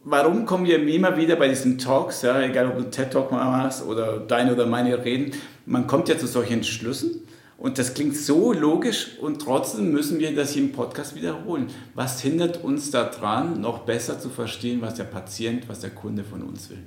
Warum 0.05 0.47
kommen 0.47 0.65
wir 0.65 0.83
immer 0.89 1.19
wieder 1.19 1.37
bei 1.37 1.49
diesen 1.49 1.77
Talks, 1.77 2.23
ja, 2.23 2.41
egal 2.41 2.69
ob 2.69 2.79
du 2.79 2.85
TED-Talk 2.85 3.31
machst 3.33 3.85
oder 3.85 4.19
deine 4.19 4.55
oder 4.55 4.65
meine 4.65 5.05
Reden, 5.05 5.33
man 5.67 5.87
kommt 5.87 6.09
ja 6.09 6.17
zu 6.17 6.27
solchen 6.27 6.65
Schlüssen 6.65 7.26
und 7.59 7.79
das 7.79 7.95
klingt 7.95 8.17
so 8.17 8.53
logisch 8.53 9.19
und 9.21 9.41
trotzdem 9.41 9.91
müssen 9.91 10.19
wir 10.19 10.35
das 10.35 10.53
hier 10.53 10.63
im 10.63 10.73
Podcast 10.73 11.15
wiederholen. 11.15 11.69
Was 11.95 12.21
hindert 12.21 12.63
uns 12.63 12.91
daran, 12.91 13.61
noch 13.61 13.81
besser 13.81 14.21
zu 14.21 14.29
verstehen, 14.29 14.83
was 14.83 14.95
der 14.95 15.05
Patient, 15.05 15.69
was 15.69 15.81
der 15.81 15.91
Kunde 15.91 16.23
von 16.23 16.43
uns 16.43 16.69
will? 16.69 16.83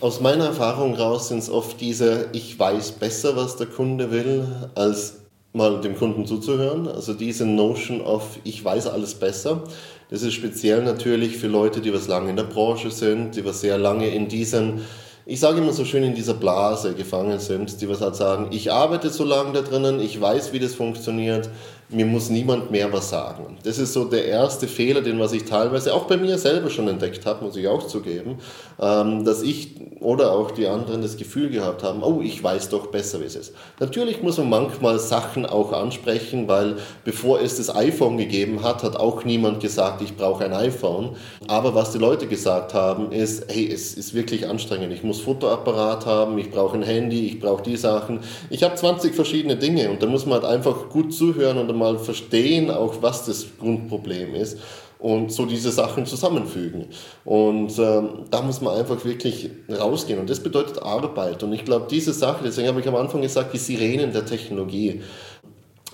Aus 0.00 0.20
meiner 0.20 0.46
Erfahrung 0.46 0.94
raus 0.94 1.28
sind 1.28 1.38
es 1.38 1.48
oft 1.48 1.80
diese, 1.80 2.28
ich 2.32 2.58
weiß 2.58 2.92
besser, 2.92 3.36
was 3.36 3.56
der 3.56 3.68
Kunde 3.68 4.10
will, 4.10 4.46
als 4.74 5.20
mal 5.52 5.80
dem 5.80 5.96
Kunden 5.96 6.26
zuzuhören. 6.26 6.86
Also 6.86 7.14
diese 7.14 7.46
Notion 7.46 8.02
of, 8.02 8.38
ich 8.44 8.62
weiß 8.62 8.88
alles 8.88 9.14
besser. 9.14 9.64
Das 10.10 10.22
ist 10.22 10.34
speziell 10.34 10.84
natürlich 10.84 11.38
für 11.38 11.46
Leute, 11.46 11.80
die 11.80 11.94
was 11.94 12.08
lange 12.08 12.28
in 12.28 12.36
der 12.36 12.44
Branche 12.44 12.90
sind, 12.90 13.36
die 13.36 13.44
was 13.44 13.62
sehr 13.62 13.78
lange 13.78 14.08
in 14.08 14.28
diesen 14.28 14.82
ich 15.28 15.40
sage 15.40 15.58
immer 15.58 15.72
so 15.72 15.84
schön, 15.84 16.04
in 16.04 16.14
dieser 16.14 16.34
Blase 16.34 16.94
gefangen 16.94 17.40
sind, 17.40 17.80
die 17.80 17.88
was 17.88 18.00
halt 18.00 18.14
sagen, 18.14 18.46
ich 18.52 18.70
arbeite 18.70 19.10
so 19.10 19.24
lange 19.24 19.52
da 19.52 19.60
drinnen, 19.60 19.98
ich 19.98 20.20
weiß, 20.20 20.52
wie 20.52 20.60
das 20.60 20.76
funktioniert, 20.76 21.50
mir 21.88 22.06
muss 22.06 22.30
niemand 22.30 22.70
mehr 22.70 22.92
was 22.92 23.10
sagen. 23.10 23.58
Das 23.64 23.78
ist 23.78 23.92
so 23.92 24.04
der 24.04 24.24
erste 24.26 24.68
Fehler, 24.68 25.00
den 25.02 25.18
was 25.18 25.32
ich 25.32 25.44
teilweise 25.44 25.92
auch 25.94 26.04
bei 26.04 26.16
mir 26.16 26.38
selber 26.38 26.70
schon 26.70 26.86
entdeckt 26.86 27.26
habe, 27.26 27.44
muss 27.44 27.56
ich 27.56 27.66
auch 27.66 27.84
zugeben, 27.88 28.38
dass 28.78 29.42
ich 29.42 29.76
oder 30.00 30.32
auch 30.32 30.50
die 30.50 30.66
anderen 30.66 31.00
das 31.00 31.16
Gefühl 31.16 31.48
gehabt 31.48 31.82
haben, 31.82 32.02
oh, 32.02 32.20
ich 32.22 32.42
weiß 32.42 32.68
doch 32.68 32.88
besser, 32.88 33.20
wie 33.20 33.24
es 33.24 33.34
ist. 33.34 33.54
Natürlich 33.80 34.22
muss 34.22 34.36
man 34.36 34.50
manchmal 34.50 34.98
Sachen 34.98 35.46
auch 35.46 35.72
ansprechen, 35.72 36.46
weil 36.48 36.76
bevor 37.04 37.40
es 37.40 37.56
das 37.56 37.74
iPhone 37.74 38.18
gegeben 38.18 38.62
hat, 38.62 38.82
hat 38.82 38.96
auch 38.96 39.24
niemand 39.24 39.60
gesagt, 39.60 40.02
ich 40.02 40.16
brauche 40.16 40.44
ein 40.44 40.52
iPhone. 40.52 41.16
Aber 41.48 41.74
was 41.74 41.92
die 41.92 41.98
Leute 41.98 42.26
gesagt 42.26 42.74
haben, 42.74 43.12
ist, 43.12 43.50
hey, 43.50 43.70
es 43.72 43.94
ist 43.94 44.12
wirklich 44.12 44.46
anstrengend. 44.46 44.92
Ich 44.92 45.02
muss 45.02 45.22
Fotoapparat 45.22 46.04
haben, 46.04 46.36
ich 46.38 46.50
brauche 46.50 46.76
ein 46.76 46.82
Handy, 46.82 47.26
ich 47.26 47.40
brauche 47.40 47.62
die 47.62 47.76
Sachen. 47.76 48.20
Ich 48.50 48.62
habe 48.62 48.74
20 48.74 49.14
verschiedene 49.14 49.56
Dinge 49.56 49.90
und 49.90 50.02
da 50.02 50.06
muss 50.06 50.26
man 50.26 50.42
halt 50.42 50.52
einfach 50.52 50.90
gut 50.90 51.14
zuhören 51.14 51.56
und 51.56 51.74
mal 51.76 51.98
verstehen, 51.98 52.70
auch 52.70 52.96
was 53.00 53.24
das 53.24 53.46
Grundproblem 53.58 54.34
ist 54.34 54.58
und 54.98 55.30
so 55.30 55.44
diese 55.46 55.70
Sachen 55.70 56.06
zusammenfügen. 56.06 56.86
Und 57.24 57.78
ähm, 57.78 58.24
da 58.30 58.42
muss 58.42 58.60
man 58.60 58.76
einfach 58.76 59.04
wirklich 59.04 59.50
rausgehen. 59.68 60.18
Und 60.18 60.30
das 60.30 60.40
bedeutet 60.40 60.82
Arbeit. 60.82 61.42
Und 61.42 61.52
ich 61.52 61.64
glaube, 61.64 61.86
diese 61.90 62.12
Sache, 62.12 62.44
deswegen 62.44 62.68
habe 62.68 62.80
ich 62.80 62.88
am 62.88 62.96
Anfang 62.96 63.20
gesagt, 63.20 63.52
die 63.52 63.58
Sirenen 63.58 64.12
der 64.12 64.24
Technologie. 64.24 65.02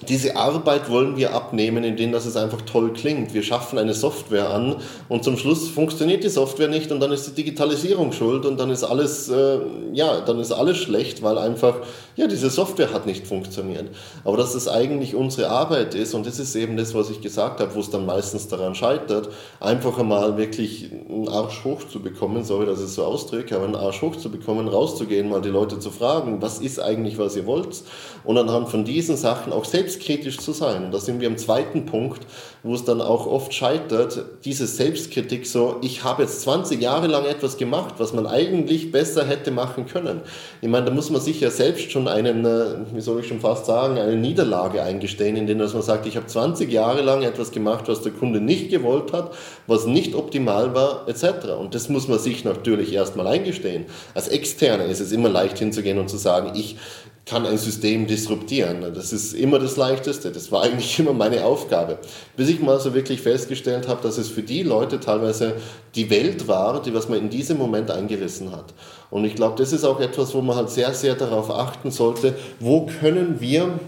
diese 0.09 0.37
Arbeit 0.37 0.91
wollen 0.91 1.17
wir 1.17 1.33
abnehmen, 1.33 1.85
indem 1.85 2.13
dass 2.13 2.27
es 2.27 2.37
einfach 2.37 2.63
toll 2.63 2.93
klingt. 2.93 3.35
Wir 3.35 3.43
schaffen 3.43 3.79
eine 3.79 3.95
Software 3.95 4.51
an 4.51 4.77
und 5.09 5.23
zum 5.23 5.37
Schluss 5.37 5.69
funktioniert 5.69 6.25
die 6.25 6.29
Software 6.29 6.69
nicht 6.69 6.91
und 6.91 7.01
dann 7.01 7.13
ist 7.13 7.27
die 7.29 7.35
Digitalisierung 7.43 8.13
schuld 8.13 8.45
und 8.45 8.59
dann 8.59 8.71
ist 8.71 8.83
alles, 8.83 9.29
äh, 9.29 9.59
ja, 9.93 10.21
dann 10.21 10.41
ist 10.41 10.53
alles 10.53 10.79
schlecht, 10.79 11.23
weil 11.23 11.39
einfach, 11.39 11.77
ja, 12.17 12.27
diese 12.27 12.51
Software 12.51 12.93
hat 12.93 13.07
nicht 13.07 13.27
funktioniert. 13.27 13.91
Aber 14.25 14.37
dass 14.37 14.55
es 14.55 14.67
eigentlich 14.67 15.15
unsere 15.15 15.49
Arbeit 15.49 15.95
ist 15.95 16.15
und 16.15 16.27
das 16.27 16.39
ist 16.39 16.55
eben 16.57 16.77
das, 16.77 16.95
was 16.95 17.11
ich 17.11 17.21
gesagt 17.21 17.61
habe, 17.61 17.75
wo 17.75 17.81
es 17.81 17.91
dann 17.91 18.07
meistens 18.07 18.49
daran 18.49 18.75
scheitert, 18.75 19.29
einfach 19.61 19.99
einmal 19.99 20.37
wirklich 20.37 20.91
einen 21.09 21.29
Arsch 21.29 21.65
hoch 21.65 21.83
zu 21.89 22.01
bekommen, 22.01 22.45
sorry, 22.45 22.67
dass 22.67 22.81
ich 22.81 22.87
es 22.87 22.95
so 22.97 23.05
ausdrücke, 23.05 23.55
aber 23.55 23.67
einen 23.67 23.77
Arsch 23.77 24.03
hoch 24.03 24.17
zu 24.17 24.31
bekommen, 24.31 24.69
rauszugehen, 24.69 25.29
mal 25.29 25.43
die 25.43 25.49
Leute 25.49 25.79
zu 25.79 25.91
fragen, 25.91 26.43
was 26.43 26.59
ist 26.59 26.81
eigentlich, 26.81 27.19
was 27.19 27.37
ihr 27.37 27.47
wollt 27.47 27.83
und 28.25 28.39
anhand 28.39 28.69
von 28.69 28.85
diesen 28.85 29.17
Sachen 29.17 29.53
auch 29.53 29.65
selbst 29.65 29.93
selbstkritisch 29.93 30.39
zu 30.39 30.53
sein. 30.53 30.85
Und 30.85 30.95
da 30.95 30.99
sind 30.99 31.21
wir 31.21 31.29
am 31.29 31.37
zweiten 31.37 31.87
Punkt, 31.87 32.27
wo 32.63 32.75
es 32.75 32.85
dann 32.85 33.01
auch 33.01 33.27
oft 33.27 33.53
scheitert, 33.53 34.25
diese 34.45 34.67
Selbstkritik 34.67 35.47
so, 35.47 35.79
ich 35.83 36.05
habe 36.05 36.23
jetzt 36.23 36.43
20 36.43 36.81
Jahre 36.81 37.09
lang 37.09 37.25
etwas 37.25 37.57
gemacht, 37.57 37.95
was 37.99 38.13
man 38.13 38.27
eigentlich 38.27 38.93
besser 38.93 39.27
hätte 39.27 39.51
machen 39.51 39.87
können. 39.87 40.21
Ich 40.61 40.69
meine, 40.69 40.87
da 40.87 40.93
muss 40.93 41.11
man 41.11 41.21
sich 41.21 41.41
ja 41.41 41.51
selbst 41.51 41.91
schon 41.91 42.07
einen, 42.07 42.45
äh, 42.45 42.77
wie 42.93 43.01
soll 43.01 43.21
ich 43.21 43.27
schon 43.27 43.41
fast 43.41 43.67
sagen, 43.67 43.99
eine 43.99 44.15
Niederlage 44.17 44.83
eingestehen, 44.83 45.37
indem 45.37 45.59
man 45.59 45.69
sagt, 45.69 46.07
ich 46.07 46.17
habe 46.17 46.27
20 46.27 46.71
Jahre 46.71 47.03
lang 47.03 47.23
etwas 47.23 47.51
gemacht, 47.51 47.89
was 47.89 48.03
der 48.03 48.13
Kunde 48.13 48.41
nicht 48.41 48.71
gewollt 48.71 49.13
hat, 49.13 49.33
was 49.67 49.87
nicht 49.87 50.15
optimal 50.15 50.75
war, 50.75 51.09
etc. 51.09 51.49
Und 51.59 51.75
das 51.75 51.89
muss 51.89 52.07
man 52.07 52.21
sich 52.21 52.45
natürlich 52.45 52.93
erstmal 52.93 53.27
eingestehen. 53.27 53.87
Als 54.15 54.29
Externer 54.29 54.85
ist 54.85 55.01
es 55.01 55.11
immer 55.11 55.29
leicht 55.29 55.59
hinzugehen 55.59 55.99
und 55.99 56.09
zu 56.09 56.17
sagen, 56.17 56.53
ich 56.55 56.77
kann 57.25 57.47
ein 57.47 57.59
System 57.59 58.07
disruptieren. 58.07 58.85
Das 58.95 59.13
ist 59.13 59.33
immer 59.33 59.59
das 59.59 59.77
Leichteste. 59.77 60.33
Das 60.33 60.51
war 60.51 60.63
eigentlich 60.63 60.99
immer 60.99 61.13
meine 61.13 61.45
Aufgabe. 61.45 61.99
Bis 62.37 62.49
ich 62.49 62.61
mal 62.61 62.81
so 62.81 62.95
wirklich 62.95 63.21
festgestellt 63.21 63.87
habe, 63.87 64.03
dass 64.03 64.19
es 64.19 64.29
für 64.29 64.43
die 64.43 64.63
Leute 64.65 64.99
teilweise 64.99 65.55
die 65.95 66.11
Welt 66.11 66.49
war, 66.49 66.83
die 66.83 66.93
was 66.93 67.09
man 67.09 67.19
in 67.19 67.31
diesem 67.31 67.59
Moment 67.59 67.91
eingerissen 67.91 68.51
hat. 68.51 68.75
Und 69.11 69.25
ich 69.25 69.37
glaube, 69.37 69.57
das 69.57 69.73
ist 69.73 69.85
auch 69.85 70.01
etwas, 70.01 70.35
wo 70.35 70.41
man 70.41 70.57
halt 70.57 70.71
sehr, 70.71 70.93
sehr 70.95 71.15
darauf 71.15 71.51
achten 71.51 71.91
sollte, 71.91 72.35
wo 72.59 72.87
können 72.87 73.41
wir 73.41 73.79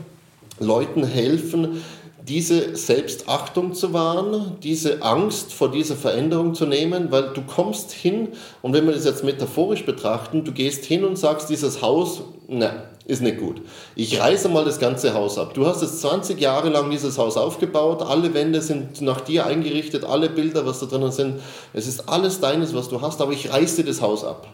Leuten 0.61 1.05
helfen, 1.05 1.83
diese 2.27 2.75
Selbstachtung 2.75 3.75
zu 3.75 3.93
wahren, 3.93 4.57
diese 4.63 5.03
Angst 5.03 5.53
vor 5.53 5.71
dieser 5.71 5.95
Veränderung 5.95 6.55
zu 6.55 6.65
nehmen, 6.65 7.11
weil 7.11 7.35
du 7.35 7.43
kommst 7.43 7.93
hin 7.93 8.29
und 8.63 8.73
wenn 8.73 8.87
wir 8.87 8.95
das 8.95 9.05
jetzt 9.05 9.25
metaphorisch 9.25 9.85
betrachten, 9.85 10.43
du 10.43 10.53
gehst 10.53 10.87
hin 10.87 11.05
und 11.05 11.17
sagst, 11.17 11.51
dieses 11.51 11.83
Haus, 11.83 12.23
ne, 12.49 12.85
ist 13.05 13.21
nicht 13.21 13.39
gut. 13.39 13.61
Ich 13.95 14.19
reiße 14.19 14.49
mal 14.49 14.65
das 14.65 14.79
ganze 14.79 15.13
Haus 15.13 15.37
ab. 15.37 15.53
Du 15.53 15.67
hast 15.67 15.83
jetzt 15.83 16.01
20 16.01 16.41
Jahre 16.41 16.71
lang 16.71 16.91
dieses 16.91 17.19
Haus 17.19 17.37
aufgebaut, 17.37 18.01
alle 18.01 18.33
Wände 18.33 18.63
sind 18.63 19.03
nach 19.03 19.21
dir 19.21 19.45
eingerichtet, 19.45 20.05
alle 20.05 20.31
Bilder, 20.31 20.65
was 20.65 20.81
da 20.81 20.87
drinnen 20.87 21.13
sind, 21.13 21.41
es 21.75 21.87
ist 21.87 22.09
alles 22.09 22.41
deines, 22.41 22.75
was 22.75 22.89
du 22.89 23.03
hast, 23.03 23.21
aber 23.21 23.33
ich 23.33 23.53
reiße 23.53 23.83
dir 23.83 23.89
das 23.91 24.01
Haus 24.01 24.25
ab. 24.25 24.49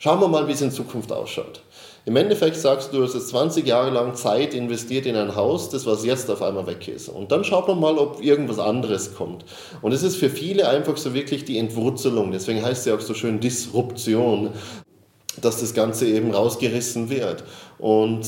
Schauen 0.00 0.20
wir 0.20 0.28
mal, 0.28 0.48
wie 0.48 0.52
es 0.52 0.62
in 0.62 0.72
Zukunft 0.72 1.12
ausschaut. 1.12 1.62
Im 2.08 2.16
Endeffekt 2.16 2.56
sagst 2.56 2.90
du, 2.90 2.96
du 2.96 3.02
hast 3.02 3.12
jetzt 3.12 3.28
20 3.28 3.66
Jahre 3.66 3.90
lang 3.90 4.14
Zeit 4.14 4.54
investiert 4.54 5.04
in 5.04 5.14
ein 5.14 5.36
Haus, 5.36 5.68
das 5.68 5.84
was 5.84 6.06
jetzt 6.06 6.30
auf 6.30 6.40
einmal 6.40 6.66
weg 6.66 6.88
ist. 6.88 7.10
Und 7.10 7.30
dann 7.30 7.44
schaut 7.44 7.68
man 7.68 7.78
mal, 7.78 7.98
ob 7.98 8.22
irgendwas 8.22 8.58
anderes 8.58 9.14
kommt. 9.14 9.44
Und 9.82 9.92
es 9.92 10.02
ist 10.02 10.16
für 10.16 10.30
viele 10.30 10.70
einfach 10.70 10.96
so 10.96 11.12
wirklich 11.12 11.44
die 11.44 11.58
Entwurzelung. 11.58 12.32
Deswegen 12.32 12.64
heißt 12.64 12.80
es 12.80 12.86
ja 12.86 12.94
auch 12.94 13.00
so 13.00 13.12
schön 13.12 13.40
Disruption 13.40 14.54
dass 15.40 15.60
das 15.60 15.72
Ganze 15.72 16.06
eben 16.06 16.32
rausgerissen 16.32 17.10
wird. 17.10 17.44
Und 17.78 18.26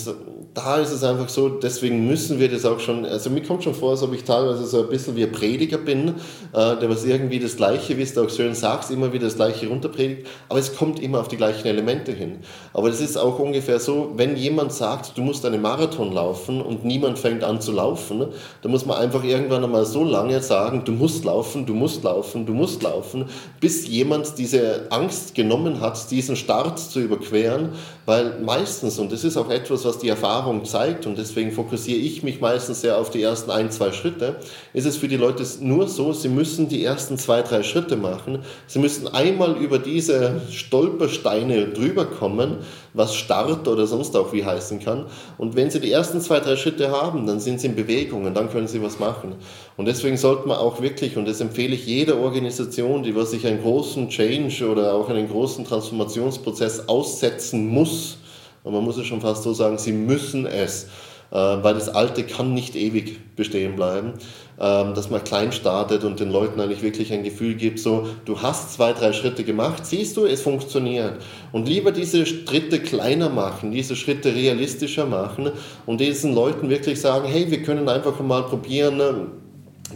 da 0.54 0.78
ist 0.78 0.90
es 0.90 1.04
einfach 1.04 1.28
so, 1.28 1.48
deswegen 1.48 2.08
müssen 2.08 2.40
wir 2.40 2.50
das 2.50 2.64
auch 2.64 2.80
schon, 2.80 3.04
also 3.04 3.30
mir 3.30 3.42
kommt 3.42 3.62
schon 3.62 3.74
vor, 3.74 3.90
als 3.90 4.02
ob 4.02 4.12
ich 4.12 4.24
teilweise 4.24 4.66
so 4.66 4.82
ein 4.82 4.88
bisschen 4.88 5.14
wie 5.14 5.22
ein 5.22 5.30
Prediger 5.30 5.78
bin, 5.78 6.08
äh, 6.52 6.76
der 6.76 6.90
was 6.90 7.04
irgendwie 7.04 7.38
das 7.38 7.56
Gleiche, 7.56 7.96
wie 7.96 8.04
du 8.04 8.22
auch 8.22 8.30
schön 8.30 8.54
sagst, 8.54 8.90
immer 8.90 9.12
wieder 9.12 9.26
das 9.26 9.36
Gleiche 9.36 9.68
runterpredigt, 9.68 10.26
aber 10.48 10.58
es 10.58 10.74
kommt 10.74 11.00
immer 11.00 11.20
auf 11.20 11.28
die 11.28 11.36
gleichen 11.36 11.68
Elemente 11.68 12.10
hin. 12.10 12.38
Aber 12.72 12.90
das 12.90 13.00
ist 13.00 13.16
auch 13.16 13.38
ungefähr 13.38 13.78
so, 13.78 14.12
wenn 14.16 14.36
jemand 14.36 14.72
sagt, 14.72 15.16
du 15.16 15.22
musst 15.22 15.46
einen 15.46 15.62
Marathon 15.62 16.12
laufen 16.12 16.60
und 16.60 16.84
niemand 16.84 17.20
fängt 17.20 17.44
an 17.44 17.60
zu 17.60 17.70
laufen, 17.70 18.26
dann 18.62 18.72
muss 18.72 18.84
man 18.86 18.96
einfach 18.96 19.22
irgendwann 19.22 19.62
einmal 19.62 19.84
so 19.84 20.02
lange 20.02 20.42
sagen, 20.42 20.82
du 20.84 20.92
musst 20.92 21.24
laufen, 21.24 21.64
du 21.64 21.74
musst 21.74 22.02
laufen, 22.02 22.44
du 22.44 22.54
musst 22.54 22.82
laufen, 22.82 23.26
bis 23.60 23.86
jemand 23.86 24.36
diese 24.36 24.86
Angst 24.90 25.36
genommen 25.36 25.80
hat, 25.80 26.10
diesen 26.10 26.34
Start 26.34 26.80
zu 26.80 26.98
überqueren, 26.98 27.70
weil 28.04 28.40
meistens, 28.40 28.98
und 28.98 29.12
das 29.12 29.22
ist 29.22 29.36
auch 29.36 29.50
etwas, 29.50 29.84
was 29.84 29.98
die 29.98 30.08
Erfahrung 30.08 30.39
zeigt, 30.64 31.06
und 31.06 31.18
deswegen 31.18 31.52
fokussiere 31.52 31.98
ich 31.98 32.22
mich 32.22 32.40
meistens 32.40 32.80
sehr 32.80 32.98
auf 32.98 33.10
die 33.10 33.22
ersten 33.22 33.50
ein, 33.50 33.70
zwei 33.70 33.92
Schritte, 33.92 34.36
ist 34.72 34.86
es 34.86 34.96
für 34.96 35.08
die 35.08 35.16
Leute 35.16 35.44
nur 35.60 35.88
so, 35.88 36.12
sie 36.12 36.28
müssen 36.28 36.68
die 36.68 36.84
ersten 36.84 37.18
zwei, 37.18 37.42
drei 37.42 37.62
Schritte 37.62 37.96
machen. 37.96 38.40
Sie 38.66 38.78
müssen 38.78 39.08
einmal 39.08 39.56
über 39.56 39.78
diese 39.78 40.40
Stolpersteine 40.50 41.68
drüber 41.68 42.06
kommen, 42.06 42.58
was 42.94 43.14
Start 43.14 43.68
oder 43.68 43.86
sonst 43.86 44.16
auch 44.16 44.32
wie 44.32 44.44
heißen 44.44 44.80
kann. 44.80 45.06
Und 45.38 45.56
wenn 45.56 45.70
sie 45.70 45.80
die 45.80 45.92
ersten 45.92 46.20
zwei, 46.20 46.40
drei 46.40 46.56
Schritte 46.56 46.90
haben, 46.90 47.26
dann 47.26 47.40
sind 47.40 47.60
sie 47.60 47.68
in 47.68 47.76
Bewegung 47.76 48.24
und 48.24 48.34
dann 48.34 48.50
können 48.50 48.68
sie 48.68 48.82
was 48.82 48.98
machen. 48.98 49.36
Und 49.76 49.86
deswegen 49.86 50.16
sollte 50.16 50.48
man 50.48 50.58
auch 50.58 50.80
wirklich, 50.80 51.16
und 51.16 51.26
das 51.26 51.40
empfehle 51.40 51.74
ich 51.74 51.86
jeder 51.86 52.18
Organisation, 52.18 53.02
die 53.02 53.14
was 53.14 53.30
sich 53.30 53.46
einen 53.46 53.62
großen 53.62 54.08
Change 54.08 54.68
oder 54.68 54.94
auch 54.94 55.08
einen 55.08 55.28
großen 55.28 55.64
Transformationsprozess 55.64 56.88
aussetzen 56.88 57.68
muss, 57.68 58.18
und 58.62 58.72
man 58.72 58.84
muss 58.84 58.96
es 58.96 59.06
schon 59.06 59.20
fast 59.20 59.42
so 59.42 59.52
sagen, 59.52 59.78
sie 59.78 59.92
müssen 59.92 60.46
es, 60.46 60.84
äh, 61.30 61.36
weil 61.36 61.74
das 61.74 61.88
Alte 61.88 62.24
kann 62.24 62.54
nicht 62.54 62.76
ewig 62.76 63.36
bestehen 63.36 63.76
bleiben, 63.76 64.14
ähm, 64.58 64.94
dass 64.94 65.10
man 65.10 65.24
klein 65.24 65.52
startet 65.52 66.04
und 66.04 66.20
den 66.20 66.30
Leuten 66.30 66.60
eigentlich 66.60 66.82
wirklich 66.82 67.12
ein 67.12 67.22
Gefühl 67.22 67.54
gibt, 67.54 67.78
so, 67.78 68.08
du 68.24 68.42
hast 68.42 68.74
zwei, 68.74 68.92
drei 68.92 69.12
Schritte 69.12 69.44
gemacht, 69.44 69.86
siehst 69.86 70.16
du, 70.16 70.26
es 70.26 70.42
funktioniert. 70.42 71.14
Und 71.52 71.68
lieber 71.68 71.92
diese 71.92 72.26
Schritte 72.26 72.80
kleiner 72.80 73.28
machen, 73.28 73.70
diese 73.70 73.96
Schritte 73.96 74.34
realistischer 74.34 75.06
machen 75.06 75.52
und 75.86 76.00
diesen 76.00 76.34
Leuten 76.34 76.68
wirklich 76.68 77.00
sagen, 77.00 77.26
hey, 77.28 77.50
wir 77.50 77.62
können 77.62 77.88
einfach 77.88 78.18
mal 78.20 78.42
probieren, 78.42 78.96
ne, 78.98 79.26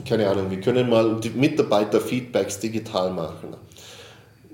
keine 0.08 0.28
Ahnung, 0.28 0.50
wir 0.50 0.60
können 0.60 0.88
mal 0.88 1.20
Mitarbeiter-Feedbacks 1.34 2.60
digital 2.60 3.12
machen 3.12 3.54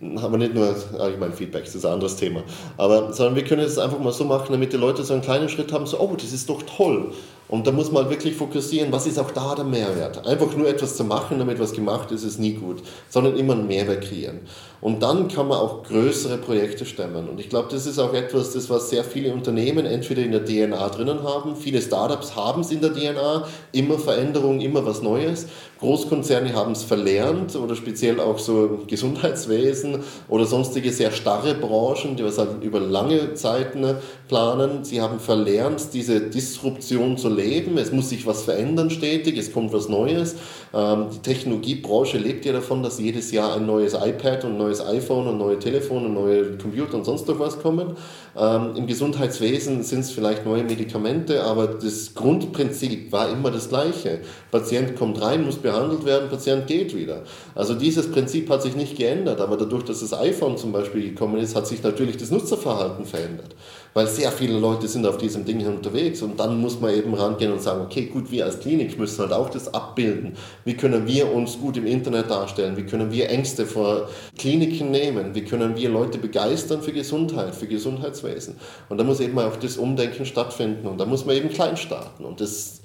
haben 0.02 0.32
wir 0.32 0.38
nicht 0.38 0.54
nur 0.54 0.74
allgemein 0.98 1.32
Feedback, 1.32 1.64
das 1.64 1.74
ist 1.74 1.84
ein 1.84 1.92
anderes 1.92 2.16
Thema. 2.16 2.42
Aber 2.76 3.12
sondern 3.12 3.36
wir 3.36 3.44
können 3.44 3.62
es 3.62 3.78
einfach 3.78 3.98
mal 3.98 4.12
so 4.12 4.24
machen, 4.24 4.48
damit 4.50 4.72
die 4.72 4.78
Leute 4.78 5.04
so 5.04 5.12
einen 5.12 5.22
kleinen 5.22 5.48
Schritt 5.48 5.72
haben, 5.72 5.86
so, 5.86 6.00
oh, 6.00 6.16
das 6.16 6.32
ist 6.32 6.48
doch 6.48 6.62
toll. 6.62 7.12
Und 7.50 7.66
da 7.66 7.72
muss 7.72 7.90
man 7.90 8.08
wirklich 8.08 8.36
fokussieren, 8.36 8.92
was 8.92 9.08
ist 9.08 9.18
auch 9.18 9.32
da 9.32 9.56
der 9.56 9.64
Mehrwert. 9.64 10.24
Einfach 10.24 10.54
nur 10.56 10.68
etwas 10.68 10.96
zu 10.96 11.02
machen, 11.02 11.40
damit 11.40 11.58
was 11.58 11.72
gemacht 11.72 12.12
ist, 12.12 12.22
ist 12.22 12.38
nie 12.38 12.52
gut, 12.52 12.80
sondern 13.08 13.36
immer 13.36 13.54
einen 13.54 13.66
Mehrwert 13.66 14.04
kreieren. 14.04 14.42
Und 14.80 15.02
dann 15.02 15.28
kann 15.28 15.48
man 15.48 15.58
auch 15.58 15.82
größere 15.82 16.38
Projekte 16.38 16.86
stemmen. 16.86 17.28
Und 17.28 17.38
ich 17.38 17.50
glaube, 17.50 17.68
das 17.70 17.86
ist 17.86 17.98
auch 17.98 18.14
etwas, 18.14 18.52
das 18.52 18.70
was 18.70 18.88
sehr 18.88 19.04
viele 19.04 19.32
Unternehmen 19.34 19.84
entweder 19.84 20.22
in 20.22 20.30
der 20.30 20.44
DNA 20.44 20.88
drinnen 20.88 21.22
haben. 21.22 21.56
Viele 21.56 21.82
Startups 21.82 22.34
haben 22.34 22.62
es 22.62 22.70
in 22.70 22.80
der 22.80 22.94
DNA, 22.94 23.46
immer 23.72 23.98
Veränderung, 23.98 24.60
immer 24.60 24.86
was 24.86 25.02
Neues. 25.02 25.48
Großkonzerne 25.80 26.54
haben 26.54 26.72
es 26.72 26.82
verlernt 26.82 27.56
oder 27.56 27.74
speziell 27.74 28.20
auch 28.20 28.38
so 28.38 28.80
Gesundheitswesen 28.86 30.00
oder 30.28 30.44
sonstige 30.44 30.92
sehr 30.92 31.10
starre 31.10 31.54
Branchen, 31.54 32.16
die 32.16 32.24
was 32.24 32.38
halt 32.38 32.62
über 32.62 32.80
lange 32.80 33.34
Zeiten 33.34 33.96
planen. 34.28 34.84
Sie 34.84 35.00
haben 35.00 35.20
verlernt, 35.20 35.92
diese 35.92 36.20
Disruption 36.20 37.16
zu 37.16 37.28
leben. 37.40 37.78
Es 37.78 37.92
muss 37.92 38.08
sich 38.08 38.26
was 38.26 38.42
verändern 38.42 38.90
stetig, 38.90 39.36
es 39.38 39.52
kommt 39.52 39.72
was 39.72 39.88
Neues. 39.88 40.36
Ähm, 40.72 41.06
die 41.14 41.18
Technologiebranche 41.18 42.18
lebt 42.18 42.44
ja 42.44 42.52
davon, 42.52 42.82
dass 42.82 42.98
jedes 42.98 43.32
Jahr 43.32 43.54
ein 43.54 43.66
neues 43.66 43.94
iPad 43.94 44.44
und 44.44 44.52
ein 44.52 44.58
neues 44.58 44.80
iPhone 44.84 45.26
und 45.26 45.38
neue 45.38 45.58
Telefone 45.58 46.06
und 46.06 46.14
neue 46.14 46.58
Computer 46.58 46.94
und 46.94 47.04
sonst 47.04 47.26
noch 47.28 47.38
was 47.38 47.60
kommen. 47.60 47.96
Ähm, 48.36 48.76
Im 48.76 48.86
Gesundheitswesen 48.86 49.82
sind 49.82 50.00
es 50.00 50.10
vielleicht 50.10 50.44
neue 50.46 50.62
Medikamente, 50.62 51.42
aber 51.42 51.66
das 51.66 52.14
Grundprinzip 52.14 53.10
war 53.12 53.30
immer 53.30 53.50
das 53.50 53.68
gleiche. 53.68 54.20
Patient 54.50 54.96
kommt 54.96 55.20
rein, 55.20 55.44
muss 55.44 55.56
behandelt 55.56 56.04
werden, 56.04 56.28
Patient 56.28 56.66
geht 56.66 56.94
wieder. 56.94 57.22
Also 57.54 57.74
dieses 57.74 58.10
Prinzip 58.10 58.48
hat 58.50 58.62
sich 58.62 58.76
nicht 58.76 58.96
geändert, 58.96 59.40
aber 59.40 59.56
dadurch, 59.56 59.84
dass 59.84 60.00
das 60.00 60.14
iPhone 60.14 60.56
zum 60.56 60.72
Beispiel 60.72 61.02
gekommen 61.02 61.38
ist, 61.38 61.56
hat 61.56 61.66
sich 61.66 61.82
natürlich 61.82 62.16
das 62.16 62.30
Nutzerverhalten 62.30 63.04
verändert 63.04 63.54
weil 63.94 64.06
sehr 64.06 64.30
viele 64.30 64.58
Leute 64.58 64.88
sind 64.88 65.06
auf 65.06 65.18
diesem 65.18 65.44
Ding 65.44 65.66
unterwegs 65.66 66.22
und 66.22 66.38
dann 66.38 66.60
muss 66.60 66.80
man 66.80 66.94
eben 66.94 67.14
rangehen 67.14 67.52
und 67.52 67.60
sagen, 67.60 67.82
okay, 67.82 68.06
gut, 68.06 68.30
wir 68.30 68.44
als 68.44 68.60
Klinik 68.60 68.98
müssen 68.98 69.20
halt 69.20 69.32
auch 69.32 69.50
das 69.50 69.72
abbilden. 69.72 70.36
Wie 70.64 70.74
können 70.74 71.06
wir 71.06 71.32
uns 71.32 71.58
gut 71.58 71.76
im 71.76 71.86
Internet 71.86 72.30
darstellen? 72.30 72.76
Wie 72.76 72.84
können 72.84 73.10
wir 73.10 73.28
Ängste 73.28 73.66
vor 73.66 74.08
Kliniken 74.38 74.90
nehmen? 74.90 75.34
Wie 75.34 75.44
können 75.44 75.76
wir 75.76 75.88
Leute 75.88 76.18
begeistern 76.18 76.82
für 76.82 76.92
Gesundheit, 76.92 77.54
für 77.54 77.66
Gesundheitswesen? 77.66 78.56
Und 78.88 78.98
da 78.98 79.04
muss 79.04 79.20
eben 79.20 79.38
auch 79.38 79.56
das 79.56 79.76
Umdenken 79.76 80.24
stattfinden 80.24 80.86
und 80.86 80.98
da 80.98 81.06
muss 81.06 81.26
man 81.26 81.36
eben 81.36 81.48
klein 81.48 81.76
starten 81.76 82.24
und 82.24 82.40
das 82.40 82.80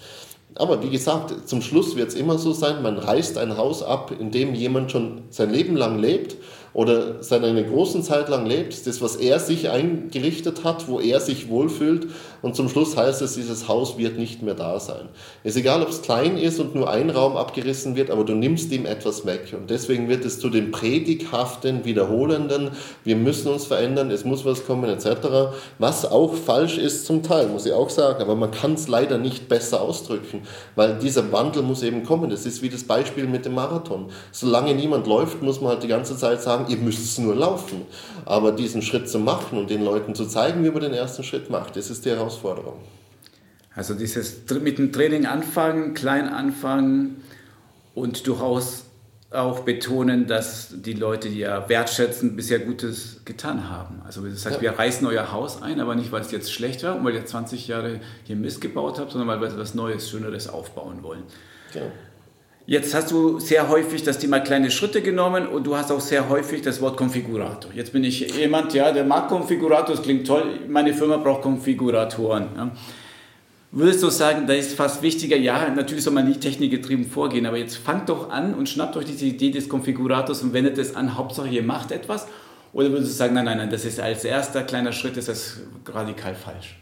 aber 0.58 0.82
wie 0.82 0.90
gesagt, 0.90 1.50
zum 1.50 1.62
Schluss 1.62 1.98
wird 1.98 2.10
es 2.10 2.16
immer 2.16 2.38
so 2.38 2.54
sein, 2.54 2.82
man 2.82 2.98
reißt 2.98 3.38
ein 3.38 3.58
Haus 3.58 3.84
ab, 3.84 4.14
in 4.18 4.32
dem 4.32 4.56
jemand 4.56 4.90
schon 4.90 5.24
sein 5.30 5.50
Leben 5.50 5.76
lang 5.76 6.00
lebt 6.00 6.38
oder 6.76 7.24
seit 7.24 7.42
einer 7.46 7.64
großen 7.64 8.04
Zeit 8.04 8.28
lang 8.28 8.46
lebt, 8.46 8.86
das, 8.86 9.02
was 9.02 9.16
er 9.16 9.40
sich 9.40 9.70
eingerichtet 9.70 10.66
hat, 10.66 10.90
wo 10.90 11.00
er 11.00 11.22
sich 11.22 11.48
wohlfühlt 11.48 12.08
und 12.46 12.56
zum 12.56 12.70
Schluss 12.70 12.96
heißt 12.96 13.24
es, 13.24 13.34
dieses 13.34 13.68
Haus 13.68 13.98
wird 13.98 14.20
nicht 14.20 14.44
mehr 14.44 14.54
da 14.54 14.80
sein. 14.80 15.10
Es 15.44 15.56
ist 15.56 15.62
egal, 15.62 15.82
ob 15.82 15.90
es 15.90 16.04
klein 16.04 16.38
ist 16.38 16.60
und 16.60 16.76
nur 16.76 16.88
ein 16.88 17.10
Raum 17.10 17.38
abgerissen 17.38 17.96
wird, 17.96 18.12
aber 18.12 18.24
du 18.24 18.36
nimmst 18.36 18.72
ihm 18.72 18.86
etwas 18.86 19.26
weg 19.26 19.56
und 19.58 19.72
deswegen 19.72 20.10
wird 20.10 20.24
es 20.26 20.40
zu 20.40 20.52
dem 20.52 20.70
predighaften, 20.70 21.86
wiederholenden, 21.86 22.70
wir 23.04 23.16
müssen 23.16 23.52
uns 23.52 23.66
verändern, 23.66 24.12
es 24.12 24.26
muss 24.26 24.46
was 24.46 24.64
kommen 24.68 24.92
etc., 24.92 25.56
was 25.80 26.06
auch 26.06 26.36
falsch 26.36 26.78
ist 26.78 27.08
zum 27.08 27.24
Teil, 27.24 27.48
muss 27.48 27.66
ich 27.66 27.74
auch 27.74 27.90
sagen, 27.90 28.22
aber 28.22 28.36
man 28.36 28.52
kann 28.52 28.74
es 28.74 28.88
leider 28.88 29.18
nicht 29.18 29.50
besser 29.50 29.82
ausdrücken, 29.82 30.44
weil 30.76 31.00
dieser 31.00 31.32
Wandel 31.32 31.64
muss 31.64 31.82
eben 31.82 32.04
kommen. 32.04 32.30
Das 32.30 32.46
ist 32.46 32.62
wie 32.62 32.70
das 32.70 32.84
Beispiel 32.84 33.26
mit 33.26 33.46
dem 33.46 33.56
Marathon. 33.56 34.12
Solange 34.32 34.76
niemand 34.76 35.08
läuft, 35.08 35.42
muss 35.42 35.62
man 35.62 35.72
halt 35.72 35.82
die 35.82 35.88
ganze 35.88 36.16
Zeit 36.16 36.44
sagen, 36.44 36.66
ihr 36.70 36.78
müsst 36.78 37.04
es 37.04 37.18
nur 37.18 37.34
laufen. 37.34 37.88
Aber 38.26 38.52
diesen 38.52 38.84
Schritt 38.84 39.10
zu 39.10 39.18
machen 39.18 39.58
und 39.58 39.72
den 39.72 39.84
Leuten 39.84 40.14
zu 40.14 40.26
zeigen, 40.26 40.64
wie 40.64 40.70
man 40.70 40.82
den 40.82 40.94
ersten 40.94 41.24
Schritt 41.24 41.50
macht, 41.50 41.76
das 41.76 41.90
ist 41.90 42.06
die 42.06 42.10
Herausforderung. 42.10 42.35
Also 43.76 43.94
dieses 43.94 44.50
mit 44.62 44.78
dem 44.78 44.92
Training 44.92 45.26
anfangen, 45.26 45.94
klein 45.94 46.30
anfangen 46.30 47.24
und 47.94 48.26
durchaus 48.28 48.86
auch 49.32 49.62
betonen, 49.62 50.28
dass 50.28 50.70
die 50.72 50.94
Leute, 50.94 51.30
die 51.30 51.40
ja 51.40 51.68
wertschätzen, 51.68 52.36
bisher 52.36 52.60
Gutes 52.60 53.22
getan 53.26 53.70
haben. 53.70 54.02
Also 54.06 54.24
wie 54.24 54.30
gesagt, 54.30 54.58
ja. 54.58 54.62
wir 54.62 54.72
reißen 54.72 55.06
euer 55.08 55.32
Haus 55.32 55.62
ein, 55.62 55.80
aber 55.82 55.96
nicht, 55.96 56.12
weil 56.12 56.22
es 56.22 56.32
jetzt 56.32 56.54
schlecht 56.54 56.84
war 56.84 56.96
und 56.96 57.04
weil 57.04 57.16
ihr 57.16 57.26
20 57.26 57.68
Jahre 57.68 58.00
hier 58.24 58.36
Mist 58.36 58.62
gebaut 58.62 59.00
habt, 59.00 59.12
sondern 59.12 59.28
weil 59.28 59.42
wir 59.42 59.48
etwas 59.48 59.76
Neues, 59.76 60.10
Schöneres 60.10 60.48
aufbauen 60.48 61.04
wollen. 61.04 61.24
Ja. 61.74 61.82
Jetzt 62.68 62.96
hast 62.96 63.12
du 63.12 63.40
sehr 63.40 63.70
häufig 63.70 64.02
das 64.02 64.18
Thema 64.18 64.40
kleine 64.40 64.72
Schritte 64.72 65.04
genommen 65.04 65.46
und 65.46 65.68
du 65.68 65.78
hast 65.78 65.92
auch 65.92 66.00
sehr 66.00 66.30
häufig 66.30 66.64
das 66.64 66.82
Wort 66.82 66.98
Konfigurator. 66.98 67.72
Jetzt 67.76 67.94
bin 67.94 68.04
ich 68.04 68.36
jemand, 68.36 68.74
ja, 68.74 68.92
der 68.92 69.04
mag 69.04 69.28
Konfigurator, 69.28 69.96
das 69.96 70.04
klingt 70.04 70.26
toll, 70.26 70.62
meine 70.68 70.96
Firma 70.96 71.18
braucht 71.18 71.44
Konfiguratoren. 71.44 72.48
Ja. 72.58 72.72
Würdest 73.72 74.02
du 74.02 74.10
sagen, 74.10 74.48
da 74.48 74.54
ist 74.54 74.74
fast 74.74 75.04
wichtiger, 75.04 75.38
ja, 75.38 75.70
natürlich 75.70 76.04
soll 76.04 76.14
man 76.14 76.28
nicht 76.28 76.42
technikgetrieben 76.42 77.06
vorgehen, 77.06 77.46
aber 77.46 77.58
jetzt 77.58 77.78
fangt 77.78 78.10
doch 78.10 78.32
an 78.32 78.56
und 78.56 78.68
schnappt 78.68 78.98
euch 78.98 79.06
diese 79.06 79.26
Idee 79.26 79.52
des 79.52 79.70
Konfigurators 79.70 80.42
und 80.42 80.54
wendet 80.54 80.80
es 80.80 80.96
an, 80.96 81.16
Hauptsache 81.16 81.50
ihr 81.50 81.62
macht 81.62 81.92
etwas? 81.92 82.26
Oder 82.74 82.90
würdest 82.90 83.12
du 83.12 83.16
sagen, 83.16 83.36
nein, 83.36 83.46
nein, 83.46 83.58
nein, 83.58 83.70
das 83.70 83.86
ist 83.86 84.00
als 84.00 84.26
erster 84.26 84.64
kleiner 84.64 84.92
Schritt, 84.92 85.18
ist 85.18 85.30
das 85.30 85.60
radikal 85.88 86.34
falsch? 86.34 86.78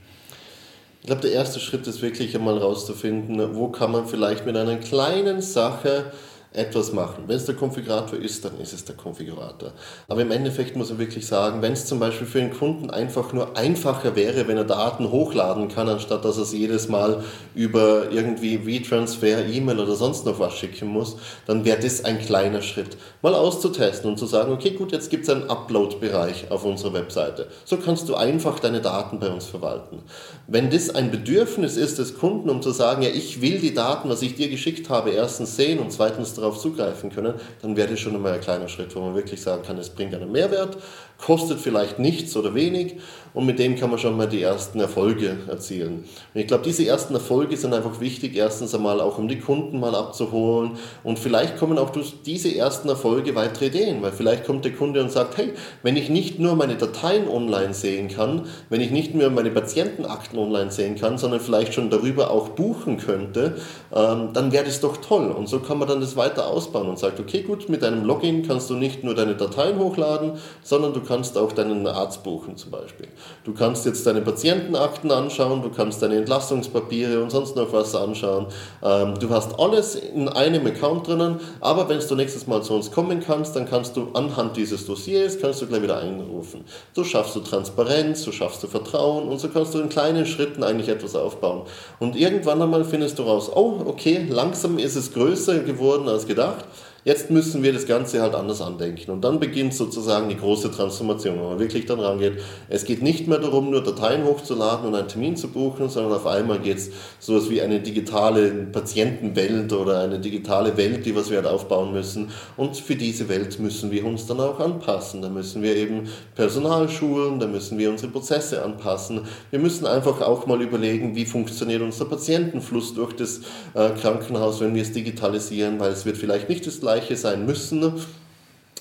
Ich 1.04 1.08
glaube, 1.08 1.22
der 1.22 1.34
erste 1.34 1.60
Schritt 1.60 1.86
ist 1.86 2.01
wirklich 2.01 2.34
einmal 2.34 2.58
rauszufinden, 2.58 3.58
wo 3.58 3.68
kann 3.68 3.91
man 3.91 4.08
vielleicht 4.08 4.45
mit 4.45 4.56
einer 4.56 4.78
kleinen 4.78 5.41
Sache 5.41 6.14
etwas 6.54 6.93
machen. 6.93 7.24
Wenn 7.28 7.38
es 7.38 7.45
der 7.45 7.56
Konfigurator 7.56 8.20
ist, 8.20 8.45
dann 8.45 8.60
ist 8.60 8.74
es 8.74 8.86
der 8.86 8.95
Konfigurator. 8.95 9.72
Aber 10.08 10.22
im 10.22 10.32
Endeffekt 10.32 10.76
muss 10.76 10.89
man 10.89 10.99
wirklich 10.99 11.26
sagen, 11.26 11.62
wenn 11.62 11.74
es 11.74 11.88
zum 11.88 11.99
Beispiel 11.99 12.28
für 12.28 12.39
den 12.39 12.54
Kunden 12.54 12.91
einfach 12.91 13.34
nur 13.34 13.58
einfacher 13.58 14.16
wäre, 14.16 14.47
wenn 14.47 14.58
er 14.58 14.64
Daten 14.64 15.12
hochladen 15.12 15.68
kann, 15.68 15.89
anstatt 15.89 16.24
dass 16.24 16.38
er 16.38 16.43
es 16.43 16.54
jedes 16.54 16.89
Mal 16.89 17.24
über 17.56 18.12
irgendwie 18.12 18.66
WeTransfer, 18.66 19.47
E-Mail 19.47 19.80
oder 19.80 19.95
sonst 19.95 20.26
noch 20.26 20.39
was 20.39 20.54
schicken 20.54 20.88
muss, 20.89 21.18
dann 21.47 21.66
wäre 21.66 21.80
das 21.80 22.06
ein 22.06 22.20
kleiner 22.20 22.62
Schritt. 22.62 22.97
Mal 23.24 23.34
auszutesten 23.34 24.12
und 24.12 24.18
zu 24.18 24.28
sagen, 24.28 24.54
okay, 24.54 24.72
gut, 24.72 24.91
jetzt 24.91 25.10
gibt 25.10 25.24
es 25.24 25.30
einen 25.30 25.49
Upload-Bereich 25.49 26.51
auf 26.51 26.66
unserer 26.66 26.93
Webseite. 26.93 27.47
So 27.66 27.78
kannst 27.78 28.08
du 28.10 28.16
einfach 28.16 28.60
deine 28.60 28.82
Daten 28.82 29.20
bei 29.20 29.30
uns 29.30 29.47
verwalten. 29.47 30.04
Wenn 30.47 30.70
das 30.70 30.93
ein 30.93 31.10
Bedürfnis 31.10 31.78
ist 31.78 31.97
des 31.97 32.18
Kunden, 32.18 32.49
um 32.49 32.62
zu 32.62 32.72
sagen, 32.72 33.01
ja, 33.01 33.10
ich 33.10 33.41
will 33.41 33.60
die 33.60 33.74
Daten, 33.74 34.10
was 34.10 34.22
ich 34.22 34.36
dir 34.36 34.49
geschickt 34.49 34.89
habe, 34.89 35.10
erstens 35.12 35.56
sehen 35.56 35.80
und 35.80 35.91
zweitens 35.91 36.34
darauf 36.44 36.60
zugreifen 36.60 37.10
können, 37.10 37.34
dann 37.62 37.76
wäre 37.76 37.89
das 37.89 38.00
schon 38.00 38.16
einmal 38.16 38.34
ein 38.34 38.41
kleiner 38.41 38.68
Schritt, 38.68 38.96
wo 38.96 39.00
man 39.00 39.16
wirklich 39.16 39.41
sagen 39.41 39.64
kann, 39.64 39.78
es 39.78 39.89
bringt 39.89 40.14
einen 40.14 40.32
Mehrwert, 40.32 40.78
kostet 41.18 41.59
vielleicht 41.59 41.99
nichts 41.99 42.36
oder 42.36 42.53
wenig 42.53 42.97
und 43.34 43.45
mit 43.45 43.59
dem 43.59 43.76
kann 43.76 43.89
man 43.89 43.99
schon 43.99 44.16
mal 44.16 44.28
die 44.28 44.41
ersten 44.41 44.80
Erfolge 44.80 45.38
erzielen. 45.47 46.05
Und 46.34 46.41
ich 46.41 46.47
glaube, 46.47 46.64
diese 46.64 46.86
ersten 46.86 47.14
Erfolge 47.14 47.57
sind 47.57 47.74
einfach 47.74 47.99
wichtig, 47.99 48.36
erstens 48.36 48.76
einmal 48.76 49.01
auch 49.01 49.18
um 49.18 49.28
die 49.28 49.39
Kunden 49.39 49.80
mal 49.80 49.95
abzuholen 49.95 50.74
und 51.03 51.20
vielleicht 51.20 51.57
kommen 51.57 51.78
auch 51.78 51.89
durch 51.89 52.22
diese 52.26 52.55
ersten 52.55 52.89
Erfolge 52.89 53.36
weitere 53.36 53.68
Ideen, 53.68 54.01
weil 54.01 54.11
vielleicht 54.11 54.45
kommt 54.45 54.66
der 54.66 54.74
Kunde 54.74 55.01
und 55.01 55.11
sagt, 55.11 55.38
hey, 55.38 55.53
wenn 55.82 55.95
ich 55.95 56.09
nicht 56.09 56.39
nur 56.39 56.55
meine 56.55 56.76
Dateien 56.76 57.28
online 57.28 57.74
sehen 57.74 58.09
kann, 58.09 58.47
wenn 58.70 58.82
ich 58.82 58.91
nicht 58.91 59.16
nur 59.16 59.30
meine 59.30 59.49
Patientenakten 59.49 60.38
online 60.38 60.72
sehen 60.72 60.95
kann, 60.95 61.18
sondern 61.18 61.39
vielleicht 61.39 61.74
schon 61.74 61.89
darüber 61.89 62.32
auch 62.32 62.49
buchen 62.49 62.97
könnte, 62.97 63.55
ähm, 63.93 64.30
dann 64.34 64.51
wäre 64.51 64.66
das 64.66 64.80
doch 64.82 64.97
toll. 64.97 65.32
Und 65.32 65.47
so 65.47 65.59
kann 65.59 65.80
man 65.80 65.88
dann 65.88 66.01
das 66.01 66.16
weiter 66.16 66.47
ausbauen 66.47 66.88
und 66.88 66.99
sagt, 66.99 67.20
okay, 67.20 67.41
gut, 67.41 67.70
mit 67.70 67.82
deinem 67.82 68.05
Login 68.05 68.45
kannst 68.45 68.70
du 68.70 68.76
nicht 68.76 69.03
nur 69.03 69.16
deine 69.16 69.36
Dateien 69.36 69.80
hochladen, 69.80 70.34
sondern 70.61 70.93
du 70.93 71.01
kannst 71.04 71.38
auch 71.38 71.51
deinen 71.51 71.86
Arzt 71.88 72.24
buchen 72.24 72.58
zum 72.58 72.72
Beispiel. 72.72 73.08
Du 73.43 73.54
kannst 73.54 73.86
jetzt 73.86 74.06
deine 74.06 74.22
Patientenakten 74.22 75.12
anschauen, 75.12 75.62
du 75.62 75.70
kannst 75.70 76.01
deine 76.01 76.18
Entlastungspapiere 76.18 77.22
und 77.22 77.30
sonst 77.30 77.56
noch 77.56 77.72
was 77.74 77.95
anschauen. 77.95 78.47
Ähm, 78.82 79.16
du 79.20 79.30
hast 79.30 79.60
alles 79.60 79.95
in 79.95 80.28
einem 80.30 80.66
Account 80.66 81.08
drinnen, 81.08 81.39
aber 81.60 81.89
wenn 81.89 81.99
du 81.99 82.16
nächstes 82.16 82.47
Mal 82.47 82.64
zu 82.64 82.74
uns 82.74 82.91
kommen 82.91 83.20
kannst, 83.20 83.56
dann 83.56 83.66
kannst 83.66 83.95
du 83.97 84.10
anhand 84.14 84.58
dieses 84.58 84.86
Dossiers, 84.86 85.39
kannst 85.39 85.62
du 85.62 85.68
gleich 85.68 85.82
wieder 85.82 85.99
einrufen. 85.99 86.66
So 86.93 87.04
schaffst 87.04 87.36
du 87.36 87.39
Transparenz, 87.39 88.24
so 88.24 88.32
schaffst 88.32 88.64
du 88.64 88.68
Vertrauen 88.68 89.28
und 89.28 89.39
so 89.39 89.49
kannst 89.49 89.74
du 89.74 89.80
in 89.80 89.89
kleinen 89.89 90.26
Schritten 90.26 90.64
eigentlich 90.64 90.89
etwas 90.89 91.16
aufbauen. 91.16 91.64
Und 91.99 92.16
irgendwann 92.16 92.62
einmal 92.62 92.86
findest 92.86 93.20
du 93.20 93.24
raus, 93.24 93.51
oh, 93.54 93.82
okay, 93.86 94.26
langsam 94.30 94.78
ist 94.78 94.95
es 94.95 95.14
größer 95.14 95.60
geworden 95.60 96.08
als 96.08 96.26
gedacht. 96.26 96.66
Jetzt 97.06 97.30
müssen 97.30 97.64
wir 97.64 97.74
das 97.74 97.86
Ganze 97.86 98.22
halt 98.22 98.34
anders 98.34 98.62
andenken. 98.62 99.12
Und 99.12 99.26
dann 99.26 99.41
beginnt 99.41 99.74
sozusagen 99.74 100.30
die 100.30 100.38
große 100.38 100.72
Transformation, 100.72 101.38
wo 101.38 101.49
man 101.49 101.60
wirklich 101.60 101.86
dann 101.86 101.99
rangeht. 101.99 102.39
Es 102.70 102.86
geht 102.86 103.01
nicht 103.01 103.28
mehr 103.28 103.39
darum, 103.39 103.72
nur 103.72 103.84
Dateien 103.84 104.24
hochzuladen 104.24 104.88
und 104.88 104.95
einen 104.95 105.10
Termin 105.10 105.36
zu 105.36 105.49
buchen, 105.49 105.89
sondern 105.89 106.14
auf 106.14 106.26
einmal 106.26 106.60
geht 106.60 106.78
es 106.78 106.91
so 107.20 107.36
etwas 107.36 107.49
wie 107.49 107.62
eine 107.62 107.82
digitale 107.82 108.51
Patientenwelt 108.72 109.74
oder 109.74 109.99
eine 109.99 110.20
digitale 110.20 110.78
Welt, 110.78 111.06
die 111.06 111.14
was 111.14 111.30
wir 111.30 111.38
halt 111.38 111.47
aufbauen 111.47 111.91
müssen. 111.91 112.30
Und 112.56 112.78
für 112.78 112.95
diese 112.95 113.28
Welt 113.28 113.60
müssen 113.60 113.91
wir 113.91 114.06
uns 114.06 114.26
dann 114.26 114.39
auch 114.39 114.62
anpassen. 114.62 115.22
Da 115.22 115.28
müssen 115.28 115.62
wir 115.62 115.76
eben 115.76 116.08
Personal 116.36 116.88
schulen, 116.88 117.38
da 117.38 117.47
müssen 117.47 117.78
wir 117.78 117.89
unsere 117.89 118.14
Prozesse 118.14 118.64
anpassen. 118.64 119.28
Wir 119.51 119.60
müssen 119.60 119.86
einfach 119.86 120.22
auch 120.22 120.47
mal 120.47 120.62
überlegen, 120.62 121.18
wie 121.18 121.26
funktioniert 121.26 121.82
unser 121.82 122.06
Patientenfluss 122.06 122.93
durch 122.93 123.12
das 123.14 123.41
äh, 123.74 123.89
Krankenhaus, 123.89 124.62
wenn 124.62 124.74
wir 124.74 124.84
es 124.84 124.93
digitalisieren, 124.93 125.82
weil 125.82 125.91
es 125.91 126.06
wird 126.06 126.16
vielleicht 126.16 126.47
nicht 126.47 126.66
das 126.66 126.80
gleiche 126.80 126.93
gleiche 126.94 127.18
sein 127.18 127.46
müssen, 127.46 127.91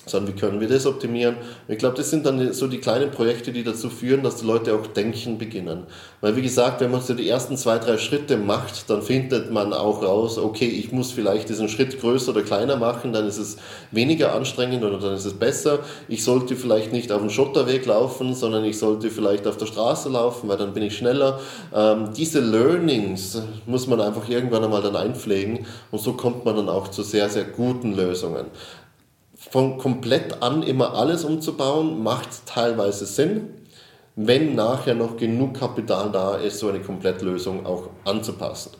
sondern 0.05 0.33
wie 0.33 0.39
können 0.39 0.59
wir 0.59 0.67
das 0.67 0.85
optimieren? 0.85 1.35
ich 1.67 1.77
glaube, 1.77 1.95
das 1.95 2.09
sind 2.09 2.25
dann 2.25 2.53
so 2.53 2.67
die 2.67 2.79
kleinen 2.79 3.11
Projekte, 3.11 3.51
die 3.51 3.63
dazu 3.63 3.89
führen, 3.89 4.23
dass 4.23 4.37
die 4.37 4.45
Leute 4.45 4.75
auch 4.75 4.87
denken 4.87 5.37
beginnen. 5.37 5.83
Weil 6.21 6.35
wie 6.35 6.41
gesagt, 6.41 6.81
wenn 6.81 6.91
man 6.91 7.01
so 7.01 7.13
die 7.13 7.29
ersten 7.29 7.57
zwei, 7.57 7.79
drei 7.79 7.97
Schritte 7.97 8.37
macht, 8.37 8.89
dann 8.89 9.01
findet 9.01 9.51
man 9.51 9.73
auch 9.73 10.03
raus, 10.03 10.37
okay, 10.37 10.67
ich 10.67 10.91
muss 10.91 11.11
vielleicht 11.11 11.49
diesen 11.49 11.69
Schritt 11.69 11.99
größer 11.99 12.31
oder 12.31 12.41
kleiner 12.41 12.75
machen, 12.75 13.13
dann 13.13 13.27
ist 13.27 13.37
es 13.37 13.57
weniger 13.91 14.33
anstrengend 14.35 14.83
oder 14.83 14.99
dann 14.99 15.13
ist 15.13 15.25
es 15.25 15.33
besser. 15.33 15.79
Ich 16.07 16.23
sollte 16.23 16.55
vielleicht 16.55 16.91
nicht 16.91 17.11
auf 17.11 17.21
dem 17.21 17.29
Schotterweg 17.29 17.85
laufen, 17.85 18.33
sondern 18.35 18.65
ich 18.65 18.77
sollte 18.77 19.09
vielleicht 19.09 19.47
auf 19.47 19.57
der 19.57 19.65
Straße 19.65 20.09
laufen, 20.09 20.49
weil 20.49 20.57
dann 20.57 20.73
bin 20.73 20.83
ich 20.83 20.97
schneller. 20.97 21.39
Ähm, 21.73 22.09
diese 22.15 22.39
Learnings 22.39 23.41
muss 23.65 23.87
man 23.87 24.01
einfach 24.01 24.27
irgendwann 24.27 24.63
einmal 24.63 24.81
dann 24.81 24.95
einpflegen 24.95 25.65
und 25.91 25.99
so 25.99 26.13
kommt 26.13 26.45
man 26.45 26.55
dann 26.55 26.69
auch 26.69 26.89
zu 26.89 27.03
sehr, 27.03 27.29
sehr 27.29 27.45
guten 27.45 27.95
Lösungen 27.95 28.45
von 29.53 29.77
komplett 29.77 30.41
an 30.41 30.63
immer 30.63 30.95
alles 30.95 31.23
umzubauen, 31.23 32.01
macht 32.01 32.47
teilweise 32.47 33.05
Sinn, 33.05 33.49
wenn 34.15 34.55
nachher 34.55 34.95
noch 34.95 35.15
genug 35.15 35.53
Kapital 35.53 36.11
da 36.11 36.37
ist, 36.37 36.57
so 36.57 36.69
eine 36.69 36.79
Komplettlösung 36.79 37.63
auch 37.63 37.89
anzupassen. 38.03 38.71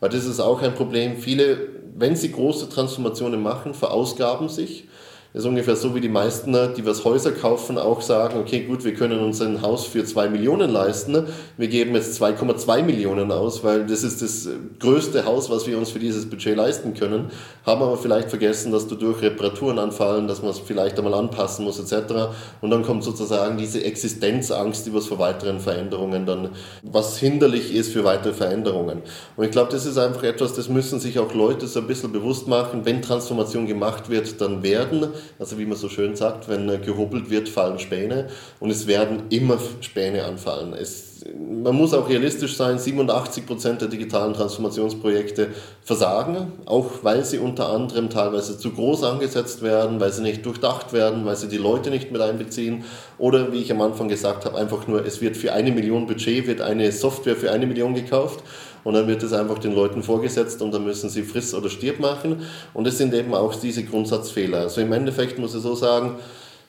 Weil 0.00 0.10
das 0.10 0.24
ist 0.24 0.40
auch 0.40 0.62
ein 0.62 0.74
Problem. 0.74 1.16
Viele, 1.16 1.68
wenn 1.94 2.16
sie 2.16 2.32
große 2.32 2.68
Transformationen 2.68 3.40
machen, 3.40 3.72
verausgaben 3.72 4.48
sich 4.48 4.88
ist 5.36 5.44
ungefähr 5.44 5.76
so, 5.76 5.94
wie 5.94 6.00
die 6.00 6.08
meisten, 6.08 6.56
die 6.78 6.86
was 6.86 7.04
Häuser 7.04 7.30
kaufen, 7.30 7.76
auch 7.76 8.00
sagen, 8.00 8.40
okay, 8.40 8.60
gut, 8.60 8.84
wir 8.84 8.94
können 8.94 9.20
uns 9.20 9.42
ein 9.42 9.60
Haus 9.60 9.84
für 9.84 10.02
2 10.02 10.30
Millionen 10.30 10.70
leisten. 10.70 11.26
Wir 11.58 11.68
geben 11.68 11.94
jetzt 11.94 12.18
2,2 12.22 12.82
Millionen 12.82 13.30
aus, 13.30 13.62
weil 13.62 13.84
das 13.84 14.02
ist 14.02 14.22
das 14.22 14.48
größte 14.80 15.26
Haus, 15.26 15.50
was 15.50 15.66
wir 15.66 15.76
uns 15.76 15.90
für 15.90 15.98
dieses 15.98 16.24
Budget 16.24 16.56
leisten 16.56 16.94
können. 16.94 17.26
Haben 17.66 17.82
aber 17.82 17.98
vielleicht 17.98 18.30
vergessen, 18.30 18.72
dass 18.72 18.88
durch 18.88 19.20
Reparaturen 19.20 19.78
anfallen, 19.78 20.26
dass 20.26 20.40
man 20.40 20.52
es 20.52 20.58
vielleicht 20.58 20.96
einmal 20.96 21.12
anpassen 21.12 21.66
muss, 21.66 21.78
etc. 21.78 22.14
Und 22.62 22.70
dann 22.70 22.82
kommt 22.82 23.04
sozusagen 23.04 23.58
diese 23.58 23.84
Existenzangst, 23.84 24.94
was 24.94 25.06
vor 25.06 25.18
weiteren 25.18 25.60
Veränderungen 25.60 26.24
dann, 26.24 26.48
was 26.82 27.18
hinderlich 27.18 27.74
ist 27.74 27.92
für 27.92 28.04
weitere 28.04 28.32
Veränderungen. 28.32 29.02
Und 29.36 29.44
ich 29.44 29.50
glaube, 29.50 29.70
das 29.70 29.84
ist 29.84 29.98
einfach 29.98 30.22
etwas, 30.22 30.54
das 30.54 30.70
müssen 30.70 30.98
sich 30.98 31.18
auch 31.18 31.34
Leute 31.34 31.66
so 31.66 31.80
ein 31.80 31.86
bisschen 31.86 32.10
bewusst 32.10 32.48
machen. 32.48 32.86
Wenn 32.86 33.02
Transformation 33.02 33.66
gemacht 33.66 34.08
wird, 34.08 34.40
dann 34.40 34.62
werden 34.62 35.08
Also 35.38 35.58
wie 35.58 35.66
man 35.66 35.76
so 35.76 35.88
schön 35.88 36.16
sagt, 36.16 36.48
wenn 36.48 36.80
gehobelt 36.82 37.30
wird, 37.30 37.48
fallen 37.48 37.78
Späne 37.78 38.28
und 38.60 38.70
es 38.70 38.86
werden 38.86 39.24
immer 39.30 39.58
Späne 39.80 40.24
anfallen. 40.24 40.72
Es, 40.72 41.24
man 41.62 41.74
muss 41.74 41.94
auch 41.94 42.08
realistisch 42.08 42.56
sein, 42.56 42.78
87% 42.78 43.78
der 43.78 43.88
digitalen 43.88 44.34
Transformationsprojekte 44.34 45.48
versagen, 45.82 46.52
auch 46.66 46.90
weil 47.02 47.24
sie 47.24 47.38
unter 47.38 47.68
anderem 47.68 48.10
teilweise 48.10 48.58
zu 48.58 48.70
groß 48.72 49.04
angesetzt 49.04 49.62
werden, 49.62 50.00
weil 50.00 50.12
sie 50.12 50.22
nicht 50.22 50.44
durchdacht 50.46 50.92
werden, 50.92 51.24
weil 51.24 51.36
sie 51.36 51.48
die 51.48 51.56
Leute 51.56 51.90
nicht 51.90 52.12
mit 52.12 52.20
einbeziehen 52.20 52.84
oder 53.18 53.52
wie 53.52 53.60
ich 53.60 53.72
am 53.72 53.80
Anfang 53.80 54.08
gesagt 54.08 54.44
habe, 54.44 54.56
einfach 54.58 54.86
nur, 54.86 55.04
es 55.04 55.20
wird 55.20 55.36
für 55.36 55.52
eine 55.52 55.72
Million 55.72 56.06
Budget, 56.06 56.46
wird 56.46 56.60
eine 56.60 56.92
Software 56.92 57.36
für 57.36 57.50
eine 57.50 57.66
Million 57.66 57.94
gekauft 57.94 58.42
und 58.86 58.94
dann 58.94 59.08
wird 59.08 59.20
es 59.24 59.32
einfach 59.32 59.58
den 59.58 59.74
Leuten 59.74 60.04
vorgesetzt 60.04 60.62
und 60.62 60.72
dann 60.72 60.84
müssen 60.84 61.10
sie 61.10 61.24
Friss 61.24 61.52
oder 61.54 61.68
Stirb 61.68 61.98
machen. 61.98 62.42
Und 62.72 62.86
es 62.86 62.98
sind 62.98 63.12
eben 63.14 63.34
auch 63.34 63.52
diese 63.56 63.82
Grundsatzfehler. 63.82 64.58
Also 64.58 64.80
im 64.80 64.92
Endeffekt 64.92 65.40
muss 65.40 65.56
ich 65.56 65.62
so 65.62 65.74
sagen, 65.74 66.20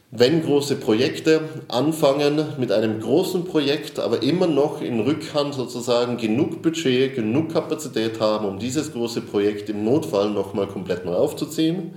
wenn 0.09 0.41
große 0.43 0.77
Projekte 0.77 1.41
anfangen 1.67 2.43
mit 2.57 2.71
einem 2.71 3.01
großen 3.01 3.45
Projekt, 3.45 3.99
aber 3.99 4.23
immer 4.23 4.47
noch 4.47 4.81
in 4.81 4.99
Rückhand 4.99 5.53
sozusagen 5.53 6.17
genug 6.17 6.63
Budget, 6.63 7.13
genug 7.13 7.53
Kapazität 7.53 8.19
haben, 8.19 8.47
um 8.47 8.57
dieses 8.57 8.93
große 8.93 9.21
Projekt 9.21 9.69
im 9.69 9.83
Notfall 9.83 10.31
nochmal 10.31 10.65
komplett 10.65 11.05
neu 11.05 11.13
aufzuziehen. 11.13 11.91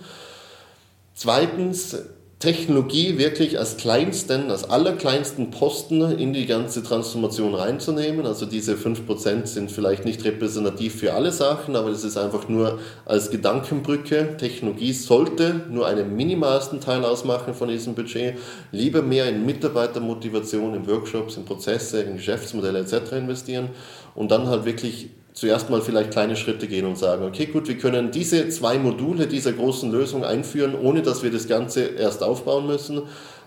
Zweitens, 1.14 1.96
Technologie 2.40 3.18
wirklich 3.18 3.58
als 3.58 3.76
kleinsten, 3.76 4.50
als 4.50 4.64
allerkleinsten 4.64 5.50
Posten 5.50 6.00
in 6.18 6.32
die 6.32 6.46
ganze 6.46 6.82
Transformation 6.82 7.54
reinzunehmen. 7.54 8.24
Also 8.24 8.46
diese 8.46 8.76
5% 8.76 9.44
sind 9.44 9.70
vielleicht 9.70 10.06
nicht 10.06 10.24
repräsentativ 10.24 10.94
für 10.94 11.12
alle 11.12 11.32
Sachen, 11.32 11.76
aber 11.76 11.90
das 11.90 12.02
ist 12.02 12.16
einfach 12.16 12.48
nur 12.48 12.78
als 13.04 13.30
Gedankenbrücke. 13.30 14.38
Technologie 14.38 14.94
sollte 14.94 15.66
nur 15.68 15.86
einen 15.86 16.16
minimalsten 16.16 16.80
Teil 16.80 17.04
ausmachen 17.04 17.52
von 17.52 17.68
diesem 17.68 17.94
Budget. 17.94 18.38
Lieber 18.72 19.02
mehr 19.02 19.28
in 19.28 19.44
Mitarbeitermotivation, 19.44 20.74
in 20.74 20.86
Workshops, 20.88 21.36
in 21.36 21.44
Prozesse, 21.44 22.00
in 22.00 22.16
Geschäftsmodelle 22.16 22.78
etc. 22.78 23.12
investieren 23.18 23.68
und 24.14 24.30
dann 24.30 24.46
halt 24.46 24.64
wirklich 24.64 25.10
zuerst 25.40 25.70
mal 25.70 25.80
vielleicht 25.80 26.10
kleine 26.10 26.36
Schritte 26.36 26.68
gehen 26.68 26.84
und 26.84 26.98
sagen, 26.98 27.24
okay, 27.24 27.46
gut, 27.46 27.66
wir 27.66 27.78
können 27.78 28.10
diese 28.10 28.50
zwei 28.50 28.78
Module 28.78 29.26
dieser 29.26 29.52
großen 29.52 29.90
Lösung 29.90 30.22
einführen, 30.22 30.74
ohne 30.74 31.00
dass 31.00 31.22
wir 31.22 31.30
das 31.30 31.48
Ganze 31.48 31.80
erst 31.80 32.22
aufbauen 32.22 32.66
müssen 32.66 33.00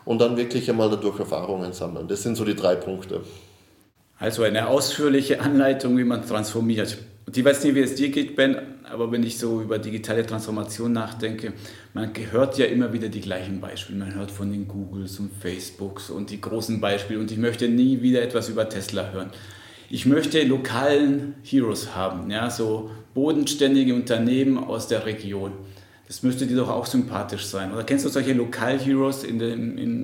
und 0.04 0.20
dann 0.20 0.36
wirklich 0.36 0.68
einmal 0.72 0.90
dadurch 0.90 1.20
Erfahrungen 1.20 1.72
sammeln. 1.72 2.08
Das 2.08 2.24
sind 2.24 2.36
so 2.36 2.46
die 2.46 2.56
drei 2.56 2.74
Punkte. 2.74 3.22
Also 4.18 4.42
eine 4.42 4.70
ausführliche 4.70 5.40
Anleitung, 5.40 5.96
wie 5.96 6.04
man 6.04 6.26
transformiert. 6.26 6.98
Und 7.28 7.38
ich 7.38 7.46
weiß 7.46 7.64
nicht, 7.64 7.76
wie 7.76 7.82
es 7.82 7.94
dir 7.94 8.10
geht, 8.10 8.36
Ben, 8.36 8.58
aber 8.92 9.12
wenn 9.12 9.22
ich 9.22 9.38
so 9.38 9.62
über 9.62 9.78
digitale 9.78 10.26
Transformation 10.26 10.94
nachdenke, 10.94 11.54
man 11.94 12.12
hört 12.32 12.58
ja 12.58 12.66
immer 12.66 12.92
wieder 12.92 13.10
die 13.10 13.22
gleichen 13.22 13.62
Beispiele. 13.62 14.00
Man 14.00 14.16
hört 14.16 14.32
von 14.32 14.52
den 14.52 14.68
Googles 14.68 15.20
und 15.20 15.32
Facebooks 15.32 16.10
und 16.10 16.32
die 16.32 16.42
großen 16.42 16.82
Beispiele 16.82 17.20
und 17.20 17.32
ich 17.32 17.38
möchte 17.38 17.68
nie 17.68 18.02
wieder 18.02 18.24
etwas 18.24 18.50
über 18.50 18.68
Tesla 18.68 19.12
hören 19.12 19.30
ich 19.94 20.08
möchte 20.08 20.42
lokalen 20.42 21.36
Heroes 21.44 21.94
haben, 21.96 22.32
ja, 22.32 22.50
so 22.50 22.90
bodenständige 23.14 23.94
Unternehmen 23.94 24.58
aus 24.58 24.88
der 24.88 25.06
Region. 25.06 25.52
Das 26.08 26.24
müsste 26.24 26.48
dir 26.48 26.58
doch 26.58 26.70
auch 26.70 26.88
sympathisch 26.88 27.46
sein. 27.46 27.72
Oder 27.72 27.84
kennst 27.84 28.04
du 28.04 28.10
solche 28.10 28.34
Lokal-Heroes 28.34 29.24
in 29.24 29.40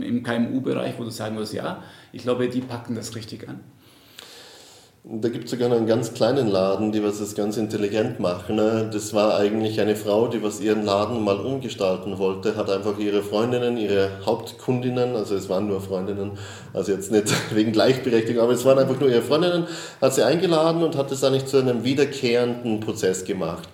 im 0.03 0.21
KMU-Bereich, 0.21 0.93
wo 0.99 1.05
du 1.05 1.09
sagen 1.09 1.37
würdest, 1.37 1.53
ja, 1.53 1.81
ich 2.13 2.21
glaube, 2.21 2.49
die 2.49 2.61
packen 2.61 2.93
das 2.93 3.15
richtig 3.15 3.49
an? 3.49 3.61
Da 5.11 5.29
gibt 5.29 5.45
es 5.45 5.51
sogar 5.51 5.71
einen 5.71 5.87
ganz 5.87 6.13
kleinen 6.13 6.47
Laden, 6.49 6.91
die 6.91 7.03
was 7.03 7.17
das 7.17 7.33
ganz 7.33 7.57
intelligent 7.57 8.19
machen. 8.19 8.57
Ne? 8.57 8.87
Das 8.93 9.11
war 9.11 9.37
eigentlich 9.37 9.81
eine 9.81 9.95
Frau, 9.95 10.27
die 10.27 10.43
was 10.43 10.59
ihren 10.59 10.85
Laden 10.85 11.23
mal 11.23 11.39
umgestalten 11.39 12.19
wollte, 12.19 12.55
hat 12.55 12.69
einfach 12.69 12.99
ihre 12.99 13.23
Freundinnen, 13.23 13.75
ihre 13.77 14.23
Hauptkundinnen, 14.23 15.15
also 15.15 15.33
es 15.35 15.49
waren 15.49 15.67
nur 15.67 15.81
Freundinnen, 15.81 16.33
also 16.73 16.91
jetzt 16.91 17.11
nicht 17.11 17.25
wegen 17.55 17.71
Gleichberechtigung, 17.71 18.43
aber 18.43 18.53
es 18.53 18.63
waren 18.65 18.77
einfach 18.77 18.99
nur 18.99 19.09
ihre 19.09 19.23
Freundinnen, 19.23 19.65
hat 19.99 20.13
sie 20.13 20.21
eingeladen 20.21 20.83
und 20.83 20.95
hat 20.95 21.11
es 21.11 21.23
eigentlich 21.23 21.47
zu 21.47 21.57
einem 21.57 21.83
wiederkehrenden 21.83 22.79
Prozess 22.79 23.25
gemacht. 23.25 23.67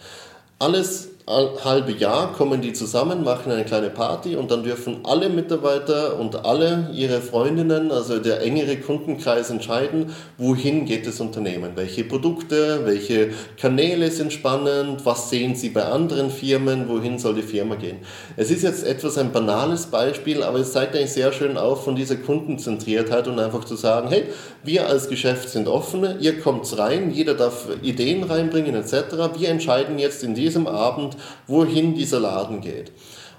Alles 0.58 1.10
halbe 1.28 1.92
Jahr 1.92 2.34
kommen 2.34 2.62
die 2.62 2.74
zusammen, 2.74 3.24
machen 3.24 3.52
eine 3.52 3.66
kleine 3.66 3.90
Party 3.90 4.36
und 4.36 4.52
dann 4.52 4.62
dürfen 4.62 5.00
alle 5.04 5.30
Mitarbeiter 5.30 6.20
und 6.20 6.46
alle 6.46 6.90
ihre 6.94 7.20
Freundinnen, 7.20 7.92
also 7.92 8.20
der 8.20 8.44
engere 8.44 8.78
Kundenkreis 8.78 9.50
entscheiden, 9.50 10.14
wohin 10.38 10.86
geht 10.86 11.08
das 11.08 11.20
Unternehmen, 11.20 11.72
welche 11.76 12.04
Produkte, 12.04 12.82
welche 12.86 13.32
Kanäle 13.60 14.12
sind 14.12 14.34
spannend, 14.34 15.04
was 15.04 15.32
sehen 15.32 15.56
sie 15.56 15.70
bei 15.70 15.86
anderen 15.86 16.30
Firmen, 16.30 16.88
wohin 16.88 17.18
soll 17.18 17.34
die 17.34 17.42
Firma 17.42 17.74
gehen. 17.74 17.98
Es 18.38 18.52
ist 18.52 18.62
jetzt 18.62 18.86
etwas 18.86 19.18
ein 19.18 19.32
banales 19.32 19.88
Beispiel, 19.88 20.44
aber 20.44 20.60
es 20.60 20.74
zeigt 20.74 20.96
eigentlich 20.96 21.12
sehr 21.14 21.32
schön 21.32 21.58
auf 21.58 21.84
von 21.84 21.96
dieser 21.96 22.18
Kundenzentriertheit 22.18 23.28
und 23.28 23.40
einfach 23.40 23.66
zu 23.66 23.76
sagen, 23.76 24.10
hey, 24.10 24.26
wir 24.64 24.88
als 24.88 25.10
Geschäft 25.10 25.50
sind 25.50 25.68
offen, 25.68 26.06
ihr 26.20 26.40
kommt 26.40 26.78
rein, 26.78 27.10
jeder 27.10 27.34
darf 27.34 27.68
Ideen 27.82 28.24
reinbringen 28.24 28.76
etc. 28.76 29.38
Wir 29.40 29.50
entscheiden 29.50 29.98
jetzt 29.98 30.24
in 30.24 30.36
diesem 30.36 30.68
Abend, 30.68 31.15
wohin 31.48 31.96
dieser 31.96 32.20
Laden 32.20 32.62
geht. 32.62 32.92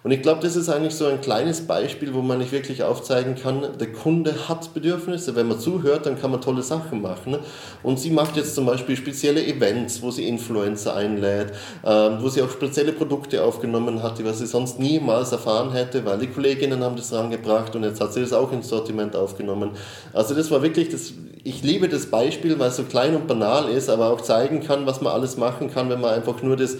Und 0.06 0.12
ich 0.12 0.22
glaube, 0.22 0.40
das 0.40 0.54
ist 0.54 0.68
eigentlich 0.68 0.94
so 0.94 1.06
ein 1.06 1.20
kleines 1.20 1.62
Beispiel, 1.62 2.14
wo 2.14 2.22
man 2.22 2.38
nicht 2.38 2.52
wirklich 2.52 2.84
aufzeigen 2.84 3.34
kann, 3.34 3.76
der 3.76 3.90
Kunde 3.90 4.48
hat 4.48 4.72
Bedürfnisse. 4.72 5.34
Wenn 5.34 5.48
man 5.48 5.58
zuhört, 5.58 6.06
dann 6.06 6.16
kann 6.16 6.30
man 6.30 6.40
tolle 6.40 6.62
Sachen 6.62 7.02
machen. 7.02 7.38
Und 7.82 7.98
sie 7.98 8.10
macht 8.10 8.36
jetzt 8.36 8.54
zum 8.54 8.66
Beispiel 8.66 8.94
spezielle 8.94 9.44
Events, 9.44 10.00
wo 10.02 10.12
sie 10.12 10.28
Influencer 10.28 10.94
einlädt, 10.94 11.48
ähm, 11.84 12.18
wo 12.20 12.28
sie 12.28 12.40
auch 12.42 12.50
spezielle 12.50 12.92
Produkte 12.92 13.42
aufgenommen 13.42 14.00
hat, 14.00 14.20
die 14.20 14.24
was 14.24 14.38
sie 14.38 14.46
sonst 14.46 14.78
niemals 14.78 15.32
erfahren 15.32 15.72
hätte, 15.72 16.04
weil 16.04 16.18
die 16.18 16.28
Kolleginnen 16.28 16.84
haben 16.84 16.94
das 16.94 17.12
rangebracht 17.12 17.74
und 17.74 17.82
jetzt 17.82 18.00
hat 18.00 18.12
sie 18.12 18.20
das 18.20 18.32
auch 18.32 18.52
ins 18.52 18.68
Sortiment 18.68 19.16
aufgenommen. 19.16 19.72
Also 20.12 20.36
das 20.36 20.52
war 20.52 20.62
wirklich 20.62 20.88
das, 20.88 21.14
ich 21.42 21.64
liebe 21.64 21.88
das 21.88 22.06
Beispiel, 22.06 22.60
weil 22.60 22.68
es 22.68 22.76
so 22.76 22.84
klein 22.84 23.16
und 23.16 23.26
banal 23.26 23.68
ist, 23.70 23.90
aber 23.90 24.10
auch 24.12 24.20
zeigen 24.20 24.62
kann, 24.62 24.86
was 24.86 25.00
man 25.00 25.12
alles 25.12 25.36
machen 25.36 25.68
kann, 25.68 25.90
wenn 25.90 26.00
man 26.00 26.14
einfach 26.14 26.42
nur 26.42 26.56
das 26.56 26.76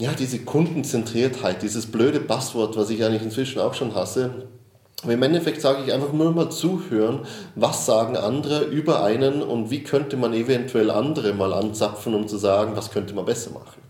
ja, 0.00 0.12
diese 0.14 0.38
Kundenzentriertheit, 0.38 1.62
dieses 1.62 1.84
blöde 1.84 2.20
Passwort, 2.20 2.74
was 2.74 2.88
ich 2.88 3.04
eigentlich 3.04 3.22
inzwischen 3.22 3.60
auch 3.60 3.74
schon 3.74 3.94
hasse. 3.94 4.48
Aber 5.02 5.12
im 5.12 5.22
Endeffekt 5.22 5.60
sage 5.60 5.82
ich 5.84 5.92
einfach 5.92 6.12
nur 6.14 6.32
mal 6.32 6.50
zuhören, 6.50 7.26
was 7.54 7.84
sagen 7.84 8.16
andere 8.16 8.64
über 8.64 9.04
einen 9.04 9.42
und 9.42 9.70
wie 9.70 9.82
könnte 9.82 10.16
man 10.16 10.32
eventuell 10.32 10.90
andere 10.90 11.34
mal 11.34 11.52
anzapfen, 11.52 12.14
um 12.14 12.28
zu 12.28 12.38
sagen, 12.38 12.76
was 12.76 12.90
könnte 12.90 13.14
man 13.14 13.26
besser 13.26 13.50
machen. 13.50 13.82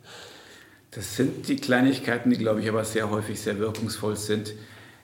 Das 0.90 1.14
sind 1.14 1.48
die 1.48 1.56
Kleinigkeiten, 1.56 2.30
die, 2.30 2.38
glaube 2.38 2.60
ich, 2.60 2.68
aber 2.68 2.84
sehr 2.84 3.08
häufig 3.08 3.40
sehr 3.40 3.60
wirkungsvoll 3.60 4.16
sind. 4.16 4.52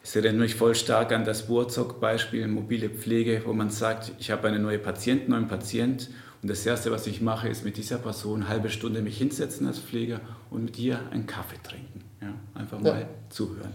Es 0.03 0.17
erinnert 0.17 0.41
mich 0.41 0.55
voll 0.57 0.75
stark 0.75 1.13
an 1.13 1.25
das 1.25 1.47
Burzog-Beispiel, 1.47 2.49
mobile 2.49 2.91
Pflege, 2.91 3.43
wo 3.45 3.53
man 3.53 3.71
sagt, 3.71 4.11
ich 4.19 4.33
habe 4.33 4.49
eine 4.49 4.59
neue 4.59 4.81
Patientin, 4.81 5.31
neuen 5.31 5.47
Patient 5.47 6.09
und 6.43 6.51
das 6.51 6.65
Erste, 6.65 6.91
was 6.91 7.07
ich 7.07 7.21
mache, 7.21 7.49
ist 7.49 7.65
mit 7.65 7.77
dieser 7.77 7.99
Person 7.99 8.43
eine 8.43 8.49
halbe 8.49 8.71
Stunde 8.71 9.03
mich 9.03 9.19
hinsetzen 9.19 9.67
als 9.67 9.79
Pfleger 9.79 10.21
und 10.51 10.65
mit 10.65 10.79
ihr 10.79 11.01
einen 11.11 11.27
Kaffee 11.27 11.59
trinken. 11.63 12.03
Ja, 12.21 12.35
einfach 12.55 12.81
mal 12.81 13.01
ja. 13.01 13.09
zuhören. 13.31 13.73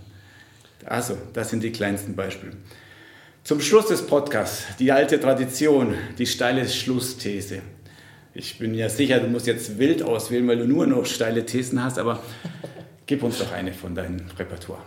Also, 0.85 1.17
das 1.33 1.49
sind 1.49 1.63
die 1.63 1.71
kleinsten 1.71 2.15
Beispiele. 2.15 2.53
Zum 3.43 3.59
Schluss 3.59 3.87
des 3.87 4.05
Podcasts, 4.05 4.75
die 4.77 4.91
alte 4.91 5.19
Tradition, 5.19 5.95
die 6.17 6.27
steile 6.27 6.67
Schlussthese. 6.67 7.61
Ich 8.33 8.59
bin 8.59 8.73
ja 8.73 8.87
sicher, 8.87 9.19
du 9.19 9.27
musst 9.27 9.47
jetzt 9.47 9.77
wild 9.77 10.03
auswählen, 10.03 10.47
weil 10.47 10.57
du 10.57 10.67
nur 10.67 10.87
noch 10.87 11.05
steile 11.05 11.45
Thesen 11.45 11.83
hast, 11.83 11.97
aber 11.97 12.23
gib 13.05 13.23
uns 13.23 13.39
doch 13.39 13.51
eine 13.51 13.73
von 13.73 13.95
deinem 13.95 14.21
Repertoire. 14.37 14.83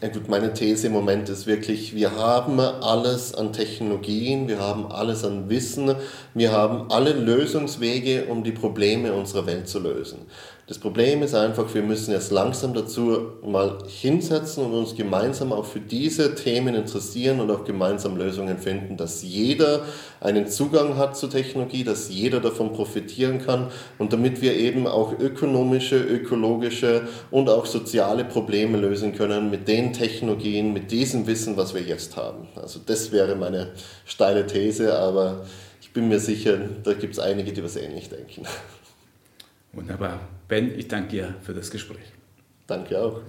Ja 0.00 0.08
gut, 0.08 0.28
meine 0.28 0.52
These 0.52 0.88
im 0.88 0.92
Moment 0.94 1.28
ist 1.28 1.46
wirklich, 1.46 1.94
wir 1.94 2.16
haben 2.16 2.58
alles 2.58 3.34
an 3.34 3.52
Technologien, 3.52 4.48
wir 4.48 4.58
haben 4.58 4.90
alles 4.90 5.24
an 5.24 5.48
Wissen, 5.48 5.94
wir 6.34 6.50
haben 6.50 6.90
alle 6.90 7.12
Lösungswege, 7.12 8.24
um 8.24 8.42
die 8.42 8.52
Probleme 8.52 9.12
unserer 9.12 9.46
Welt 9.46 9.68
zu 9.68 9.78
lösen. 9.78 10.26
Das 10.68 10.78
Problem 10.78 11.22
ist 11.22 11.34
einfach, 11.34 11.74
wir 11.74 11.82
müssen 11.82 12.12
jetzt 12.12 12.30
langsam 12.30 12.72
dazu 12.72 13.32
mal 13.44 13.78
hinsetzen 13.88 14.64
und 14.64 14.72
uns 14.72 14.94
gemeinsam 14.94 15.52
auch 15.52 15.64
für 15.64 15.80
diese 15.80 16.36
Themen 16.36 16.76
interessieren 16.76 17.40
und 17.40 17.50
auch 17.50 17.64
gemeinsam 17.64 18.16
Lösungen 18.16 18.58
finden, 18.58 18.96
dass 18.96 19.22
jeder 19.22 19.82
einen 20.20 20.46
Zugang 20.46 20.96
hat 20.96 21.16
zur 21.16 21.30
Technologie, 21.30 21.82
dass 21.82 22.08
jeder 22.10 22.38
davon 22.38 22.72
profitieren 22.72 23.44
kann 23.44 23.70
und 23.98 24.12
damit 24.12 24.40
wir 24.40 24.54
eben 24.54 24.86
auch 24.86 25.18
ökonomische, 25.18 25.96
ökologische 25.96 27.08
und 27.32 27.50
auch 27.50 27.66
soziale 27.66 28.24
Probleme 28.24 28.78
lösen 28.78 29.16
können 29.16 29.50
mit 29.50 29.66
den 29.66 29.92
Technologien, 29.92 30.72
mit 30.72 30.92
diesem 30.92 31.26
Wissen, 31.26 31.56
was 31.56 31.74
wir 31.74 31.82
jetzt 31.82 32.16
haben. 32.16 32.46
Also 32.54 32.78
das 32.86 33.10
wäre 33.10 33.34
meine 33.34 33.72
steile 34.04 34.46
These, 34.46 34.96
aber 34.96 35.44
ich 35.80 35.92
bin 35.92 36.06
mir 36.06 36.20
sicher, 36.20 36.56
da 36.84 36.92
gibt 36.92 37.14
es 37.14 37.18
einige, 37.18 37.52
die 37.52 37.64
was 37.64 37.74
ähnlich 37.74 38.08
denken. 38.08 38.46
Wunderbar. 39.72 40.20
Ben, 40.52 40.78
ich 40.78 40.86
danke 40.86 41.08
dir 41.08 41.34
für 41.40 41.54
das 41.54 41.70
Gespräch. 41.70 42.12
Danke 42.66 43.00
auch. 43.00 43.22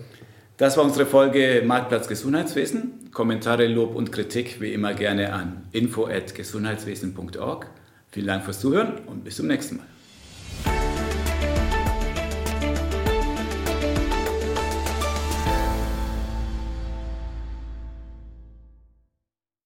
Das 0.58 0.76
war 0.76 0.84
unsere 0.84 1.06
Folge 1.06 1.64
Marktplatz 1.66 2.10
Gesundheitswesen. 2.10 3.12
Kommentare, 3.14 3.66
Lob 3.68 3.96
und 3.96 4.12
Kritik 4.12 4.60
wie 4.60 4.74
immer 4.74 4.94
gerne 4.94 5.32
an 5.32 5.64
info@gesundheitswesen.org. 5.72 7.68
Vielen 8.12 8.28
Dank 8.28 8.44
fürs 8.44 8.60
Zuhören 8.60 8.98
und 9.06 9.24
bis 9.24 9.38
zum 9.38 9.48
nächsten 9.48 9.78
Mal. 9.78 9.86